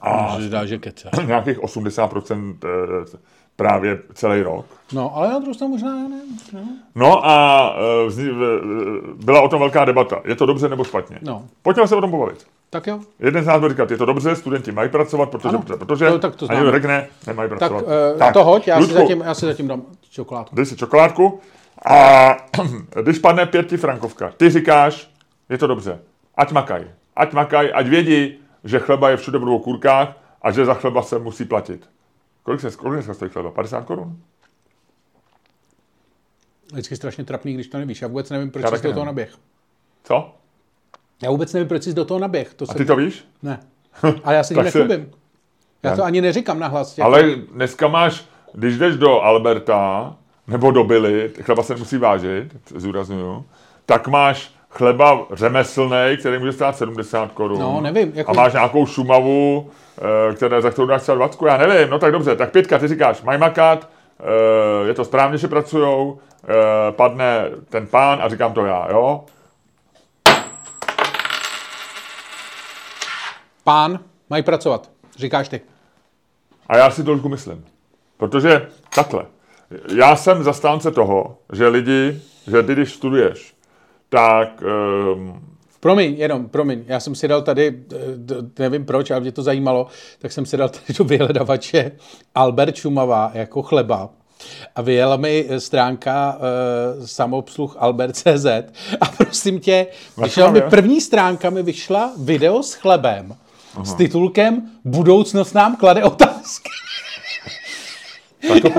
[0.00, 1.10] A Můžeš dát, že kece.
[1.26, 3.18] nějakých 80% eh,
[3.56, 4.66] právě celý rok.
[4.92, 6.20] No, ale na druhou stranu možná ne.
[6.52, 6.60] No.
[6.94, 10.20] No a eh, vzni- eh, byla o tom velká debata.
[10.24, 11.18] Je to dobře nebo špatně?
[11.22, 11.44] No.
[11.62, 12.46] Pojďme se o tom pobavit.
[12.70, 13.00] Tak jo.
[13.20, 15.62] Jeden z nás bude říkat, je to dobře, studenti mají pracovat, protože, Ano.
[15.78, 16.60] protože No, tak to a známe.
[16.60, 17.84] někdo řekne, nemají Tak, pracovat.
[18.26, 20.48] uh, to hoď, já si, Ludku, zatím, já si zatím dám čokoládu.
[20.52, 21.40] Dej si čokoládku
[21.88, 22.36] a
[23.02, 25.10] když padne pěti frankovka, ty říkáš,
[25.48, 25.98] je to dobře,
[26.36, 26.84] ať makaj,
[27.16, 28.34] ať makaj, ať vědí,
[28.64, 30.08] že chleba je všude v dvou kurkách
[30.42, 31.88] a že za chleba se musí platit.
[32.46, 33.50] Kolik se, kolik dneska stojí chleba?
[33.50, 34.16] 50 korun?
[36.72, 38.02] Vždycky strašně trapný, když to nevíš.
[38.02, 39.34] Já vůbec nevím, proč jsi do toho naběh.
[40.04, 40.34] Co?
[41.22, 42.54] Já vůbec nevím, proč jsi do toho naběh.
[42.54, 42.76] To A jsem...
[42.76, 43.24] ty to víš?
[43.42, 43.60] Ne.
[44.24, 45.10] Ale já se tím se- nechlubím.
[45.82, 46.98] Já to ani neříkám nahlas.
[46.98, 50.16] Ale dneska máš, když jdeš do Alberta
[50.46, 53.44] nebo do Billy, chleba se musí vážit, zúraznuju,
[53.86, 57.60] tak máš chleba řemeslný, který může stát 70 korun.
[57.60, 59.70] No, nevím, jako- A máš nějakou šumavu,
[60.30, 62.88] eh, které, za kterou dáš třeba 20, já nevím, no tak dobře, tak pětka, ty
[62.88, 63.88] říkáš, mají makat,
[64.20, 66.18] eh, je to správně, že pracujou
[66.48, 69.24] e, padne ten pán a říkám to já, jo?
[73.64, 73.98] Pán,
[74.30, 75.60] mají pracovat, říkáš ty.
[76.68, 77.64] A já si to trošku myslím.
[78.16, 79.26] Protože takhle,
[79.94, 83.54] já jsem zastánce toho, že lidi, že ty, když studuješ,
[84.08, 84.62] tak
[85.14, 87.96] um, Promiň, jenom, promiň, já jsem si dal tady, eh,
[88.58, 89.86] nevím proč, ale mě to zajímalo,
[90.18, 91.92] tak jsem si dal tady do vyhledavače
[92.34, 94.10] Albert Šumava jako chleba.
[94.74, 98.46] A vyjela mi stránka uh, samoobsluh Albert.cz
[99.00, 99.86] a prosím tě,
[100.22, 103.36] vyšla mi první stránka mi vyšla video s chlebem
[103.84, 106.70] s titulkem Budoucnost nám klade otázky.
[108.48, 108.72] Tak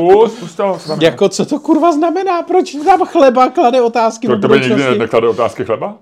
[0.56, 0.78] to.
[1.02, 2.42] Jako co to kurva znamená?
[2.42, 5.96] Proč tam chleba klade otázky To tebe nikdy neklade otázky chleba?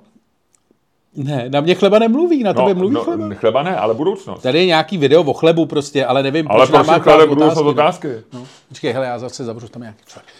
[1.15, 3.27] Ne, na mě chleba nemluví, na tebe mluví chleba.
[3.27, 4.41] no, chleba ne, ale budoucnost.
[4.41, 7.29] Tady je nějaký video o chlebu prostě, ale nevím, Ale proč nám má klade klást
[7.29, 8.07] budoucnost otázky.
[8.07, 8.27] otázky.
[8.33, 8.47] No.
[8.69, 10.33] Počkej, hele, já zase zavřu tam nějaký člověk.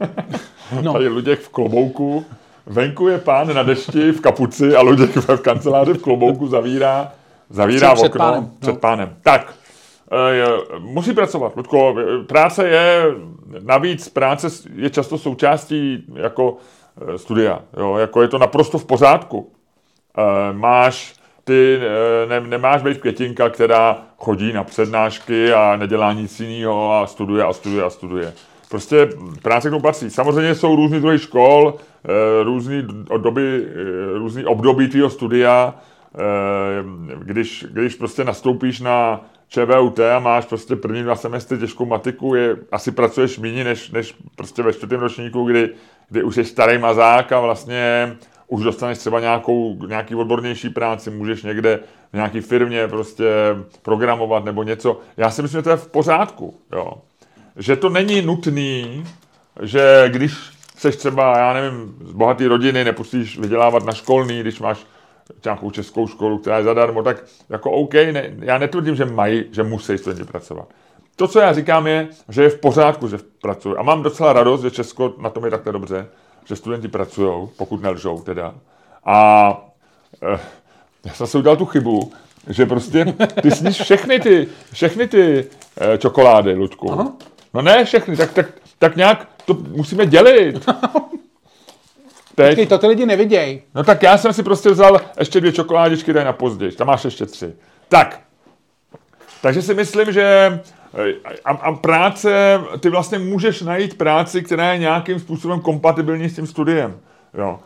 [0.82, 2.24] No, Tady Luděk v klobouku,
[2.66, 7.12] venku je pán na dešti v kapuci a Luděk v kanceláři v klobouku zavírá,
[7.50, 8.76] zavírá Před okno pánem, před no.
[8.78, 9.16] pánem.
[9.22, 9.54] Tak,
[10.12, 11.96] eh, musí pracovat, Ludko.
[12.26, 13.04] Práce je,
[13.60, 16.56] navíc práce je často součástí jako
[17.14, 17.62] eh, studia.
[17.76, 17.96] Jo?
[17.96, 19.52] Jako je to naprosto v pořádku.
[20.18, 26.40] Eh, Máš, ty eh, ne, nemáš být květinka, která chodí na přednášky a nedělá nic
[26.40, 28.32] jiného a studuje a studuje a studuje.
[28.68, 29.08] Prostě
[29.42, 30.10] práce k tomu patří.
[30.10, 31.74] Samozřejmě jsou různý druhy škol,
[32.04, 32.82] eh, různý
[33.16, 35.74] doby, eh, různý období tvého studia,
[36.14, 36.18] eh,
[37.18, 39.20] když, když prostě nastoupíš na
[39.54, 44.16] ČVUT a máš prostě první dva semestry těžkou matiku, je, asi pracuješ méně než, než
[44.36, 45.70] prostě ve čtvrtém ročníku, kdy,
[46.08, 48.16] kdy už jsi starý mazák a vlastně
[48.48, 51.80] už dostaneš třeba nějakou, nějaký odbornější práci, můžeš někde
[52.12, 53.24] v nějaký firmě prostě
[53.82, 55.00] programovat nebo něco.
[55.16, 56.92] Já si myslím, že to je v pořádku, jo.
[57.56, 59.04] Že to není nutný,
[59.62, 60.34] že když
[60.76, 64.86] seš třeba, já nevím, z bohaté rodiny, nepustíš vydělávat na školný, když máš
[65.44, 69.62] nějakou českou školu, která je zadarmo, tak jako OK, ne, já netvrdím, že mají, že
[69.62, 70.68] musí studenti pracovat.
[71.16, 73.74] To, co já říkám, je, že je v pořádku, že pracují.
[73.78, 76.06] A mám docela radost, že Česko na tom je takhle dobře,
[76.44, 78.54] že studenti pracují, pokud nelžou teda.
[79.04, 79.48] A
[80.22, 80.40] eh,
[81.04, 82.12] já jsem si udělal tu chybu,
[82.48, 85.46] že prostě ty sníš všechny ty, všechny ty
[85.80, 86.92] eh, čokolády, Ludku.
[86.92, 87.12] Aha.
[87.54, 88.46] No ne všechny, tak, tak,
[88.78, 90.66] tak nějak to musíme dělit.
[92.34, 93.62] Teď, Počkej, to ty lidi nevidějí.
[93.74, 96.72] No tak já jsem si prostě vzal ještě dvě čokoládičky, daj na později.
[96.72, 97.52] Tam máš ještě tři.
[97.88, 98.20] Tak.
[99.42, 100.22] Takže si myslím, že
[100.94, 101.14] eh,
[101.44, 106.46] a, a práce, ty vlastně můžeš najít práci, která je nějakým způsobem kompatibilní s tím
[106.46, 106.98] studiem.
[107.38, 107.60] Jo.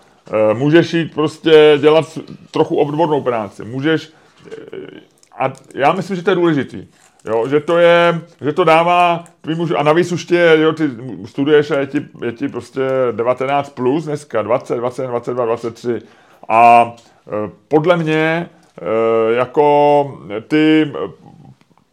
[0.51, 2.19] Eh, Můžeš jít prostě dělat
[2.51, 3.65] trochu odbornou práci.
[3.65, 4.09] Můžeš,
[4.53, 5.01] eh,
[5.39, 6.87] a já myslím, že to je důležitý.
[7.25, 10.91] Jo, že to je, že to dává tvýmu, a navíc už tě, jo, ty
[11.27, 12.81] studuješ a je ti, je ti prostě
[13.13, 16.03] 19 plus dneska, 20, 21, 22, 23
[16.49, 16.93] a
[17.27, 18.49] e, podle mě
[18.81, 20.93] e, jako ty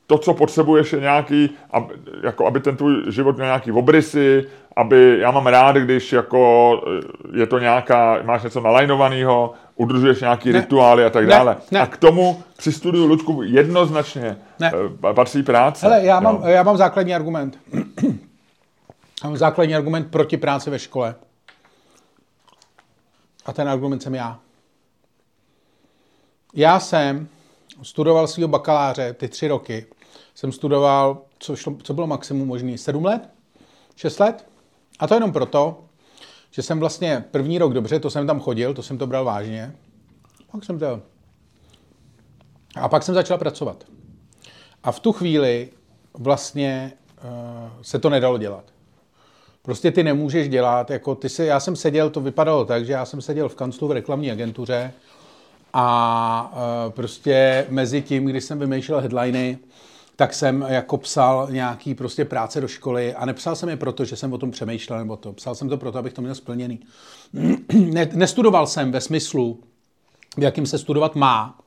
[0.07, 4.45] to, co potřebuješ, je nějaký, aby, jako aby ten tvůj život měl nějaký obrysy,
[4.75, 6.81] aby, já mám rád, když jako
[7.33, 10.59] eh, je to nějaká, máš něco nalajnovaného, udržuješ nějaký Ne.
[10.59, 11.29] rituály a tak Ne.
[11.29, 11.57] dále.
[11.71, 11.79] Ne.
[11.79, 14.71] A k tomu při studiu Ludku jednoznačně Ne.
[15.09, 15.85] eh, patří práce.
[15.85, 16.41] Hele, já mám, jo.
[16.47, 17.59] já mám základní argument.
[19.23, 21.15] já mám základní argument proti práci ve škole.
[23.45, 24.39] A ten argument jsem já.
[26.53, 27.27] Já jsem
[27.83, 29.85] studoval svého bakaláře ty tři roky.
[30.35, 33.29] Jsem studoval, co, šlo, co bylo maximum možný, sedm let?
[33.95, 34.45] Šest let?
[34.99, 35.85] A to jenom proto,
[36.51, 39.75] že jsem vlastně první rok dobře, to jsem tam chodil, to jsem to bral vážně.
[40.51, 41.01] Pak jsem to...
[42.75, 43.83] A pak jsem začal pracovat.
[44.83, 45.69] A v tu chvíli
[46.13, 46.93] vlastně
[47.23, 48.63] uh, se to nedalo dělat.
[49.61, 53.05] Prostě ty nemůžeš dělat, jako ty si, já jsem seděl, to vypadalo tak, že já
[53.05, 54.93] jsem seděl v kanclu v reklamní agentuře
[55.73, 59.57] a uh, prostě mezi tím, když jsem vymýšlel headliny,
[60.15, 64.15] tak jsem jako psal nějaký prostě práce do školy a nepsal jsem je proto, že
[64.15, 65.33] jsem o tom přemýšlel nebo to.
[65.33, 66.79] Psal jsem to proto, abych to měl splněný.
[67.73, 69.59] ne, nestudoval jsem ve smyslu,
[70.37, 71.59] v jakým se studovat má,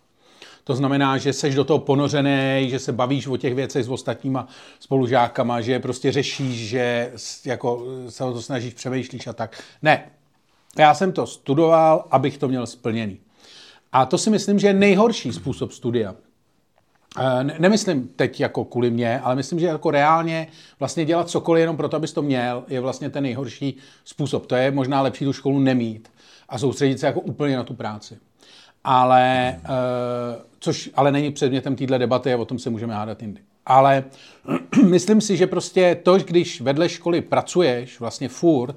[0.65, 4.49] to znamená, že seš do toho ponořený, že se bavíš o těch věcech s ostatníma
[4.81, 7.13] spolužákama, že je prostě řešíš, že
[7.45, 9.63] jako se o to snažíš, přemýšlíš a tak.
[9.83, 10.11] Ne.
[10.79, 13.21] Já jsem to studoval, abych to měl splněný.
[13.93, 16.15] A to si myslím, že je nejhorší způsob studia.
[17.17, 20.47] Eh, ne- Nemyslím teď jako kvůli mě, ale myslím, že jako reálně
[20.79, 24.47] vlastně dělat cokoliv jenom proto, abys to měl, je vlastně ten nejhorší způsob.
[24.47, 26.09] To je možná lepší tu školu nemít
[26.49, 28.19] a soustředit se jako úplně na tu práci.
[28.85, 29.69] ale, uh,
[30.61, 33.41] což ale není předmětem téhle debaty a o tom se můžeme hádat jindy.
[33.67, 34.05] Ale
[34.85, 38.77] myslím si, že prostě to, když vedle školy pracuješ vlastně furt,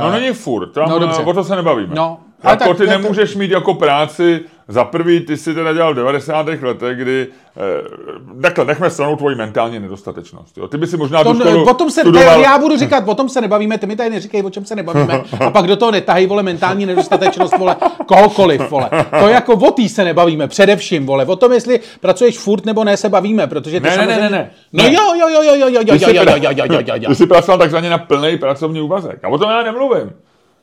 [0.00, 1.22] No není furt, tam, No, dobře.
[1.22, 1.94] o to se nebavíme.
[1.94, 4.40] No, ale jako tak- ty to- to- nemůžeš mít jako práci,
[4.70, 6.46] za prvý ty si teda dělal v 90.
[6.62, 7.26] letech, kdy,
[7.56, 10.58] eh, takhle, nechme stranou tvoji mentální nedostatečnost.
[10.58, 10.68] Jo.
[10.68, 13.14] Ty by si možná To, tu školu o tom se, studoval, já budu říkat, o
[13.14, 15.22] tom se nebavíme, ty mi tady neříkej, o čem se nebavíme.
[15.46, 17.76] A pak do toho netahají, vole, mentální nedostatečnost, vole,
[18.06, 18.90] kohokoliv, vole.
[19.20, 21.26] To jako o tý se nebavíme, především, vole.
[21.26, 24.30] O tom, jestli pracuješ furt nebo ne, se bavíme, protože ty Ne, ne, ne, samozřejmě...
[24.30, 24.50] ne, ne.
[24.72, 27.08] No jo, jo, jo, jo, jo, jo, jo, jo, jo, jo, jo, jo, jo, jo.
[27.08, 29.24] Ty jsi pracoval takzvaně na plný pracovní úvazek.
[29.24, 30.12] A o tom já nemluvím.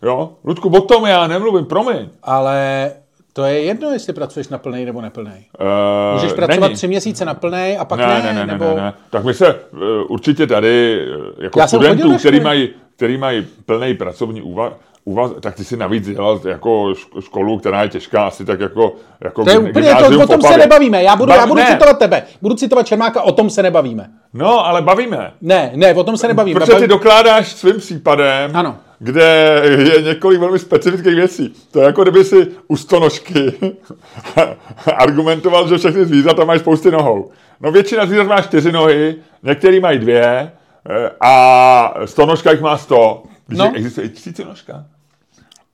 [0.01, 0.29] Jo?
[0.43, 2.09] Ludku, o tom já nemluvím, promiň.
[2.23, 2.91] Ale
[3.37, 5.45] to je jedno, jestli pracuješ na plnej nebo neplnej.
[5.59, 5.67] Uh,
[6.13, 8.65] Můžeš pracovat tři měsíce na plnej a pak ne, ne, ne, ne, ne, nebo...
[8.65, 8.93] ne, ne.
[9.09, 11.05] Tak my se uh, určitě tady,
[11.37, 14.73] uh, jako Já studentů, který mají, který mají plný pracovní úvaz,
[15.03, 18.95] úvaz, tak ty si navíc dělal jako šk- školu, která je těžká, asi tak jako,
[19.21, 21.03] jako To je úplně, to, gymnázium o tom se nebavíme.
[21.03, 21.67] Já budu, Ba- já budu ne.
[21.67, 22.23] citovat tebe.
[22.41, 24.09] Budu citovat Čermáka, o tom se nebavíme.
[24.33, 25.31] No, ale bavíme.
[25.41, 26.59] Ne, ne, o tom se nebavíme.
[26.59, 28.77] Protože ty dokládáš svým případem, Ano.
[28.99, 29.61] Kde
[29.95, 31.53] je několik velmi specifických věcí.
[31.71, 33.53] To je jako kdyby si u stonožky
[34.97, 37.31] argumentoval, že všechny zvířata mají spousty nohou.
[37.61, 43.23] No většina zvířat má čtyři nohy, některý mají dvě eh, a stonožka jich má sto.
[43.47, 43.71] Když No.
[43.75, 44.85] existuje i tisícinožka.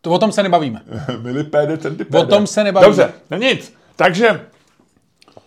[0.01, 0.81] To, o tom se nebavíme.
[1.21, 2.23] Milipéde, centipéde.
[2.23, 2.87] O tom se nebavíme.
[2.87, 3.73] Dobře, no nic.
[3.95, 4.41] Takže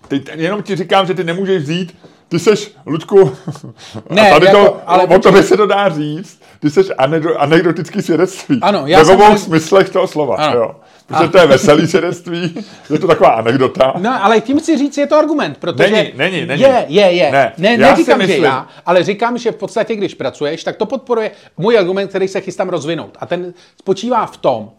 [0.09, 1.97] ty, jenom ti říkám, že ty nemůžeš vzít,
[2.29, 3.33] ty seš, Ludku,
[4.11, 7.41] Ne, a tady jako- to, ale o tobě se to dá říct, ty seš anekdo,
[7.41, 8.59] anekdotický svědectví.
[8.63, 10.57] Ano, já Ve jsem- obou smyslech toho slova, Ano.
[10.57, 10.77] jo.
[11.07, 13.93] Protože to je veselý svědectví, je to taková anekdota.
[13.99, 15.91] No, ale tím chci říct, je to argument, protože...
[15.91, 16.63] Není, není, není.
[16.63, 17.31] Je, je, je.
[17.33, 20.65] Ne, ne já neříkám, si že myslím- já, ale říkám, že v podstatě, když pracuješ,
[20.65, 23.17] tak to podporuje můj argument, který se chystám rozvinout.
[23.21, 24.71] A ten spočívá v tom,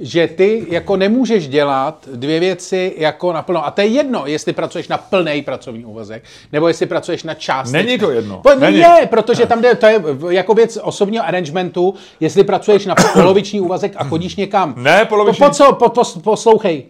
[0.00, 3.66] že ty jako nemůžeš dělat dvě věci jako naplno.
[3.66, 7.72] A to je jedno, jestli pracuješ na plný pracovní úvazek, nebo jestli pracuješ na část.
[7.72, 8.40] Není to jedno.
[8.42, 8.78] Po, Není.
[8.78, 13.92] Je, protože tam jde, to je jako věc osobního arrangementu, jestli pracuješ na poloviční úvazek
[13.96, 14.74] a chodíš někam.
[14.82, 16.84] Ne, poloviční- Po, po co, po, po, poslouchej.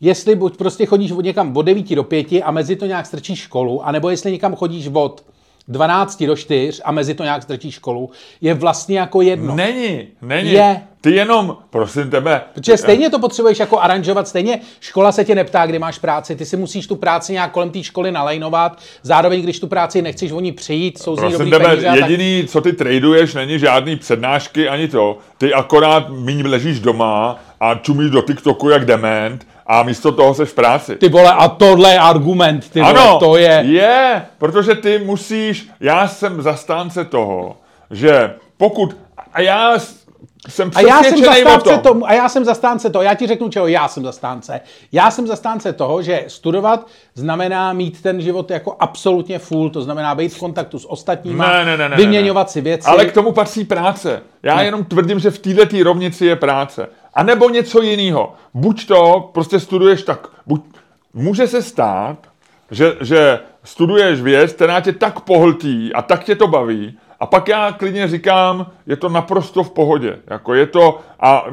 [0.00, 3.38] Jestli buď prostě chodíš od někam od 9 do 5 a mezi to nějak strčíš
[3.38, 5.24] školu, anebo jestli někam chodíš od
[5.68, 8.10] 12 do 4 a mezi to nějak strčíš školu,
[8.40, 9.54] je vlastně jako jedno.
[9.56, 10.52] Není, není.
[10.52, 10.80] Je.
[11.00, 15.66] Ty jenom, prosím tebe, Protože stejně to potřebuješ jako aranžovat, stejně škola se tě neptá,
[15.66, 19.60] kdy máš práci, ty si musíš tu práci nějak kolem té školy nalajnovat, zároveň když
[19.60, 21.88] tu práci nechceš o ní přijít, jsou z ní Prosím tebe, peníze.
[21.88, 25.18] a tak- jediný, co ty traduješ, není žádný přednášky ani to.
[25.38, 30.48] Ty akorát míň ležíš doma a čumíš do TikToku jak dement a místo toho seš
[30.48, 30.96] v práci.
[30.96, 33.62] Ty vole, a tohle je argument, ty vole, ano, to je...
[33.66, 37.56] je, protože ty musíš, já jsem zastánce toho,
[37.90, 38.96] že pokud,
[39.32, 39.78] a já
[40.48, 43.48] jsem A já jsem zastánce tom, tomu, a já jsem zastánce toho, já ti řeknu,
[43.48, 44.60] čeho já jsem zastánce.
[44.92, 50.14] Já jsem zastánce toho, že studovat znamená mít ten život jako absolutně full, to znamená
[50.14, 52.52] být v kontaktu s ostatníma, Ne, ne, ne, ne, vyměňovat ne.
[52.52, 52.88] si věci.
[52.88, 54.22] Ale k tomu patří práce.
[54.42, 56.88] Já jenom tvrdím, že v této rovnici je práce.
[57.14, 58.34] A nebo něco jiného.
[58.54, 60.64] Buď to prostě studuješ tak, buď,
[61.14, 62.18] může se stát,
[62.70, 67.48] že, že studuješ věc, která tě tak pohltí a tak tě to baví, a pak
[67.48, 70.18] já klidně říkám, je to naprosto v pohodě.
[70.26, 71.46] Jako je to, a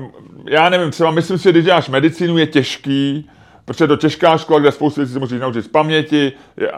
[0.46, 3.30] já nevím, třeba myslím si, když děláš medicínu, je těžký,
[3.66, 6.72] protože je to těžká škola, kde spoustu věcí si musíš naučit z paměti, je,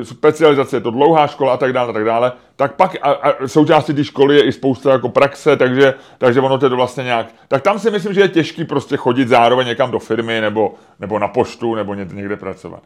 [0.00, 3.10] e, specializace je to dlouhá škola a tak dále, a tak dále, tak pak a,
[3.10, 6.76] a součástí té školy je i spousta jako praxe, takže, takže ono to je to
[6.76, 7.26] vlastně nějak.
[7.48, 11.18] Tak tam si myslím, že je těžký prostě chodit zároveň někam do firmy nebo, nebo
[11.18, 12.82] na poštu nebo ně- někde pracovat.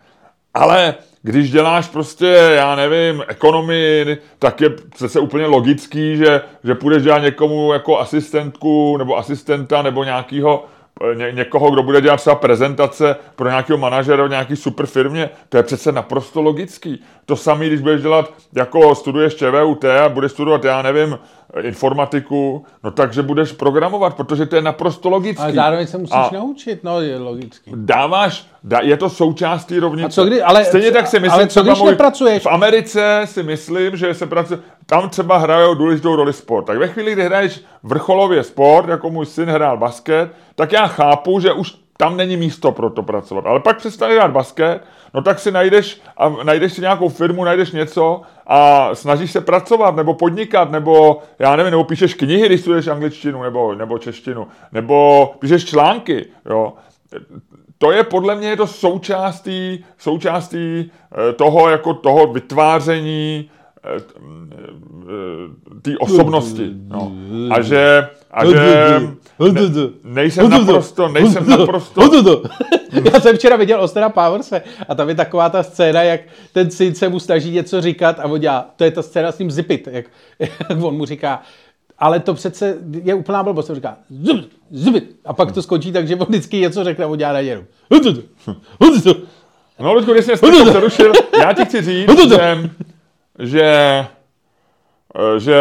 [0.55, 7.03] Ale když děláš prostě, já nevím, ekonomii, tak je přece úplně logický, že, že půjdeš
[7.03, 10.65] dělat někomu jako asistentku nebo asistenta nebo nějakýho,
[11.15, 15.57] ně, někoho, kdo bude dělat třeba prezentace pro nějakého manažera v nějaký super firmě, to
[15.57, 17.03] je přece naprosto logický.
[17.27, 21.19] To samé, když budeš dělat, jako studuješ ČVUT a budeš studovat, já nevím,
[21.61, 25.43] informatiku, no takže budeš programovat, protože to je naprosto logický.
[25.43, 27.71] Ale zároveň se musíš A- naučit, no je logický.
[27.75, 30.07] dáváš, dá, je to součástí rovnice.
[30.07, 32.43] A co kdy- ale- Stejně tak si myslím, ale co když nepracuješ?
[32.43, 36.65] v Americe si myslím, že se pracuje, tam třeba hrajou důležitou roli sport.
[36.65, 41.41] Tak ve chvíli, kdy hraješ vrcholově sport, jako můj syn hrál basket, tak já chápu,
[41.41, 43.47] že už tam není místo pro to pracovat.
[43.47, 44.83] Ale pak přestaneš hrát basket,
[45.15, 49.97] no tak si najdeš, a najdeš si nějakou firmu, najdeš něco a snažíš se pracovat,
[49.97, 55.27] nebo podnikat, nebo já nevím, nebo píšeš knihy, když studuješ angličtinu, nebo, nebo češtinu, nebo
[55.41, 56.73] píšeš články, jo
[57.79, 63.51] to je podle mě je to součástí, součástí eh, toho, jako toho vytváření
[65.83, 66.71] té osobnosti.
[66.89, 67.13] No.
[67.51, 68.57] A že, a že
[69.39, 69.61] ne,
[70.05, 72.11] nejsem naprosto, nejsem naprosto,
[73.13, 76.21] Já jsem včera viděl Ostera Powerse a tam je taková ta scéna, jak
[76.53, 79.37] ten syn se mu snaží něco říkat a on dělá, to je ta scéna s
[79.37, 80.05] tím zipit, jak,
[80.39, 81.43] jak on mu říká,
[81.99, 86.09] ale to přece je úplná blbost, on říká zipit, zipit a pak to skončí tak,
[86.09, 87.65] že on vždycky něco řekne a on dělá na něru.
[89.79, 92.71] No, Ludku, když jsi mě přerušil, já ti chci říct, že,
[93.39, 93.65] že,
[95.15, 95.59] eh, že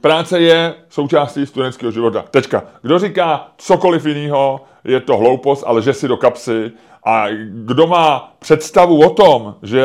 [0.00, 2.24] práce je součástí studentského života.
[2.30, 2.62] Tečka.
[2.82, 6.72] Kdo říká cokoliv jiného, je to hloupost, ale že si do kapsy.
[7.04, 9.84] A kdo má představu o tom, že,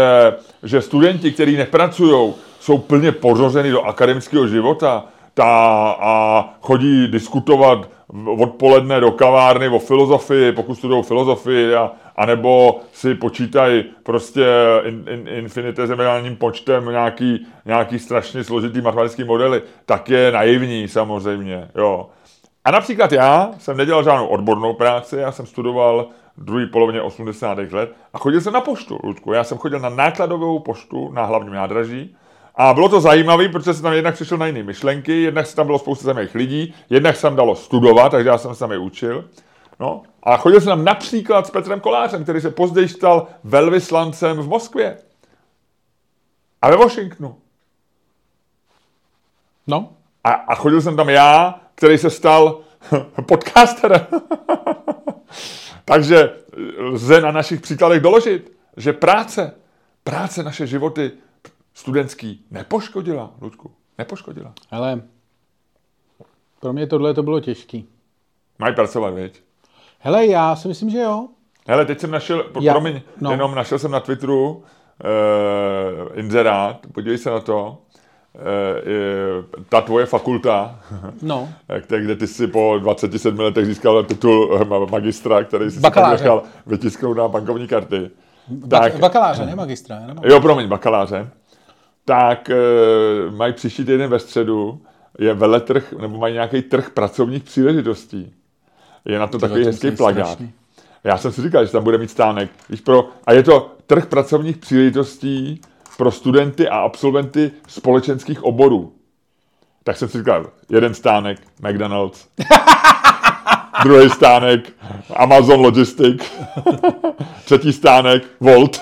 [0.64, 5.46] že studenti, kteří nepracují, jsou plně pořořeni do akademického života ta,
[6.00, 7.90] a chodí diskutovat
[8.40, 14.46] odpoledne do kavárny o filozofii, pokud studují filozofii, a, anebo si počítají prostě
[14.84, 21.70] in, in, infinitesimálním počtem nějaký, nějaký strašně složitý matematický modely, tak je naivní samozřejmě.
[21.76, 22.10] Jo.
[22.66, 27.58] A například já jsem nedělal žádnou odbornou práci, já jsem studoval druhé polovině 80.
[27.72, 29.34] let a chodil jsem na poštu, Ludku.
[29.34, 32.16] Já jsem chodil na nákladovou poštu na hlavním nádraží
[32.56, 35.66] a bylo to zajímavé, protože jsem tam jednak přišel na jiné myšlenky, jednak se tam
[35.66, 39.26] bylo spousta zajímavých lidí, jednak se tam dalo studovat, takže já jsem se tam učil.
[39.80, 44.48] No, a chodil jsem tam například s Petrem Kolářem, který se později stal velvyslancem v
[44.48, 44.98] Moskvě
[46.62, 47.38] a ve Washingtonu.
[49.68, 49.94] No,
[50.24, 52.62] A, a chodil jsem tam já, který se stal
[53.28, 54.08] podcasterem.
[55.86, 56.30] Takže
[56.78, 59.56] lze na našich příkladech doložit, že práce,
[60.04, 61.12] práce naše životy
[61.74, 64.54] studentský nepoškodila, Ludku, nepoškodila.
[64.72, 65.02] ale
[66.60, 67.90] pro mě tohle to bylo těžký.
[68.60, 69.44] Mají pracovat, věď?
[70.06, 71.28] Hele, já si myslím, že jo.
[71.68, 73.32] Hele, teď jsem našel, Já- promiň, no.
[73.32, 74.64] jenom našel jsem na Twitteru uh,
[76.20, 77.78] inzerát, podívej se na to,
[78.36, 80.80] uh, ta tvoje fakulta,
[81.22, 81.50] No,
[81.88, 85.82] kde, kde ty si po 27 letech získal titul eh, ma- magistra, který si si
[85.82, 86.24] pak Bakaláře.
[86.24, 88.10] nechal vytisknout na bankovní karty.
[88.68, 90.00] Bak- bakaláře, ne magistra.
[90.00, 90.16] Ne?
[90.24, 91.30] Jo, promiň, bakaláře.
[92.06, 92.56] Tak e,
[93.32, 94.82] mají příští týden ve středu,
[95.20, 98.34] je veletrh, nebo mají nějaký trh pracovních příležitostí.
[99.06, 100.28] Je na to takový to hezký plagát.
[100.28, 100.54] strašný.
[101.04, 102.52] Já jsem si říkal, že tam bude mít stánek.
[102.70, 105.62] Víš, pro, a je to trh pracovních příležitostí
[105.98, 108.94] pro studenty a absolventy společenských oborů.
[109.84, 112.28] Tak jsem si říkal, jeden stánek McDonald's,
[113.84, 114.74] druhý stánek
[115.16, 116.22] Amazon Logistic,
[117.46, 118.82] třetí stánek Volt.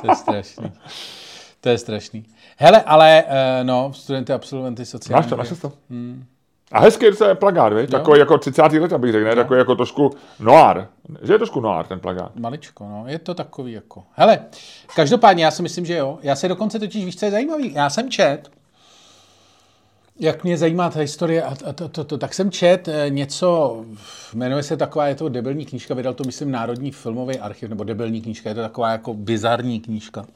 [0.00, 0.72] To je strašný.
[1.60, 2.24] To je strašný.
[2.56, 5.22] Hele, ale eh, no, studenty, absolventy sociální.
[5.22, 5.72] Máš to, máš to?
[6.72, 7.90] A hezký je plagát, víš?
[7.90, 8.62] Takový jako 30.
[8.62, 9.34] let, abych řekl, ne?
[9.34, 10.10] Takový jako trošku
[10.40, 10.86] noir.
[11.22, 12.36] Že je trošku noir ten plagát.
[12.36, 14.04] Maličko, no, je to takový jako.
[14.12, 14.38] Hele,
[14.96, 16.18] každopádně já si myslím, že jo.
[16.22, 17.74] Já se dokonce totiž, víš, co je zajímavý?
[17.74, 18.50] Já jsem čet,
[20.18, 23.84] jak mě zajímá ta historie, a, a to, to, to, tak jsem čet eh, něco,
[24.34, 28.20] jmenuje se taková, je to debilní knížka, vydal to, myslím, Národní filmový archiv, nebo debilní
[28.22, 30.26] knížka, je to taková jako bizarní knížka.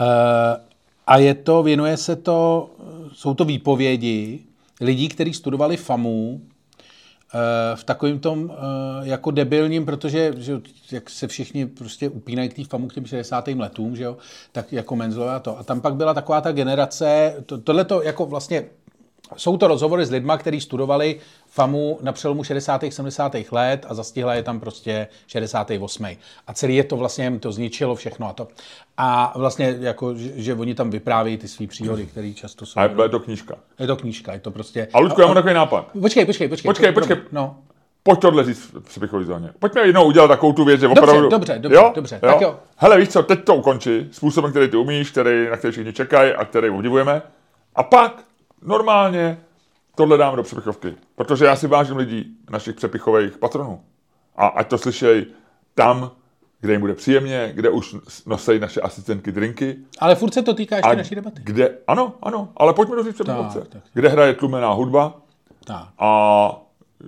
[0.00, 0.60] Eh,
[1.06, 2.70] a je to, věnuje se to,
[3.12, 4.40] jsou to výpovědi
[4.82, 6.40] lidí, kteří studovali FAMu,
[7.34, 8.56] eh, v takovým tom eh,
[9.02, 10.60] jako debilním, protože že,
[10.92, 13.48] jak se všichni prostě upínají k té FAMu k těm 60.
[13.48, 14.16] letům, že jo,
[14.52, 15.58] tak jako Menzlové a to.
[15.58, 18.64] A tam pak byla taková ta generace, to, tohle to jako vlastně
[19.36, 22.84] jsou to rozhovory s lidma, kteří studovali FAMu na přelomu 60.
[22.90, 23.36] 70.
[23.50, 26.06] let a zastihla je tam prostě 68.
[26.46, 28.48] A celý je to vlastně, to zničilo všechno a to.
[28.96, 32.80] A vlastně jako, že, že oni tam vyprávějí ty své příhody, které často jsou.
[32.80, 33.54] A je to knížka.
[33.78, 34.88] Je to knížka, je to prostě...
[34.92, 35.86] A Ludku, já mám takový nápad.
[36.00, 36.68] Počkej, počkej, počkej.
[36.68, 37.16] Počkej, počkej.
[37.32, 37.56] No.
[38.02, 39.50] Pojď tohle říct v přepichové zóně.
[39.58, 41.28] Pojďme jednou udělat takovou tu věc, že Dobře, opravdu...
[41.28, 42.56] dobře, dobře, dobře, tak jo.
[42.76, 46.32] Hele, víš co, teď to ukonči způsobem, který ty umíš, který, na který všichni čekají
[46.32, 47.22] a který obdivujeme.
[47.74, 48.24] A pak
[48.62, 49.38] normálně
[49.94, 50.94] tohle dám do přepichovky.
[51.14, 53.80] Protože já si vážím lidí, našich přepichových patronů.
[54.36, 55.26] A ať to slyšej
[55.74, 56.10] tam,
[56.60, 59.76] kde jim bude příjemně, kde už nosejí naše asistentky drinky.
[59.98, 61.40] Ale furt se to týká ještě naší debaty.
[61.44, 63.58] kde, ano, ano, ale pojďme do přepichovce.
[63.58, 63.82] Tak, tak.
[63.94, 65.14] Kde hraje tlumená hudba
[65.64, 65.88] Tak.
[65.98, 66.50] a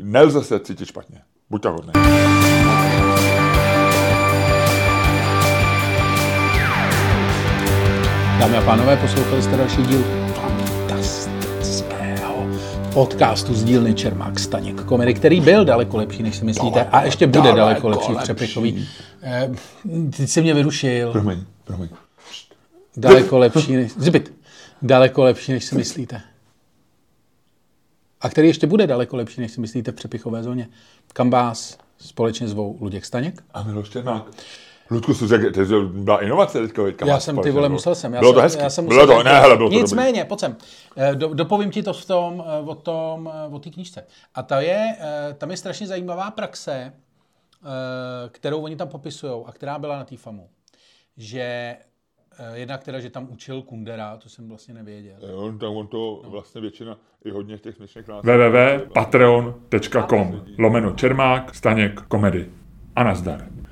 [0.03, 1.23] nelze se cítit špatně.
[1.51, 1.93] Buď tak hodný.
[8.41, 10.24] Dámy a pánové, poslouchali jste další díl
[12.95, 17.27] podcastu z dílny Čermák Staněk komedy, který byl daleko lepší, než si myslíte a ještě
[17.27, 18.89] bude daleko, daleko lepší v přepichový.
[19.23, 19.51] Eh,
[20.17, 21.13] Teď si mě vyrušil.
[21.13, 21.89] Promiň, promiň.
[22.97, 23.93] Daleko lepší než...
[23.93, 24.35] Zbyt.
[24.83, 26.21] Daleko lepší, než si myslíte.
[28.21, 30.69] A který ještě bude daleko lepší, než si myslíte v přepichové zóně.
[31.13, 33.43] Kam vás společně zvou Luděk Staněk.
[33.55, 34.25] A Miloš Černák.
[34.91, 36.85] Ludku, jsi řekl, to byla inovace teďka.
[36.85, 37.73] teďka Já jsem, ty vole, no.
[37.73, 38.15] musel jsem.
[38.15, 38.63] Já bylo jsem, to hezky.
[38.63, 39.79] Já jsem bylo musel to, ne, hele, bylo to dobrý.
[39.83, 40.57] Nicméně, pojď sem.
[40.97, 44.07] Eh, Do, dopovím ti to v tom, eh, o tom, eh, o té knížce.
[44.35, 44.97] A ta je,
[45.39, 46.95] tam je strašně zajímavá praxe, eh,
[48.29, 50.49] kterou oni tam popisují a která byla na té FAMu.
[51.17, 51.77] Že
[52.55, 55.17] jednak teda, že tam učil Kundera, to jsem vlastně nevěděl.
[55.29, 58.25] Jo, On, tam on to vlastně většina, i hodně těch dnešních nás...
[58.25, 62.51] www.patreon.com lomeno Čermák, Staněk, komedy.
[62.97, 63.47] A nazdar.